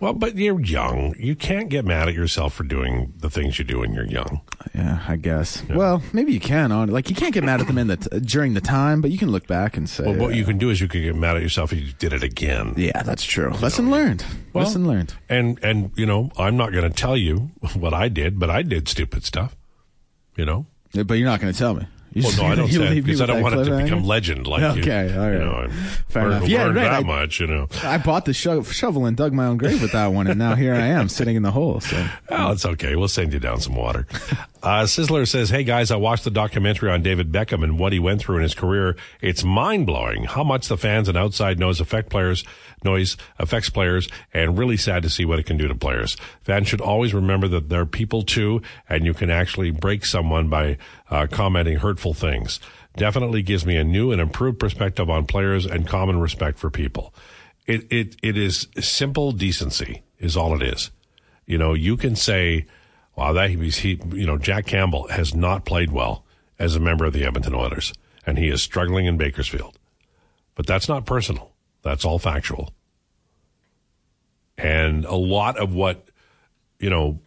Well, 0.00 0.12
but 0.12 0.36
you're 0.36 0.60
young. 0.60 1.14
You 1.18 1.34
can't 1.34 1.68
get 1.68 1.84
mad 1.84 2.06
at 2.08 2.14
yourself 2.14 2.54
for 2.54 2.62
doing 2.62 3.12
the 3.18 3.28
things 3.28 3.58
you 3.58 3.64
do 3.64 3.80
when 3.80 3.92
you're 3.92 4.06
young. 4.06 4.42
Yeah, 4.72 5.04
I 5.08 5.16
guess. 5.16 5.64
Well, 5.68 6.02
maybe 6.12 6.32
you 6.32 6.38
can. 6.38 6.70
On 6.70 6.88
like, 6.88 7.10
you 7.10 7.16
can't 7.16 7.34
get 7.34 7.42
mad 7.42 7.60
at 7.60 7.66
them 7.66 7.78
in 7.78 7.88
the 7.88 7.96
t- 7.96 8.20
during 8.20 8.54
the 8.54 8.60
time, 8.60 9.00
but 9.00 9.10
you 9.10 9.18
can 9.18 9.30
look 9.32 9.48
back 9.48 9.76
and 9.76 9.88
say, 9.90 10.04
Well, 10.04 10.14
what 10.14 10.30
uh, 10.30 10.34
you 10.34 10.44
can 10.44 10.56
do 10.56 10.70
is 10.70 10.80
you 10.80 10.86
can 10.86 11.02
get 11.02 11.16
mad 11.16 11.36
at 11.36 11.42
yourself 11.42 11.72
if 11.72 11.80
you 11.80 11.92
did 11.98 12.12
it 12.12 12.22
again. 12.22 12.74
Yeah, 12.76 13.02
that's 13.02 13.24
true. 13.24 13.50
Lesson 13.60 13.90
learned. 13.90 14.24
Well, 14.52 14.64
Lesson 14.64 14.86
learned. 14.86 15.14
And 15.28 15.58
and 15.64 15.90
you 15.96 16.06
know, 16.06 16.30
I'm 16.38 16.56
not 16.56 16.70
going 16.72 16.84
to 16.84 16.96
tell 16.96 17.16
you 17.16 17.50
what 17.74 17.92
I 17.92 18.08
did, 18.08 18.38
but 18.38 18.50
I 18.50 18.62
did 18.62 18.88
stupid 18.88 19.24
stuff. 19.24 19.56
You 20.36 20.44
know. 20.44 20.66
Yeah, 20.92 21.02
But 21.02 21.14
you're 21.14 21.28
not 21.28 21.40
going 21.40 21.52
to 21.52 21.58
tell 21.58 21.74
me. 21.74 21.86
You 22.18 22.24
Well, 22.28 22.36
no, 22.36 22.44
I 22.44 22.54
don't 22.54 22.72
you 22.72 22.78
say 22.86 23.00
because 23.00 23.20
I 23.20 23.26
don't 23.26 23.42
want 23.42 23.54
it 23.54 23.64
to 23.64 23.76
become 23.82 24.00
eh? 24.00 24.06
legend. 24.06 24.46
Like 24.46 24.76
you, 24.76 24.82
Okay, 24.82 25.14
all 25.16 25.24
you 25.30 25.38
right. 25.38 25.40
know, 25.40 25.66
I 25.68 25.68
Fair 26.08 26.22
learned, 26.24 26.36
enough. 26.36 26.48
Yeah, 26.48 26.64
right, 26.66 26.74
that 26.74 26.92
I- 26.92 27.02
much. 27.02 27.40
You 27.40 27.46
know. 27.46 27.68
I 27.82 27.98
bought 27.98 28.24
the 28.24 28.34
sho- 28.34 28.62
shovel 28.62 29.06
and 29.06 29.16
dug 29.16 29.32
my 29.32 29.46
own 29.46 29.56
grave 29.56 29.80
with 29.82 29.92
that 29.92 30.08
one, 30.08 30.26
and 30.26 30.38
now 30.38 30.54
here 30.54 30.74
I 30.74 30.86
am 30.86 31.08
sitting 31.08 31.36
in 31.36 31.42
the 31.42 31.50
hole. 31.52 31.80
So 31.80 32.06
Oh, 32.30 32.52
it's 32.52 32.66
okay. 32.66 32.96
We'll 32.96 33.08
send 33.08 33.32
you 33.32 33.38
down 33.38 33.60
some 33.60 33.74
water. 33.76 34.06
Uh, 34.60 34.82
Sizzler 34.82 35.26
says, 35.26 35.50
Hey 35.50 35.62
guys, 35.62 35.92
I 35.92 35.96
watched 35.96 36.24
the 36.24 36.30
documentary 36.30 36.90
on 36.90 37.02
David 37.02 37.30
Beckham 37.30 37.62
and 37.62 37.78
what 37.78 37.92
he 37.92 38.00
went 38.00 38.20
through 38.20 38.36
in 38.36 38.42
his 38.42 38.54
career. 38.54 38.96
It's 39.20 39.44
mind 39.44 39.86
blowing 39.86 40.24
how 40.24 40.42
much 40.42 40.66
the 40.66 40.76
fans 40.76 41.08
and 41.08 41.16
outside 41.16 41.60
noise 41.60 41.80
affect 41.80 42.10
players, 42.10 42.42
noise 42.82 43.16
affects 43.38 43.70
players 43.70 44.08
and 44.34 44.58
really 44.58 44.76
sad 44.76 45.04
to 45.04 45.10
see 45.10 45.24
what 45.24 45.38
it 45.38 45.46
can 45.46 45.58
do 45.58 45.68
to 45.68 45.76
players. 45.76 46.16
Fans 46.42 46.66
should 46.66 46.80
always 46.80 47.14
remember 47.14 47.46
that 47.46 47.68
they're 47.68 47.86
people 47.86 48.22
too 48.22 48.60
and 48.88 49.06
you 49.06 49.14
can 49.14 49.30
actually 49.30 49.70
break 49.70 50.04
someone 50.04 50.48
by 50.48 50.76
uh, 51.08 51.28
commenting 51.30 51.76
hurtful 51.76 52.12
things. 52.12 52.58
Definitely 52.96 53.42
gives 53.42 53.64
me 53.64 53.76
a 53.76 53.84
new 53.84 54.10
and 54.10 54.20
improved 54.20 54.58
perspective 54.58 55.08
on 55.08 55.26
players 55.26 55.66
and 55.66 55.86
common 55.86 56.18
respect 56.18 56.58
for 56.58 56.68
people. 56.68 57.14
It, 57.64 57.86
it, 57.92 58.16
it 58.24 58.36
is 58.36 58.66
simple 58.80 59.30
decency 59.30 60.02
is 60.18 60.36
all 60.36 60.52
it 60.60 60.62
is. 60.62 60.90
You 61.46 61.58
know, 61.58 61.74
you 61.74 61.96
can 61.96 62.16
say, 62.16 62.66
wow, 63.18 63.32
that 63.32 63.50
he's, 63.50 63.78
he, 63.78 64.00
you 64.12 64.26
know, 64.26 64.38
Jack 64.38 64.66
Campbell 64.66 65.08
has 65.08 65.34
not 65.34 65.64
played 65.64 65.90
well 65.90 66.24
as 66.56 66.76
a 66.76 66.80
member 66.80 67.04
of 67.04 67.12
the 67.12 67.24
Edmonton 67.24 67.52
Oilers, 67.52 67.92
and 68.24 68.38
he 68.38 68.48
is 68.48 68.62
struggling 68.62 69.06
in 69.06 69.16
Bakersfield. 69.16 69.76
But 70.54 70.68
that's 70.68 70.88
not 70.88 71.04
personal. 71.04 71.52
That's 71.82 72.04
all 72.04 72.20
factual. 72.20 72.72
And 74.56 75.04
a 75.04 75.16
lot 75.16 75.58
of 75.58 75.74
what, 75.74 76.08
you 76.78 76.90
know, 76.90 77.18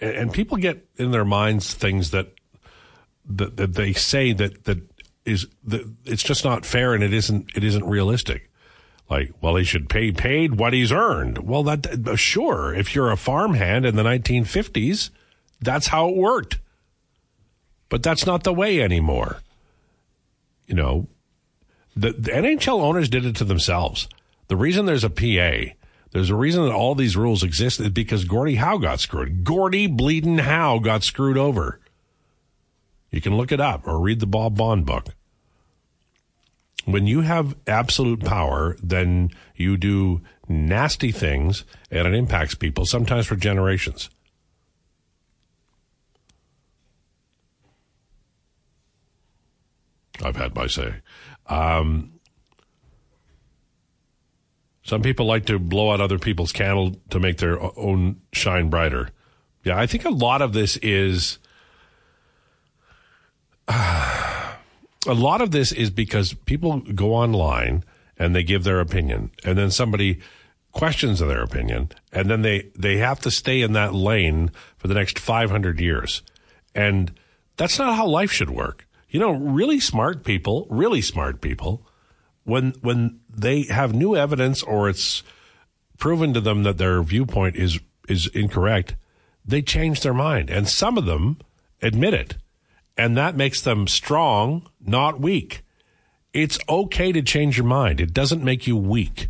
and, 0.00 0.14
and 0.14 0.32
people 0.32 0.56
get 0.56 0.86
in 0.96 1.10
their 1.10 1.26
minds 1.26 1.74
things 1.74 2.12
that, 2.12 2.32
that, 3.26 3.58
that 3.58 3.74
they 3.74 3.92
say 3.92 4.32
that, 4.32 4.64
that 4.64 4.78
is, 5.26 5.46
that 5.64 5.82
it's 6.06 6.22
just 6.22 6.46
not 6.46 6.64
fair 6.64 6.94
and 6.94 7.04
it 7.04 7.12
isn't, 7.12 7.50
it 7.54 7.62
isn't 7.62 7.84
realistic. 7.84 8.49
Like, 9.10 9.32
well, 9.40 9.56
he 9.56 9.64
should 9.64 9.88
pay 9.88 10.12
paid 10.12 10.58
what 10.58 10.72
he's 10.72 10.92
earned. 10.92 11.38
Well, 11.38 11.64
that, 11.64 12.08
uh, 12.08 12.14
sure. 12.14 12.72
If 12.72 12.94
you're 12.94 13.10
a 13.10 13.16
farmhand 13.16 13.84
in 13.84 13.96
the 13.96 14.04
1950s, 14.04 15.10
that's 15.60 15.88
how 15.88 16.08
it 16.08 16.16
worked. 16.16 16.60
But 17.88 18.04
that's 18.04 18.24
not 18.24 18.44
the 18.44 18.54
way 18.54 18.80
anymore. 18.80 19.40
You 20.68 20.76
know, 20.76 21.08
the, 21.96 22.12
the 22.12 22.30
NHL 22.30 22.80
owners 22.80 23.08
did 23.08 23.26
it 23.26 23.34
to 23.36 23.44
themselves. 23.44 24.08
The 24.46 24.56
reason 24.56 24.86
there's 24.86 25.02
a 25.02 25.10
PA, 25.10 25.74
there's 26.12 26.30
a 26.30 26.36
reason 26.36 26.64
that 26.64 26.72
all 26.72 26.94
these 26.94 27.16
rules 27.16 27.42
exist 27.42 27.80
is 27.80 27.88
because 27.88 28.24
Gordie 28.24 28.54
Howe 28.54 28.78
got 28.78 29.00
screwed. 29.00 29.42
Gordie 29.42 29.88
bleeding 29.88 30.38
Howe 30.38 30.78
got 30.78 31.02
screwed 31.02 31.36
over. 31.36 31.80
You 33.10 33.20
can 33.20 33.36
look 33.36 33.50
it 33.50 33.60
up 33.60 33.88
or 33.88 33.98
read 33.98 34.20
the 34.20 34.26
Bob 34.26 34.56
Bond 34.56 34.86
book. 34.86 35.08
When 36.92 37.06
you 37.06 37.20
have 37.22 37.56
absolute 37.66 38.24
power, 38.24 38.76
then 38.82 39.30
you 39.56 39.76
do 39.76 40.20
nasty 40.48 41.12
things 41.12 41.64
and 41.90 42.06
it 42.06 42.14
impacts 42.14 42.54
people, 42.54 42.86
sometimes 42.86 43.26
for 43.26 43.36
generations. 43.36 44.10
I've 50.22 50.36
had 50.36 50.54
my 50.54 50.66
say. 50.66 50.96
Um, 51.46 52.20
some 54.82 55.02
people 55.02 55.26
like 55.26 55.46
to 55.46 55.58
blow 55.58 55.92
out 55.92 56.00
other 56.00 56.18
people's 56.18 56.52
candle 56.52 56.96
to 57.10 57.20
make 57.20 57.38
their 57.38 57.58
own 57.78 58.20
shine 58.32 58.68
brighter. 58.70 59.10
Yeah, 59.64 59.78
I 59.78 59.86
think 59.86 60.04
a 60.04 60.10
lot 60.10 60.42
of 60.42 60.52
this 60.52 60.76
is. 60.78 61.38
Uh, 63.72 64.49
a 65.06 65.14
lot 65.14 65.40
of 65.40 65.50
this 65.50 65.72
is 65.72 65.90
because 65.90 66.34
people 66.34 66.80
go 66.80 67.14
online 67.14 67.84
and 68.18 68.34
they 68.34 68.42
give 68.42 68.64
their 68.64 68.80
opinion, 68.80 69.30
and 69.44 69.56
then 69.56 69.70
somebody 69.70 70.20
questions 70.72 71.18
their 71.18 71.42
opinion, 71.42 71.90
and 72.12 72.30
then 72.30 72.42
they, 72.42 72.70
they 72.78 72.98
have 72.98 73.18
to 73.20 73.30
stay 73.30 73.62
in 73.62 73.72
that 73.72 73.94
lane 73.94 74.50
for 74.76 74.88
the 74.88 74.94
next 74.94 75.18
500 75.18 75.80
years. 75.80 76.22
And 76.74 77.12
that's 77.56 77.78
not 77.78 77.96
how 77.96 78.06
life 78.06 78.30
should 78.30 78.50
work. 78.50 78.86
You 79.08 79.20
know, 79.20 79.32
really 79.32 79.80
smart 79.80 80.22
people, 80.22 80.66
really 80.70 81.00
smart 81.00 81.40
people, 81.40 81.86
when 82.44 82.72
when 82.80 83.20
they 83.28 83.62
have 83.64 83.94
new 83.94 84.16
evidence 84.16 84.62
or 84.62 84.88
it's 84.88 85.22
proven 85.98 86.32
to 86.34 86.40
them 86.40 86.62
that 86.62 86.78
their 86.78 87.02
viewpoint 87.02 87.56
is 87.56 87.80
is 88.08 88.28
incorrect, 88.28 88.94
they 89.44 89.62
change 89.62 90.00
their 90.02 90.14
mind, 90.14 90.50
and 90.50 90.68
some 90.68 90.96
of 90.96 91.06
them 91.06 91.38
admit 91.82 92.14
it, 92.14 92.36
and 92.96 93.16
that 93.16 93.36
makes 93.36 93.60
them 93.60 93.86
strong, 93.86 94.68
not 94.80 95.20
weak. 95.20 95.62
It's 96.32 96.58
okay 96.68 97.12
to 97.12 97.22
change 97.22 97.56
your 97.56 97.66
mind. 97.66 98.00
It 98.00 98.14
doesn't 98.14 98.44
make 98.44 98.66
you 98.66 98.76
weak. 98.76 99.28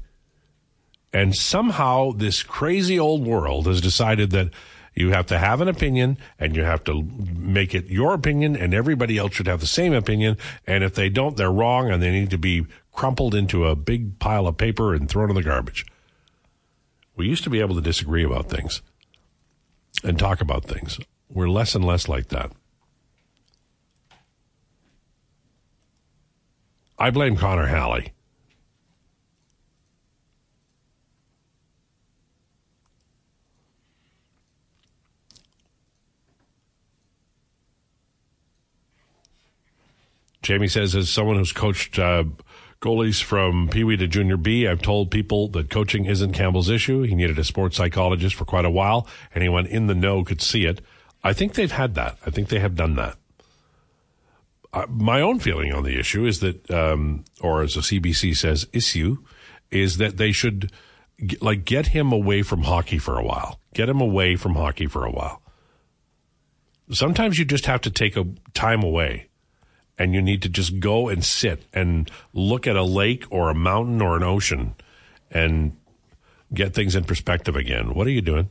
And 1.13 1.35
somehow 1.35 2.13
this 2.13 2.43
crazy 2.43 2.99
old 2.99 3.27
world 3.27 3.67
has 3.67 3.81
decided 3.81 4.31
that 4.31 4.51
you 4.95 5.11
have 5.11 5.27
to 5.27 5.39
have 5.39 5.61
an 5.61 5.69
opinion 5.69 6.19
and 6.39 6.55
you 6.55 6.63
have 6.63 6.85
to 6.85 7.03
make 7.03 7.75
it 7.75 7.87
your 7.87 8.13
opinion 8.13 8.57
and 8.57 8.75
everybody 8.75 9.19
else 9.19 9.35
should 9.35 9.47
have 9.47 9.61
the 9.61 9.67
same 9.67 9.93
opinion. 9.93 10.37
And 10.67 10.85
if 10.85 10.95
they 10.95 11.09
don't, 11.09 11.37
they're 11.37 11.51
wrong 11.51 11.91
and 11.91 12.03
they 12.03 12.11
need 12.11 12.31
to 12.31 12.39
be 12.39 12.67
crumpled 12.93 13.35
into 13.35 13.67
a 13.67 13.77
big 13.77 14.19
pile 14.19 14.47
of 14.47 14.57
paper 14.57 14.95
and 14.95 15.09
thrown 15.09 15.31
in 15.31 15.37
the 15.37 15.43
garbage. 15.43 15.87
We 17.17 17.27
used 17.27 17.45
to 17.45 17.51
be 17.51 17.61
able 17.61 17.75
to 17.77 17.81
disagree 17.81 18.25
about 18.25 18.49
things 18.49 18.83
and 20.03 20.19
talk 20.19 20.41
about 20.41 20.65
things. 20.65 20.99
We're 21.29 21.49
less 21.49 21.75
and 21.75 21.85
less 21.85 22.09
like 22.09 22.29
that. 22.29 22.53
I 27.03 27.09
blame 27.09 27.35
Connor 27.35 27.67
Halley. 27.67 28.13
Jamie 40.43 40.69
says, 40.69 40.95
as 40.95 41.09
someone 41.09 41.37
who's 41.37 41.53
coached 41.53 41.99
uh, 41.99 42.25
goalies 42.83 43.23
from 43.23 43.69
Pee 43.69 43.85
Wee 43.85 43.97
to 43.97 44.07
Junior 44.07 44.37
B, 44.37 44.67
I've 44.67 44.83
told 44.83 45.11
people 45.11 45.49
that 45.49 45.71
coaching 45.71 46.05
isn't 46.05 46.33
Campbell's 46.33 46.69
issue. 46.69 47.03
He 47.03 47.15
needed 47.15 47.39
a 47.39 47.45
sports 47.45 47.79
psychologist 47.79 48.35
for 48.35 48.45
quite 48.45 48.67
a 48.67 48.71
while. 48.71 49.07
Anyone 49.35 49.65
in 49.65 49.87
the 49.87 49.95
know 49.95 50.23
could 50.23 50.43
see 50.43 50.67
it. 50.67 50.83
I 51.25 51.33
think 51.33 51.55
they've 51.55 51.73
had 51.73 51.95
that. 51.95 52.19
I 52.27 52.31
think 52.31 52.49
they 52.49 52.59
have 52.59 52.75
done 52.75 52.97
that. 52.97 53.17
My 54.89 55.21
own 55.21 55.41
feeling 55.41 55.73
on 55.73 55.83
the 55.83 55.99
issue 55.99 56.27
is 56.27 56.41
that, 56.41 56.71
um, 56.71 57.25
or 57.41 57.63
as 57.63 57.75
the 57.75 57.81
CBC 57.81 58.37
says, 58.37 58.69
issue 58.73 59.19
is 59.71 59.97
that 59.97 60.17
they 60.17 60.31
should 60.31 60.71
like 61.41 61.65
get 61.65 61.89
him 61.89 62.13
away 62.13 62.43
from 62.43 62.63
hockey 62.63 62.99
for 62.99 63.19
a 63.19 63.25
while. 63.25 63.61
Get 63.75 63.89
him 63.89 64.01
away 64.01 64.37
from 64.37 64.55
hockey 64.55 64.87
for 64.87 65.05
a 65.05 65.11
while. 65.11 65.43
Sometimes 66.93 67.39
you 67.39 67.45
just 67.45 67.67
have 67.67 67.81
to 67.83 67.91
take 67.91 68.17
a 68.17 68.27
time 68.55 68.83
away 68.83 69.29
and 69.99 70.15
you 70.15 70.23
need 70.23 70.43
to 70.43 70.49
just 70.49 70.81
go 70.81 71.09
and 71.09 71.25
sit 71.25 71.65
and 71.73 72.11
look 72.33 72.67
at 72.67 72.75
a 72.75 72.83
lake 72.83 73.25
or 73.31 73.51
a 73.51 73.55
mountain 73.55 74.01
or 74.01 74.17
an 74.17 74.23
ocean 74.23 74.75
and 75.31 75.77
get 76.55 76.75
things 76.75 76.97
in 76.97 77.05
perspective 77.05 77.55
again. 77.55 77.95
What 77.95 78.07
are 78.07 78.11
you 78.11 78.23
doing? 78.23 78.49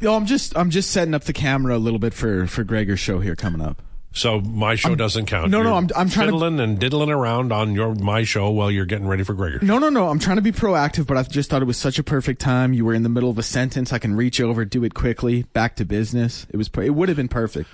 Yo, 0.00 0.14
I'm 0.14 0.26
just 0.26 0.56
I'm 0.56 0.70
just 0.70 0.90
setting 0.90 1.14
up 1.14 1.24
the 1.24 1.32
camera 1.32 1.76
a 1.76 1.78
little 1.78 1.98
bit 1.98 2.14
for 2.14 2.46
for 2.46 2.64
Gregor's 2.64 3.00
show 3.00 3.20
here 3.20 3.36
coming 3.36 3.60
up. 3.60 3.82
So 4.12 4.40
my 4.40 4.74
show 4.74 4.90
I'm, 4.90 4.96
doesn't 4.96 5.26
count. 5.26 5.50
No, 5.50 5.58
you're 5.58 5.68
no, 5.68 5.76
I'm 5.76 5.88
I'm 5.96 6.08
trying 6.08 6.26
fiddling 6.26 6.56
to, 6.56 6.64
and 6.64 6.78
diddling 6.78 7.10
around 7.10 7.52
on 7.52 7.74
your 7.74 7.94
my 7.94 8.24
show 8.24 8.50
while 8.50 8.70
you're 8.70 8.86
getting 8.86 9.06
ready 9.06 9.22
for 9.22 9.34
Gregor. 9.34 9.60
No, 9.62 9.78
no, 9.78 9.88
no. 9.88 10.08
I'm 10.08 10.18
trying 10.18 10.36
to 10.36 10.42
be 10.42 10.50
proactive, 10.50 11.06
but 11.06 11.16
I 11.16 11.22
just 11.22 11.48
thought 11.48 11.62
it 11.62 11.66
was 11.66 11.76
such 11.76 11.98
a 11.98 12.02
perfect 12.02 12.40
time. 12.40 12.72
You 12.72 12.84
were 12.84 12.94
in 12.94 13.04
the 13.04 13.08
middle 13.08 13.30
of 13.30 13.38
a 13.38 13.42
sentence. 13.42 13.92
I 13.92 13.98
can 13.98 14.16
reach 14.16 14.40
over, 14.40 14.64
do 14.64 14.82
it 14.82 14.94
quickly, 14.94 15.44
back 15.52 15.76
to 15.76 15.84
business. 15.84 16.46
It 16.50 16.56
was 16.56 16.68
it 16.82 16.90
would 16.90 17.08
have 17.08 17.16
been 17.16 17.28
perfect. 17.28 17.70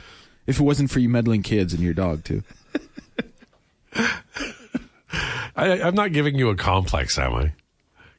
If 0.46 0.60
it 0.60 0.62
wasn't 0.62 0.90
for 0.90 0.98
you 1.00 1.08
meddling 1.08 1.42
kids 1.42 1.72
and 1.72 1.82
your 1.82 1.94
dog 1.94 2.22
too. 2.22 2.42
I, 5.56 5.80
I'm 5.80 5.94
not 5.94 6.12
giving 6.12 6.34
you 6.36 6.50
a 6.50 6.56
complex, 6.56 7.18
am 7.18 7.34
I? 7.34 7.52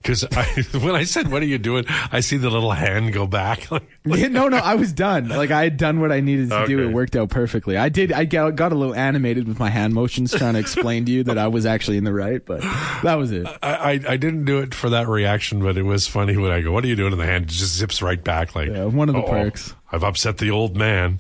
Because 0.07 0.73
when 0.81 0.95
I 0.95 1.03
said, 1.03 1.29
"What 1.29 1.41
are 1.41 1.45
you 1.45 1.57
doing?" 1.57 1.83
I 2.11 2.21
see 2.21 2.37
the 2.37 2.49
little 2.49 2.71
hand 2.71 3.11
go 3.11 3.27
back. 3.27 3.69
yeah, 4.05 4.29
no, 4.29 4.47
no, 4.47 4.57
I 4.57 4.75
was 4.75 4.93
done. 4.93 5.27
Like 5.27 5.51
I 5.51 5.63
had 5.63 5.75
done 5.75 5.99
what 5.99 6.13
I 6.13 6.21
needed 6.21 6.49
to 6.49 6.59
okay. 6.59 6.67
do. 6.67 6.87
It 6.87 6.93
worked 6.93 7.15
out 7.15 7.29
perfectly. 7.29 7.75
I 7.75 7.89
did. 7.89 8.13
I 8.13 8.23
got, 8.23 8.55
got 8.55 8.71
a 8.71 8.75
little 8.75 8.95
animated 8.95 9.47
with 9.47 9.59
my 9.59 9.69
hand 9.69 9.93
motions, 9.93 10.33
trying 10.33 10.53
to 10.53 10.59
explain 10.59 11.05
to 11.05 11.11
you 11.11 11.23
that 11.25 11.37
I 11.37 11.47
was 11.47 11.65
actually 11.65 11.97
in 11.97 12.05
the 12.05 12.13
right. 12.13 12.43
But 12.43 12.61
that 13.03 13.15
was 13.15 13.31
it. 13.31 13.45
I, 13.61 13.73
I, 13.73 13.89
I 13.91 14.17
didn't 14.17 14.45
do 14.45 14.59
it 14.59 14.73
for 14.73 14.89
that 14.91 15.07
reaction, 15.07 15.61
but 15.61 15.77
it 15.77 15.83
was 15.83 16.07
funny 16.07 16.37
when 16.37 16.51
I 16.51 16.61
go, 16.61 16.71
"What 16.71 16.85
are 16.85 16.87
you 16.87 16.95
doing?" 16.95 17.11
And 17.11 17.21
the 17.21 17.25
hand 17.25 17.45
it 17.45 17.49
just 17.49 17.75
zips 17.75 18.01
right 18.01 18.23
back. 18.23 18.55
Like 18.55 18.69
yeah, 18.69 18.85
one 18.85 19.09
of 19.09 19.15
the 19.15 19.23
perks. 19.23 19.75
I've 19.91 20.03
upset 20.03 20.37
the 20.37 20.51
old 20.51 20.77
man. 20.77 21.19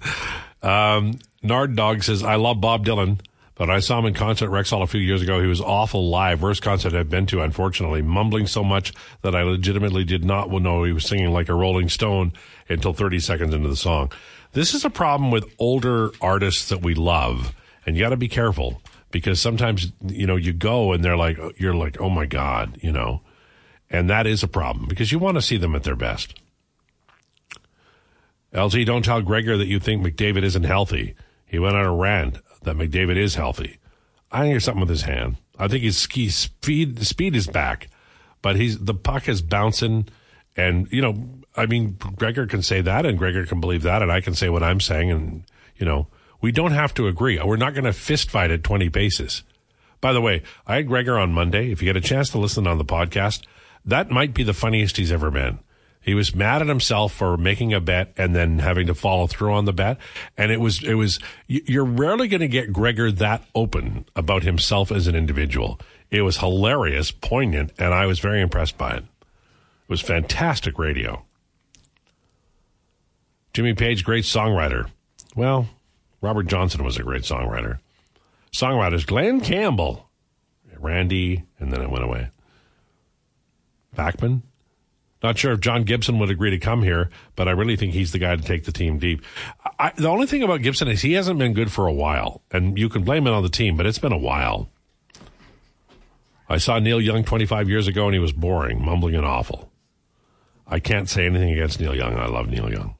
Um, 0.63 1.19
Nard 1.43 1.75
Dog 1.75 2.03
says, 2.03 2.23
I 2.23 2.35
love 2.35 2.59
Bob 2.59 2.85
Dylan, 2.85 3.19
but 3.57 3.69
I 3.69 3.79
saw 3.79 3.99
him 3.99 4.05
in 4.05 4.13
concert 4.13 4.45
at 4.45 4.51
Rexall 4.51 4.83
a 4.83 4.87
few 4.87 5.01
years 5.01 5.21
ago. 5.21 5.41
He 5.41 5.47
was 5.47 5.61
awful 5.61 6.09
live. 6.09 6.41
Worst 6.41 6.61
concert 6.61 6.93
I've 6.93 7.09
been 7.09 7.25
to, 7.27 7.41
unfortunately. 7.41 8.03
Mumbling 8.03 8.45
so 8.45 8.63
much 8.63 8.93
that 9.23 9.35
I 9.35 9.41
legitimately 9.41 10.03
did 10.03 10.23
not 10.23 10.51
know 10.51 10.83
he 10.83 10.91
was 10.91 11.05
singing 11.05 11.31
like 11.31 11.49
a 11.49 11.55
Rolling 11.55 11.89
Stone 11.89 12.33
until 12.69 12.93
30 12.93 13.19
seconds 13.19 13.53
into 13.53 13.67
the 13.67 13.75
song. 13.75 14.11
This 14.53 14.73
is 14.73 14.85
a 14.85 14.89
problem 14.89 15.31
with 15.31 15.51
older 15.57 16.11
artists 16.21 16.69
that 16.69 16.81
we 16.81 16.93
love, 16.93 17.53
and 17.85 17.95
you 17.95 18.03
got 18.03 18.09
to 18.09 18.17
be 18.17 18.27
careful 18.27 18.81
because 19.11 19.41
sometimes, 19.41 19.91
you 20.05 20.27
know, 20.27 20.35
you 20.35 20.53
go 20.53 20.91
and 20.93 21.03
they're 21.03 21.17
like, 21.17 21.37
you're 21.57 21.73
like, 21.73 21.99
oh 21.99 22.09
my 22.09 22.25
God, 22.25 22.77
you 22.81 22.91
know, 22.91 23.21
and 23.89 24.09
that 24.09 24.27
is 24.27 24.43
a 24.43 24.47
problem 24.47 24.87
because 24.87 25.11
you 25.11 25.17
want 25.17 25.35
to 25.35 25.41
see 25.41 25.57
them 25.57 25.75
at 25.75 25.83
their 25.83 25.95
best. 25.95 26.39
LT, 28.53 28.85
don't 28.85 29.03
tell 29.03 29.21
Gregor 29.21 29.57
that 29.57 29.67
you 29.67 29.79
think 29.79 30.05
McDavid 30.05 30.43
isn't 30.43 30.63
healthy. 30.63 31.15
He 31.45 31.59
went 31.59 31.75
on 31.75 31.85
a 31.85 31.95
rant 31.95 32.37
that 32.67 32.77
McDavid 32.77 33.17
is 33.17 33.35
healthy. 33.35 33.79
I 34.31 34.41
think 34.41 34.53
there's 34.53 34.65
something 34.65 34.81
with 34.81 34.89
his 34.89 35.03
hand. 35.03 35.37
I 35.57 35.67
think 35.67 35.83
his 35.83 35.97
ski 35.97 36.29
speed 36.29 36.99
speed 37.05 37.35
is 37.35 37.47
back, 37.47 37.89
but 38.41 38.55
he's 38.55 38.77
the 38.77 38.93
puck 38.93 39.27
is 39.27 39.41
bouncing, 39.41 40.07
and 40.55 40.87
you 40.91 41.01
know, 41.01 41.15
I 41.55 41.65
mean, 41.65 41.97
Gregor 42.15 42.45
can 42.45 42.61
say 42.61 42.81
that, 42.81 43.05
and 43.05 43.17
Gregor 43.17 43.45
can 43.45 43.59
believe 43.59 43.83
that, 43.83 44.01
and 44.01 44.11
I 44.11 44.21
can 44.21 44.35
say 44.35 44.49
what 44.49 44.63
I'm 44.63 44.79
saying, 44.79 45.11
and 45.11 45.43
you 45.77 45.85
know, 45.85 46.07
we 46.41 46.51
don't 46.51 46.71
have 46.71 46.93
to 46.95 47.07
agree. 47.07 47.41
We're 47.41 47.57
not 47.57 47.73
going 47.73 47.85
to 47.85 47.93
fist 47.93 48.29
fight 48.29 48.51
at 48.51 48.63
20 48.63 48.89
paces. 48.89 49.43
By 49.99 50.13
the 50.13 50.21
way, 50.21 50.43
I 50.67 50.75
had 50.75 50.87
Gregor 50.87 51.17
on 51.17 51.31
Monday. 51.31 51.71
If 51.71 51.81
you 51.81 51.87
get 51.87 51.95
a 51.95 52.01
chance 52.01 52.29
to 52.29 52.37
listen 52.37 52.67
on 52.67 52.77
the 52.77 52.85
podcast, 52.85 53.43
that 53.83 54.11
might 54.11 54.33
be 54.33 54.43
the 54.43 54.53
funniest 54.53 54.97
he's 54.97 55.11
ever 55.11 55.31
been 55.31 55.59
He 56.07 56.13
was 56.13 56.33
mad 56.33 56.61
at 56.61 56.69
himself 56.69 57.11
for 57.11 57.35
making 57.35 57.73
a 57.73 57.81
bet 57.81 58.13
and 58.15 58.33
then 58.33 58.59
having 58.59 58.87
to 58.87 58.95
follow 58.95 59.27
through 59.27 59.51
on 59.51 59.65
the 59.65 59.73
bet. 59.73 59.97
And 60.37 60.53
it 60.53 60.61
was, 60.61 60.81
it 60.81 60.93
was, 60.93 61.19
you're 61.47 61.83
rarely 61.83 62.29
going 62.29 62.39
to 62.39 62.47
get 62.47 62.71
Gregor 62.71 63.11
that 63.11 63.43
open 63.53 64.05
about 64.15 64.43
himself 64.43 64.89
as 64.89 65.07
an 65.07 65.15
individual. 65.15 65.81
It 66.09 66.21
was 66.21 66.37
hilarious, 66.37 67.11
poignant, 67.11 67.73
and 67.77 67.93
I 67.93 68.05
was 68.05 68.19
very 68.19 68.39
impressed 68.39 68.77
by 68.77 68.91
it. 68.91 69.03
It 69.03 69.89
was 69.89 69.99
fantastic 69.99 70.79
radio. 70.79 71.25
Jimmy 73.51 73.73
Page, 73.73 74.05
great 74.05 74.23
songwriter. 74.23 74.89
Well, 75.35 75.67
Robert 76.21 76.47
Johnson 76.47 76.85
was 76.85 76.95
a 76.95 77.03
great 77.03 77.23
songwriter. 77.23 77.79
Songwriters, 78.53 79.05
Glen 79.05 79.41
Campbell, 79.41 80.07
Randy, 80.79 81.43
and 81.59 81.73
then 81.73 81.81
it 81.81 81.91
went 81.91 82.05
away. 82.05 82.29
Bachman, 83.93 84.43
not 85.23 85.37
sure 85.37 85.51
if 85.51 85.59
John 85.59 85.83
Gibson 85.83 86.19
would 86.19 86.29
agree 86.29 86.51
to 86.51 86.59
come 86.59 86.83
here, 86.83 87.09
but 87.35 87.47
I 87.47 87.51
really 87.51 87.75
think 87.75 87.93
he's 87.93 88.11
the 88.11 88.19
guy 88.19 88.35
to 88.35 88.41
take 88.41 88.65
the 88.65 88.71
team 88.71 88.99
deep. 88.99 89.23
I, 89.79 89.91
the 89.95 90.07
only 90.07 90.27
thing 90.27 90.43
about 90.43 90.61
Gibson 90.61 90.87
is 90.87 91.01
he 91.01 91.13
hasn't 91.13 91.39
been 91.39 91.53
good 91.53 91.71
for 91.71 91.87
a 91.87 91.93
while, 91.93 92.41
and 92.51 92.77
you 92.77 92.87
can 92.89 93.03
blame 93.03 93.25
it 93.25 93.31
on 93.31 93.43
the 93.43 93.49
team, 93.49 93.77
but 93.77 93.85
it's 93.85 93.97
been 93.97 94.11
a 94.11 94.17
while. 94.17 94.69
I 96.49 96.57
saw 96.57 96.79
Neil 96.79 97.01
Young 97.01 97.23
25 97.23 97.67
years 97.67 97.87
ago, 97.87 98.05
and 98.05 98.13
he 98.13 98.19
was 98.19 98.31
boring, 98.31 98.83
mumbling, 98.83 99.15
and 99.15 99.25
awful. 99.25 99.71
I 100.67 100.79
can't 100.79 101.09
say 101.09 101.25
anything 101.25 101.51
against 101.51 101.79
Neil 101.79 101.95
Young. 101.95 102.15
I 102.15 102.27
love 102.27 102.47
Neil 102.47 102.71
Young. 102.71 102.95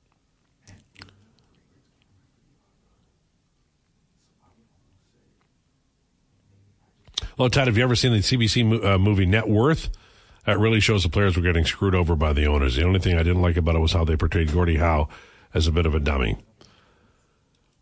Well, 7.37 7.49
Ted, 7.49 7.67
have 7.67 7.77
you 7.77 7.83
ever 7.83 7.95
seen 7.95 8.13
the 8.13 8.19
CBC 8.19 8.83
uh, 8.83 8.97
movie 8.97 9.27
Net 9.27 9.47
Worth? 9.47 9.89
That 10.47 10.59
really 10.59 10.79
shows 10.79 11.03
the 11.03 11.09
players 11.09 11.35
were 11.35 11.43
getting 11.43 11.65
screwed 11.65 11.93
over 11.93 12.15
by 12.15 12.31
the 12.31 12.47
owners. 12.47 12.77
The 12.77 12.85
only 12.85 13.01
thing 13.01 13.17
I 13.17 13.23
didn't 13.23 13.41
like 13.41 13.57
about 13.57 13.75
it 13.75 13.79
was 13.79 13.91
how 13.91 14.05
they 14.05 14.15
portrayed 14.15 14.53
Gordie 14.53 14.77
Howe 14.77 15.09
as 15.53 15.67
a 15.67 15.73
bit 15.73 15.85
of 15.85 15.93
a 15.93 15.99
dummy. 15.99 16.37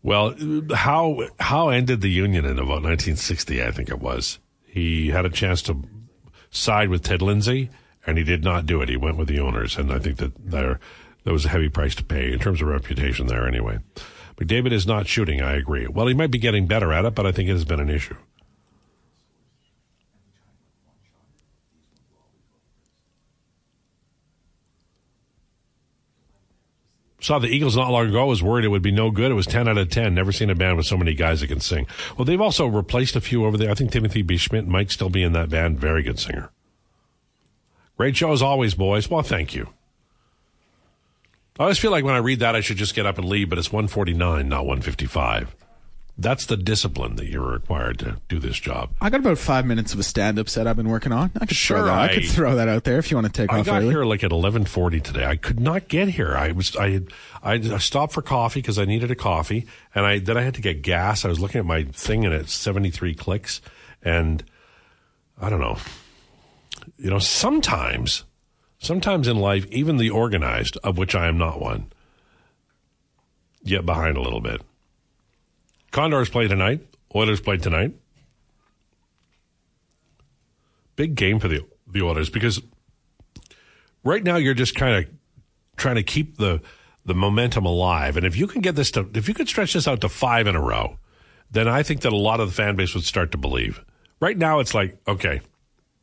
Well, 0.02 0.34
Howe 0.74 1.28
Howe 1.38 1.68
ended 1.68 2.00
the 2.00 2.10
union 2.10 2.44
in 2.44 2.58
about 2.58 2.82
1960, 2.82 3.62
I 3.62 3.70
think 3.70 3.88
it 3.88 4.00
was. 4.00 4.40
He 4.66 5.10
had 5.10 5.24
a 5.24 5.30
chance 5.30 5.62
to 5.62 5.80
side 6.50 6.88
with 6.88 7.04
Ted 7.04 7.22
Lindsay, 7.22 7.70
and 8.04 8.18
he 8.18 8.24
did 8.24 8.42
not 8.42 8.66
do 8.66 8.82
it. 8.82 8.88
He 8.88 8.96
went 8.96 9.16
with 9.16 9.28
the 9.28 9.38
owners, 9.38 9.76
and 9.76 9.92
I 9.92 10.00
think 10.00 10.16
that 10.16 10.32
there 10.36 10.80
there 11.22 11.32
was 11.32 11.44
a 11.44 11.50
heavy 11.50 11.68
price 11.68 11.94
to 11.96 12.04
pay 12.04 12.32
in 12.32 12.40
terms 12.40 12.60
of 12.60 12.66
reputation 12.66 13.28
there. 13.28 13.46
Anyway, 13.46 13.78
McDavid 14.40 14.72
is 14.72 14.88
not 14.88 15.06
shooting. 15.06 15.40
I 15.40 15.54
agree. 15.54 15.86
Well, 15.86 16.08
he 16.08 16.14
might 16.14 16.32
be 16.32 16.38
getting 16.38 16.66
better 16.66 16.92
at 16.92 17.04
it, 17.04 17.14
but 17.14 17.26
I 17.26 17.32
think 17.32 17.48
it 17.48 17.52
has 17.52 17.64
been 17.64 17.80
an 17.80 17.90
issue. 17.90 18.16
Saw 27.26 27.40
the 27.40 27.48
Eagles 27.48 27.74
not 27.74 27.90
long 27.90 28.08
ago. 28.08 28.24
Was 28.26 28.40
worried 28.40 28.64
it 28.64 28.68
would 28.68 28.82
be 28.82 28.92
no 28.92 29.10
good. 29.10 29.32
It 29.32 29.34
was 29.34 29.48
ten 29.48 29.66
out 29.66 29.76
of 29.76 29.90
ten. 29.90 30.14
Never 30.14 30.30
seen 30.30 30.48
a 30.48 30.54
band 30.54 30.76
with 30.76 30.86
so 30.86 30.96
many 30.96 31.12
guys 31.12 31.40
that 31.40 31.48
can 31.48 31.58
sing. 31.58 31.88
Well, 32.16 32.24
they've 32.24 32.40
also 32.40 32.68
replaced 32.68 33.16
a 33.16 33.20
few 33.20 33.44
over 33.44 33.56
there. 33.56 33.68
I 33.68 33.74
think 33.74 33.90
Timothy 33.90 34.22
B. 34.22 34.36
Schmit 34.36 34.68
might 34.68 34.92
still 34.92 35.10
be 35.10 35.24
in 35.24 35.32
that 35.32 35.48
band. 35.48 35.80
Very 35.80 36.04
good 36.04 36.20
singer. 36.20 36.50
Great 37.96 38.16
show 38.16 38.30
as 38.30 38.42
always, 38.42 38.74
boys. 38.74 39.10
Well, 39.10 39.22
thank 39.22 39.56
you. 39.56 39.70
I 41.58 41.64
always 41.64 41.80
feel 41.80 41.90
like 41.90 42.04
when 42.04 42.14
I 42.14 42.18
read 42.18 42.38
that, 42.38 42.54
I 42.54 42.60
should 42.60 42.76
just 42.76 42.94
get 42.94 43.06
up 43.06 43.18
and 43.18 43.28
leave, 43.28 43.50
but 43.50 43.58
it's 43.58 43.72
149, 43.72 44.48
not 44.48 44.64
155. 44.64 45.52
That's 46.18 46.46
the 46.46 46.56
discipline 46.56 47.16
that 47.16 47.26
you're 47.28 47.46
required 47.46 47.98
to 47.98 48.16
do 48.28 48.38
this 48.38 48.58
job. 48.58 48.88
I 49.02 49.10
got 49.10 49.20
about 49.20 49.36
five 49.36 49.66
minutes 49.66 49.92
of 49.92 50.00
a 50.00 50.02
stand-up 50.02 50.48
set 50.48 50.66
I've 50.66 50.74
been 50.76 50.88
working 50.88 51.12
on. 51.12 51.30
I 51.38 51.44
could 51.44 51.54
Sure, 51.58 51.76
throw 51.76 51.86
that. 51.86 51.98
I, 51.98 52.04
I- 52.06 52.14
could 52.14 52.24
throw 52.24 52.54
that 52.56 52.68
out 52.68 52.84
there 52.84 52.98
if 52.98 53.10
you 53.10 53.18
want 53.18 53.26
to 53.26 53.32
take 53.32 53.52
I 53.52 53.58
off 53.60 53.66
I 53.68 53.70
got 53.70 53.82
early. 53.82 53.90
here 53.90 54.04
like 54.06 54.24
at 54.24 54.30
11:40 54.30 55.02
today. 55.02 55.26
I 55.26 55.36
could 55.36 55.60
not 55.60 55.88
get 55.88 56.08
here. 56.08 56.34
I 56.34 56.52
was 56.52 56.74
I 56.74 57.00
I, 57.42 57.54
I 57.54 57.76
stopped 57.78 58.14
for 58.14 58.22
coffee 58.22 58.60
because 58.62 58.78
I 58.78 58.86
needed 58.86 59.10
a 59.10 59.14
coffee, 59.14 59.66
and 59.94 60.06
I 60.06 60.18
then 60.18 60.38
I 60.38 60.42
had 60.42 60.54
to 60.54 60.62
get 60.62 60.80
gas. 60.80 61.26
I 61.26 61.28
was 61.28 61.38
looking 61.38 61.58
at 61.58 61.66
my 61.66 61.82
thing 61.84 62.24
and 62.24 62.32
it's 62.32 62.54
73 62.54 63.14
clicks, 63.14 63.60
and 64.02 64.42
I 65.38 65.50
don't 65.50 65.60
know. 65.60 65.76
You 66.96 67.10
know, 67.10 67.18
sometimes, 67.18 68.24
sometimes 68.78 69.28
in 69.28 69.36
life, 69.36 69.66
even 69.66 69.98
the 69.98 70.08
organized, 70.08 70.78
of 70.82 70.96
which 70.96 71.14
I 71.14 71.26
am 71.28 71.36
not 71.36 71.60
one, 71.60 71.92
get 73.66 73.84
behind 73.84 74.16
a 74.16 74.22
little 74.22 74.40
bit. 74.40 74.62
Condors 75.90 76.28
play 76.28 76.48
tonight. 76.48 76.86
Oilers 77.14 77.40
play 77.40 77.56
tonight. 77.56 77.94
Big 80.96 81.14
game 81.14 81.38
for 81.38 81.48
the 81.48 81.64
the 81.86 82.02
Oilers 82.02 82.30
because 82.30 82.60
right 84.02 84.22
now 84.22 84.36
you're 84.36 84.54
just 84.54 84.74
kind 84.74 85.04
of 85.04 85.10
trying 85.76 85.96
to 85.96 86.02
keep 86.02 86.36
the 86.36 86.60
the 87.04 87.14
momentum 87.14 87.64
alive. 87.64 88.16
And 88.16 88.26
if 88.26 88.36
you 88.36 88.46
can 88.46 88.60
get 88.60 88.74
this 88.74 88.90
to 88.92 89.08
if 89.14 89.28
you 89.28 89.34
could 89.34 89.48
stretch 89.48 89.74
this 89.74 89.86
out 89.86 90.00
to 90.00 90.08
five 90.08 90.46
in 90.46 90.56
a 90.56 90.60
row, 90.60 90.98
then 91.50 91.68
I 91.68 91.82
think 91.82 92.00
that 92.02 92.12
a 92.12 92.16
lot 92.16 92.40
of 92.40 92.48
the 92.48 92.54
fan 92.54 92.76
base 92.76 92.94
would 92.94 93.04
start 93.04 93.32
to 93.32 93.38
believe. 93.38 93.84
Right 94.20 94.36
now 94.36 94.60
it's 94.60 94.74
like, 94.74 94.98
okay, 95.06 95.40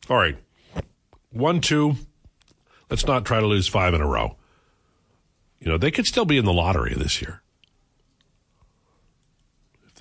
all 0.08 0.16
right, 0.16 0.36
one, 1.30 1.60
two, 1.60 1.96
let's 2.90 3.06
not 3.06 3.24
try 3.24 3.40
to 3.40 3.46
lose 3.46 3.66
five 3.66 3.92
in 3.94 4.00
a 4.00 4.06
row. 4.06 4.36
You 5.58 5.70
know, 5.70 5.78
they 5.78 5.90
could 5.90 6.06
still 6.06 6.24
be 6.24 6.38
in 6.38 6.44
the 6.44 6.52
lottery 6.52 6.94
this 6.94 7.20
year. 7.20 7.42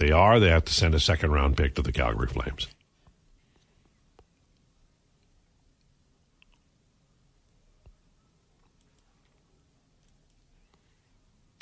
They 0.03 0.11
are, 0.11 0.37
they 0.37 0.49
have 0.49 0.65
to 0.65 0.73
send 0.73 0.93
a 0.95 0.99
second 0.99 1.31
round 1.31 1.55
pick 1.55 1.75
to 1.75 1.81
the 1.81 1.93
Calgary 1.93 2.27
Flames. 2.27 2.67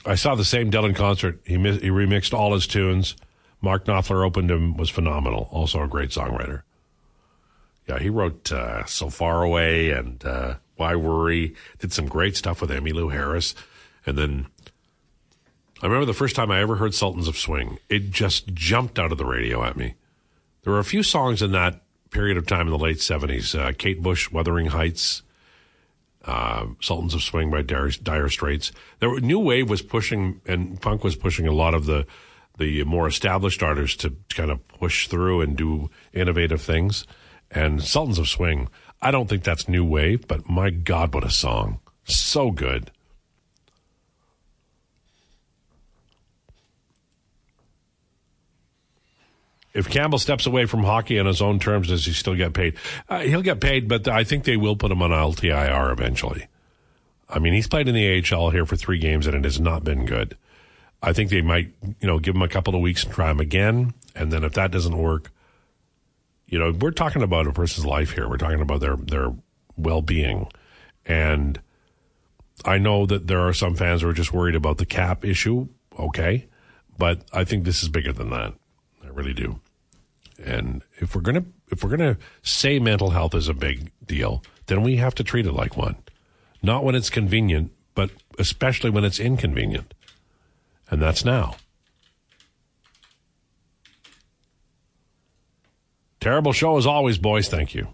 I 0.08 0.16
saw 0.16 0.34
the 0.34 0.44
same 0.44 0.72
Dylan 0.72 0.96
concert. 0.96 1.40
He 1.46 1.60
mi- 1.60 1.78
he 1.78 1.90
remixed 1.90 2.34
all 2.34 2.56
his 2.56 2.66
tunes. 2.66 3.16
Mark 3.62 3.86
Knopfler 3.86 4.26
opened 4.26 4.50
him. 4.50 4.76
Was 4.76 4.90
phenomenal. 4.90 5.48
Also 5.52 5.84
a 5.84 5.88
great 5.88 6.10
songwriter. 6.10 6.64
Yeah, 7.88 8.00
he 8.00 8.10
wrote 8.10 8.52
uh, 8.52 8.86
"So 8.86 9.12
Far 9.12 9.44
Away" 9.44 9.92
and 9.92 10.26
uh, 10.26 10.56
"Why 10.78 10.96
Worry." 10.96 11.54
Did 11.78 11.94
some 11.94 12.08
great 12.08 12.36
stuff 12.36 12.60
with 12.60 12.72
Emmylou 12.72 13.12
Harris, 13.12 13.54
and 14.04 14.18
then 14.18 14.48
I 15.82 15.88
remember 15.88 16.06
the 16.06 16.14
first 16.14 16.36
time 16.36 16.52
I 16.52 16.62
ever 16.62 16.76
heard 16.76 16.94
Sultans 16.94 17.28
of 17.28 17.38
Swing. 17.38 17.80
It 17.90 18.12
just 18.12 18.54
jumped 18.54 19.00
out 19.00 19.12
of 19.12 19.18
the 19.18 19.26
radio 19.26 19.64
at 19.64 19.78
me. 19.78 19.96
There 20.64 20.74
were 20.74 20.80
a 20.80 20.84
few 20.84 21.02
songs 21.02 21.42
in 21.42 21.52
that 21.54 21.82
period 22.12 22.38
of 22.38 22.46
time 22.46 22.68
in 22.68 22.72
the 22.72 22.78
late 22.78 23.02
seventies. 23.02 23.56
Uh, 23.56 23.72
Kate 23.78 24.02
Bush, 24.02 24.32
"Wuthering 24.32 24.68
Heights." 24.68 25.24
uh, 26.26 26.68
Sultans 26.80 27.14
of 27.14 27.24
Swing 27.24 27.50
by 27.50 27.62
Dire, 27.62 27.90
Dire 27.90 28.30
Straits. 28.30 28.72
There 29.00 29.10
were, 29.10 29.20
New 29.20 29.40
Wave 29.40 29.70
was 29.70 29.82
pushing 29.82 30.42
and 30.46 30.80
punk 30.82 31.04
was 31.04 31.16
pushing 31.16 31.48
a 31.48 31.54
lot 31.54 31.74
of 31.74 31.86
the 31.86 32.06
the 32.58 32.84
more 32.84 33.08
established 33.08 33.64
artists 33.64 33.98
to 33.98 34.16
kind 34.30 34.52
of 34.52 34.68
push 34.68 35.08
through 35.08 35.42
and 35.42 35.56
do 35.56 35.90
innovative 36.14 36.62
things. 36.62 37.08
And 37.50 37.82
Sultans 37.82 38.20
of 38.20 38.28
Swing, 38.28 38.68
I 39.02 39.10
don't 39.10 39.28
think 39.28 39.44
that's 39.44 39.68
New 39.68 39.84
Wave, 39.84 40.28
but 40.28 40.48
my 40.48 40.70
God, 40.70 41.14
what 41.14 41.24
a 41.24 41.32
song! 41.32 41.80
So 42.04 42.52
good. 42.52 42.92
If 49.74 49.90
Campbell 49.90 50.20
steps 50.20 50.46
away 50.46 50.66
from 50.66 50.84
hockey 50.84 51.18
on 51.20 51.26
his 51.26 51.42
own 51.42 51.60
terms, 51.60 51.88
does 51.88 52.06
he 52.06 52.12
still 52.12 52.36
get 52.36 52.54
paid? 52.54 52.76
Uh, 53.08 53.20
he'll 53.20 53.42
get 53.42 53.62
paid, 53.62 53.88
but 53.88 54.08
I 54.08 54.24
think 54.24 54.44
they 54.44 54.58
will 54.58 54.76
put 54.76 54.92
him 54.92 55.02
on 55.02 55.12
LTIR 55.12 55.92
eventually. 55.92 56.48
I 57.30 57.40
mean, 57.40 57.54
he's 57.54 57.68
played 57.68 57.88
in 57.88 57.96
the 57.96 58.22
AHL 58.34 58.50
here 58.50 58.66
for 58.66 58.76
three 58.76 59.00
games, 59.00 59.28
and 59.28 59.36
it 59.36 59.46
has 59.46 59.60
not 59.60 59.84
been 59.84 60.06
good. 60.06 60.38
I 61.02 61.14
think 61.14 61.30
they 61.30 61.42
might, 61.42 61.72
you 62.00 62.08
know, 62.08 62.20
give 62.20 62.36
him 62.36 62.42
a 62.42 62.50
couple 62.50 62.76
of 62.76 62.82
weeks 62.82 63.04
and 63.04 63.14
try 63.14 63.32
him 63.32 63.40
again, 63.40 63.94
and 64.14 64.32
then 64.32 64.44
if 64.44 64.54
that 64.54 64.72
doesn't 64.72 64.98
work, 64.98 65.32
you 66.48 66.60
know, 66.60 66.72
we're 66.72 66.92
talking 66.92 67.24
about 67.24 67.48
a 67.48 67.54
person's 67.54 67.86
life 67.86 68.12
here. 68.12 68.28
We're 68.28 68.38
talking 68.38 68.62
about 68.62 68.82
their 68.82 68.98
their 68.98 69.34
well 69.78 70.02
being, 70.02 70.48
and 71.06 71.60
I 72.66 72.78
know 72.78 73.06
that 73.06 73.28
there 73.28 73.40
are 73.40 73.54
some 73.54 73.76
fans 73.76 74.02
who 74.02 74.10
are 74.10 74.14
just 74.14 74.34
worried 74.34 74.56
about 74.56 74.78
the 74.78 74.86
cap 74.86 75.24
issue. 75.24 75.70
Okay, 75.98 76.48
but 76.98 77.22
I 77.32 77.46
think 77.46 77.64
this 77.64 77.82
is 77.82 77.90
bigger 77.90 78.12
than 78.12 78.30
that. 78.32 78.54
Really 79.14 79.34
do. 79.34 79.60
And 80.44 80.82
if 80.96 81.16
we're 81.16 81.22
gonna 81.22 81.46
if 81.70 81.84
we're 81.84 81.90
gonna 81.90 82.18
say 82.42 82.80
mental 82.80 83.12
health 83.12 83.36
is 83.36 83.48
a 83.48 83.54
big 83.54 83.92
deal, 84.06 84.44
then 84.68 84.82
we 84.82 84.98
have 84.98 85.16
to 85.16 85.24
treat 85.24 85.46
it 85.46 85.54
like 85.54 85.78
one. 85.78 85.98
Not 86.64 86.84
when 86.84 86.96
it's 86.96 87.10
convenient, 87.10 87.72
but 87.96 88.12
especially 88.40 88.90
when 88.90 89.04
it's 89.04 89.20
inconvenient. 89.20 89.94
And 90.90 91.02
that's 91.02 91.24
now. 91.24 91.56
Terrible 96.20 96.54
show 96.54 96.78
as 96.78 96.86
always, 96.86 97.18
boys. 97.18 97.48
Thank 97.48 97.74
you. 97.74 97.90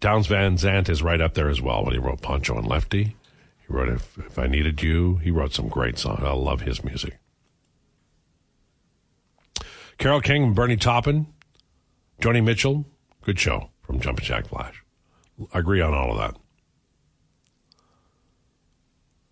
Townes 0.00 0.28
Van 0.28 0.56
Zandt 0.56 0.88
is 0.88 1.02
right 1.02 1.20
up 1.20 1.34
there 1.34 1.48
as 1.48 1.60
well 1.60 1.84
when 1.84 1.92
he 1.92 1.98
wrote 1.98 2.22
Pancho 2.22 2.56
and 2.56 2.66
Lefty. 2.66 3.16
He 3.66 3.66
wrote 3.68 3.88
If, 3.88 4.16
if 4.18 4.38
I 4.38 4.46
Needed 4.46 4.80
You. 4.80 5.16
He 5.16 5.32
wrote 5.32 5.52
some 5.52 5.68
great 5.68 5.98
songs. 5.98 6.22
I 6.22 6.32
love 6.32 6.60
his 6.60 6.84
music. 6.84 7.18
Carole 9.98 10.20
King, 10.20 10.44
and 10.44 10.54
Bernie 10.54 10.76
Taupin, 10.76 11.26
Joni 12.20 12.42
Mitchell. 12.42 12.86
Good 13.22 13.38
show 13.38 13.70
from 13.82 14.00
Jumpin' 14.00 14.24
Jack 14.24 14.46
Flash. 14.46 14.82
I 15.52 15.58
agree 15.58 15.80
on 15.80 15.92
all 15.92 16.12
of 16.12 16.18
that. 16.18 16.40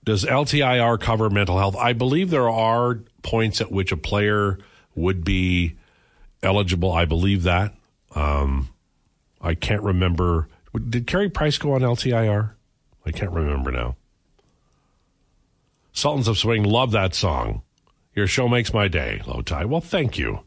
Does 0.05 0.25
LTIR 0.25 1.01
cover 1.01 1.31
mental 1.31 1.59
health? 1.59 1.77
I 1.77 1.93
believe 1.93 2.31
there 2.31 2.49
are 2.49 3.01
points 3.23 3.61
at 3.61 3.73
which 3.73 3.91
a 3.91 3.97
player 3.97 4.59
would 4.95 5.25
be 5.25 5.77
eligible. 6.43 6.93
I 6.93 7.07
believe 7.07 7.43
that. 7.45 7.75
Um, 8.15 8.69
I 9.41 9.55
can't 9.55 9.83
remember. 9.83 10.49
Did 10.89 11.07
Carey 11.07 11.29
Price 11.29 11.59
go 11.59 11.73
on 11.73 11.81
LTIR? 11.81 12.53
I 13.05 13.11
can't 13.11 13.33
remember 13.33 13.73
now. 13.73 13.97
Sultans 15.93 16.29
of 16.29 16.39
Swing, 16.39 16.63
love 16.63 16.93
that 16.93 17.15
song. 17.15 17.63
Your 18.15 18.27
show 18.27 18.49
makes 18.49 18.73
my 18.73 18.87
day, 18.87 19.23
Lowetide. 19.25 19.67
Well, 19.67 19.81
thank 19.81 20.19
you. 20.19 20.46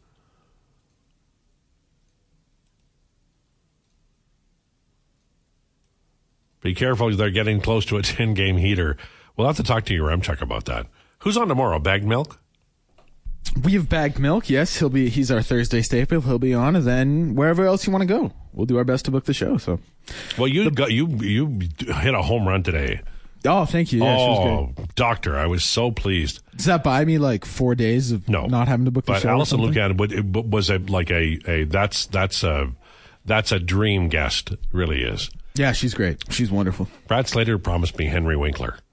Be 6.62 6.74
careful, 6.74 7.16
they're 7.16 7.30
getting 7.30 7.62
close 7.62 7.86
to 7.86 7.97
a 7.97 8.01
10 8.03 8.34
game 8.34 8.57
heater. 8.57 8.97
We'll 9.38 9.47
have 9.47 9.57
to 9.57 9.64
talk 9.64 9.86
to 9.86 9.93
your 9.93 10.10
Remchuk 10.10 10.41
about 10.41 10.66
that. 10.66 10.88
Who's 11.20 11.38
on 11.38 11.47
tomorrow? 11.47 11.80
Bagged 11.80 12.05
milk? 12.05 12.39
We 13.64 13.74
have 13.74 13.89
bagged 13.89 14.20
milk. 14.20 14.49
Yes, 14.49 14.78
he'll 14.78 14.89
be. 14.89 15.10
He's 15.10 15.32
our 15.32 15.41
Thursday 15.41 15.82
staple. 15.82 16.22
He'll 16.22 16.39
be 16.39 16.53
on, 16.53 16.76
and 16.76 16.86
then 16.86 17.36
wherever 17.36 17.66
else 17.66 17.88
you 17.88 17.91
want 17.91 18.01
to 18.03 18.05
go, 18.05 18.32
we'll 18.53 18.66
do 18.66 18.78
our 18.78 18.84
best 18.84 19.05
to 19.05 19.12
book 19.12 19.26
the 19.26 19.34
show. 19.34 19.57
So, 19.57 19.80
well, 20.38 20.47
you 20.47 20.70
got 20.70 20.91
you 20.91 21.07
you 21.07 21.60
hit 21.80 22.14
a 22.14 22.22
home 22.22 22.47
run 22.47 22.64
today. 22.64 23.01
Oh, 23.45 23.66
thank 23.66 23.93
you. 23.93 24.03
Yeah, 24.03 24.18
oh, 24.18 24.74
doctor, 24.95 25.38
I 25.38 25.45
was 25.47 25.64
so 25.64 25.91
pleased. 25.91 26.41
Does 26.57 26.66
that 26.66 26.84
buy 26.84 27.05
me 27.05 27.18
like 27.18 27.45
four 27.45 27.74
days 27.74 28.12
of 28.12 28.28
no, 28.28 28.45
not 28.45 28.68
having 28.68 28.86
to 28.86 28.91
book 28.91 29.05
the 29.05 29.14
but 29.14 29.22
show? 29.22 29.30
Alison 29.30 29.62
Lukan 29.62 29.97
was 30.51 30.70
a 30.70 30.78
like 30.78 31.10
a, 31.10 31.39
a 31.49 31.64
that's 31.64 32.05
that's 32.07 32.43
a 32.43 32.72
that's 33.26 33.51
a 33.51 33.60
dream 33.60 34.10
guest. 34.10 34.53
Really 34.72 35.01
is. 35.03 35.30
Yeah, 35.60 35.74
she's 35.74 35.93
great. 35.93 36.24
She's 36.32 36.49
wonderful. 36.49 36.88
Brad 37.10 37.28
Slater 37.28 37.57
promised 37.57 37.97
me 37.97 38.05
Henry 38.05 38.38
Winkler. 38.38 38.78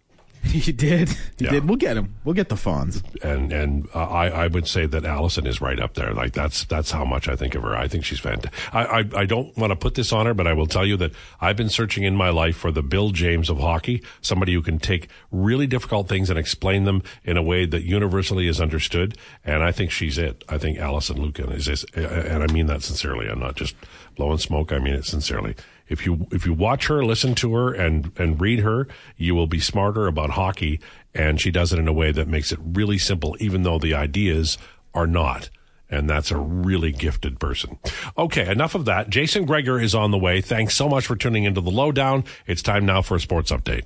He 0.46 0.70
did. 0.70 1.08
He 1.38 1.44
yeah. 1.44 1.50
did. 1.50 1.68
We'll 1.68 1.76
get 1.76 1.96
him. 1.96 2.14
We'll 2.24 2.34
get 2.34 2.48
the 2.48 2.54
Fonz. 2.54 3.02
And 3.20 3.52
and 3.52 3.88
uh, 3.92 4.04
I 4.04 4.28
I 4.28 4.46
would 4.46 4.68
say 4.68 4.86
that 4.86 5.04
Alison 5.04 5.44
is 5.44 5.60
right 5.60 5.80
up 5.80 5.94
there. 5.94 6.12
Like 6.14 6.34
that's 6.34 6.64
that's 6.64 6.92
how 6.92 7.04
much 7.04 7.28
I 7.28 7.34
think 7.34 7.56
of 7.56 7.62
her. 7.62 7.76
I 7.76 7.88
think 7.88 8.04
she's 8.04 8.20
fantastic. 8.20 8.52
I 8.72 8.84
I, 8.84 9.04
I 9.16 9.26
don't 9.26 9.56
want 9.56 9.72
to 9.72 9.76
put 9.76 9.96
this 9.96 10.12
on 10.12 10.24
her, 10.26 10.34
but 10.34 10.46
I 10.46 10.52
will 10.52 10.68
tell 10.68 10.86
you 10.86 10.96
that 10.98 11.10
I've 11.40 11.56
been 11.56 11.68
searching 11.68 12.04
in 12.04 12.14
my 12.14 12.30
life 12.30 12.56
for 12.56 12.70
the 12.70 12.82
Bill 12.82 13.10
James 13.10 13.50
of 13.50 13.58
hockey, 13.58 14.04
somebody 14.20 14.54
who 14.54 14.62
can 14.62 14.78
take 14.78 15.08
really 15.32 15.66
difficult 15.66 16.08
things 16.08 16.30
and 16.30 16.38
explain 16.38 16.84
them 16.84 17.02
in 17.24 17.36
a 17.36 17.42
way 17.42 17.66
that 17.66 17.82
universally 17.82 18.46
is 18.46 18.60
understood. 18.60 19.18
And 19.44 19.64
I 19.64 19.72
think 19.72 19.90
she's 19.90 20.16
it. 20.16 20.44
I 20.48 20.58
think 20.58 20.78
Alison 20.78 21.16
Lukan 21.16 21.52
is, 21.52 21.66
is 21.66 21.84
and 21.92 22.44
I 22.44 22.46
mean 22.52 22.66
that 22.66 22.82
sincerely. 22.84 23.26
I'm 23.26 23.40
not 23.40 23.56
just 23.56 23.74
blowing 24.14 24.38
smoke. 24.38 24.72
I 24.72 24.78
mean 24.78 24.94
it 24.94 25.06
sincerely 25.06 25.56
if 25.88 26.04
you 26.04 26.26
if 26.32 26.46
you 26.46 26.52
watch 26.52 26.86
her, 26.88 27.04
listen 27.04 27.34
to 27.36 27.54
her, 27.54 27.72
and 27.72 28.12
and 28.16 28.40
read 28.40 28.60
her, 28.60 28.88
you 29.16 29.34
will 29.34 29.46
be 29.46 29.60
smarter 29.60 30.06
about 30.06 30.30
hockey. 30.30 30.80
And 31.14 31.40
she 31.40 31.50
does 31.50 31.72
it 31.72 31.78
in 31.78 31.88
a 31.88 31.92
way 31.92 32.12
that 32.12 32.28
makes 32.28 32.52
it 32.52 32.58
really 32.62 32.98
simple, 32.98 33.36
even 33.40 33.62
though 33.62 33.78
the 33.78 33.94
ideas 33.94 34.58
are 34.94 35.06
not. 35.06 35.50
And 35.88 36.10
that's 36.10 36.32
a 36.32 36.36
really 36.36 36.90
gifted 36.90 37.38
person. 37.38 37.78
Okay, 38.18 38.50
enough 38.50 38.74
of 38.74 38.86
that. 38.86 39.08
Jason 39.08 39.44
Gregor 39.44 39.80
is 39.80 39.94
on 39.94 40.10
the 40.10 40.18
way. 40.18 40.40
Thanks 40.40 40.74
so 40.74 40.88
much 40.88 41.06
for 41.06 41.14
tuning 41.14 41.44
into 41.44 41.60
the 41.60 41.70
lowdown. 41.70 42.24
It's 42.46 42.60
time 42.60 42.84
now 42.84 43.02
for 43.02 43.14
a 43.14 43.20
sports 43.20 43.52
update. 43.52 43.84